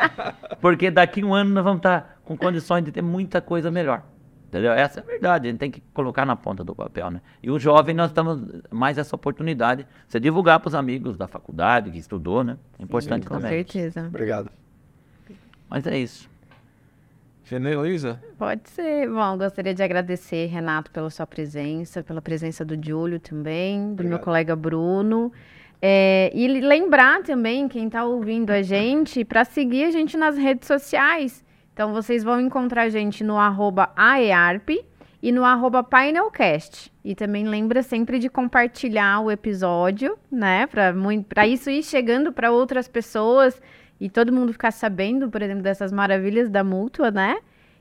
porque 0.60 0.90
daqui 0.90 1.24
um 1.24 1.32
ano 1.32 1.50
nós 1.50 1.64
vamos 1.64 1.78
estar 1.78 2.20
com 2.24 2.36
condições 2.36 2.84
de 2.84 2.90
ter 2.90 3.02
muita 3.02 3.40
coisa 3.40 3.70
melhor. 3.70 4.02
Entendeu? 4.48 4.72
Essa 4.72 5.00
é 5.00 5.02
a 5.02 5.06
verdade, 5.06 5.48
a 5.48 5.50
gente 5.50 5.60
tem 5.60 5.70
que 5.70 5.80
colocar 5.94 6.26
na 6.26 6.36
ponta 6.36 6.62
do 6.62 6.74
papel, 6.74 7.10
né? 7.10 7.22
E 7.42 7.50
o 7.50 7.58
jovem, 7.58 7.94
nós 7.94 8.10
estamos 8.10 8.42
mais 8.70 8.98
essa 8.98 9.16
oportunidade, 9.16 9.86
você 10.06 10.20
divulgar 10.20 10.60
para 10.60 10.68
os 10.68 10.74
amigos 10.74 11.16
da 11.16 11.26
faculdade 11.26 11.90
que 11.90 11.96
estudou, 11.96 12.44
né? 12.44 12.58
É 12.78 12.82
importante 12.82 13.26
Com 13.26 13.36
também. 13.36 13.50
certeza. 13.50 14.08
Obrigado. 14.08 14.50
Mas 15.70 15.86
é 15.86 15.96
isso. 15.96 16.28
Finaliza? 17.42 18.22
Pode 18.38 18.68
ser. 18.70 19.08
Bom, 19.08 19.36
gostaria 19.36 19.74
de 19.74 19.82
agradecer, 19.82 20.46
Renato, 20.46 20.90
pela 20.90 21.10
sua 21.10 21.26
presença, 21.26 22.02
pela 22.02 22.22
presença 22.22 22.64
do 22.64 22.76
Júlio 22.80 23.18
também, 23.18 23.80
do 23.80 24.02
meu 24.02 24.12
Obrigado. 24.12 24.20
colega 24.20 24.56
Bruno. 24.56 25.32
É, 25.80 26.30
e 26.32 26.46
lembrar 26.60 27.22
também, 27.22 27.68
quem 27.68 27.86
está 27.86 28.04
ouvindo 28.04 28.50
a 28.50 28.62
gente, 28.62 29.24
para 29.24 29.44
seguir 29.44 29.84
a 29.84 29.90
gente 29.90 30.16
nas 30.16 30.36
redes 30.36 30.68
sociais. 30.68 31.44
Então, 31.74 31.92
vocês 31.92 32.22
vão 32.22 32.40
encontrar 32.40 32.82
a 32.82 32.88
gente 32.88 33.24
no 33.24 33.36
arroba 33.36 33.90
AEARP 33.96 34.84
e 35.20 35.32
no 35.32 35.44
arroba 35.44 35.82
painelcast. 35.82 36.92
E 37.04 37.14
também 37.14 37.48
lembra 37.48 37.82
sempre 37.82 38.18
de 38.18 38.28
compartilhar 38.28 39.20
o 39.20 39.30
episódio, 39.30 40.16
né? 40.30 40.66
Para 40.66 41.46
isso 41.46 41.70
ir 41.70 41.82
chegando 41.82 42.32
para 42.32 42.52
outras 42.52 42.86
pessoas 42.86 43.60
e 44.04 44.10
todo 44.10 44.32
mundo 44.32 44.52
ficar 44.52 44.72
sabendo, 44.72 45.30
por 45.30 45.40
exemplo, 45.40 45.62
dessas 45.62 45.92
maravilhas 45.92 46.50
da 46.50 46.64
mútua, 46.64 47.12
né? 47.12 47.36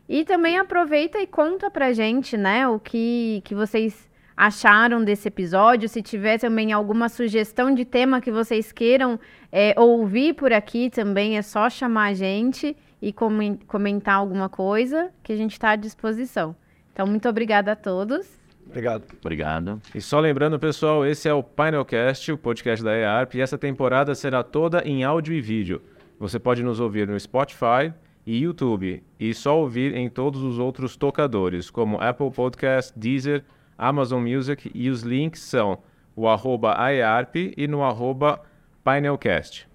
E 0.07 0.23
também 0.23 0.59
aproveita 0.59 1.17
e 1.19 1.25
conta 1.25 1.71
pra 1.71 1.93
gente, 1.93 2.37
né, 2.37 2.67
o 2.67 2.79
que, 2.79 3.41
que 3.43 3.55
vocês 3.55 4.07
acharam 4.37 5.03
desse 5.03 5.27
episódio. 5.29 5.89
Se 5.89 5.99
tiver 6.01 6.37
também 6.37 6.71
alguma 6.71 7.09
sugestão 7.09 7.73
de 7.73 7.85
tema 7.85 8.21
que 8.21 8.31
vocês 8.31 8.71
queiram 8.71 9.19
é, 9.51 9.73
ouvir 9.75 10.35
por 10.35 10.53
aqui 10.53 10.91
também, 10.91 11.37
é 11.39 11.41
só 11.41 11.69
chamar 11.71 12.09
a 12.09 12.13
gente 12.13 12.77
e 13.01 13.11
comen- 13.11 13.59
comentar 13.65 14.15
alguma 14.15 14.47
coisa 14.47 15.09
que 15.23 15.33
a 15.33 15.35
gente 15.35 15.53
está 15.53 15.71
à 15.71 15.75
disposição. 15.75 16.55
Então, 16.93 17.07
muito 17.07 17.27
obrigada 17.27 17.71
a 17.71 17.75
todos. 17.75 18.39
Obrigado. 18.67 19.03
Obrigado. 19.19 19.81
E 19.95 19.99
só 19.99 20.19
lembrando, 20.19 20.59
pessoal, 20.59 21.03
esse 21.03 21.27
é 21.27 21.33
o 21.33 21.41
Painelcast, 21.41 22.31
o 22.31 22.37
podcast 22.37 22.83
da 22.85 22.95
EARP, 22.95 23.35
e 23.35 23.41
essa 23.41 23.57
temporada 23.57 24.13
será 24.13 24.43
toda 24.43 24.83
em 24.85 25.03
áudio 25.03 25.33
e 25.33 25.41
vídeo. 25.41 25.81
Você 26.21 26.37
pode 26.37 26.61
nos 26.61 26.79
ouvir 26.79 27.07
no 27.07 27.19
Spotify 27.19 27.91
e 28.27 28.43
YouTube, 28.43 29.01
e 29.19 29.33
só 29.33 29.59
ouvir 29.59 29.95
em 29.95 30.07
todos 30.07 30.43
os 30.43 30.59
outros 30.59 30.95
tocadores, 30.95 31.71
como 31.71 31.99
Apple 31.99 32.29
Podcast, 32.29 32.93
Deezer, 32.95 33.43
Amazon 33.75 34.21
Music, 34.21 34.69
e 34.71 34.91
os 34.91 35.01
links 35.01 35.41
são 35.41 35.79
o 36.15 36.27
arroba 36.27 36.75
AEARP 36.79 37.55
e 37.57 37.67
no 37.67 37.83
arroba 37.83 38.39
Painelcast. 38.83 39.67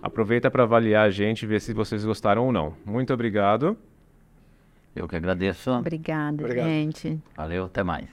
Aproveita 0.00 0.48
para 0.48 0.62
avaliar 0.62 1.08
a 1.08 1.10
gente 1.10 1.42
e 1.42 1.46
ver 1.46 1.60
se 1.60 1.72
vocês 1.72 2.04
gostaram 2.04 2.46
ou 2.46 2.52
não. 2.52 2.76
Muito 2.86 3.12
obrigado. 3.12 3.76
Eu 4.94 5.08
que 5.08 5.16
agradeço. 5.16 5.72
Obrigada, 5.72 6.40
Obrigado. 6.40 6.66
gente. 6.66 7.20
Valeu, 7.36 7.64
até 7.64 7.82
mais. 7.82 8.06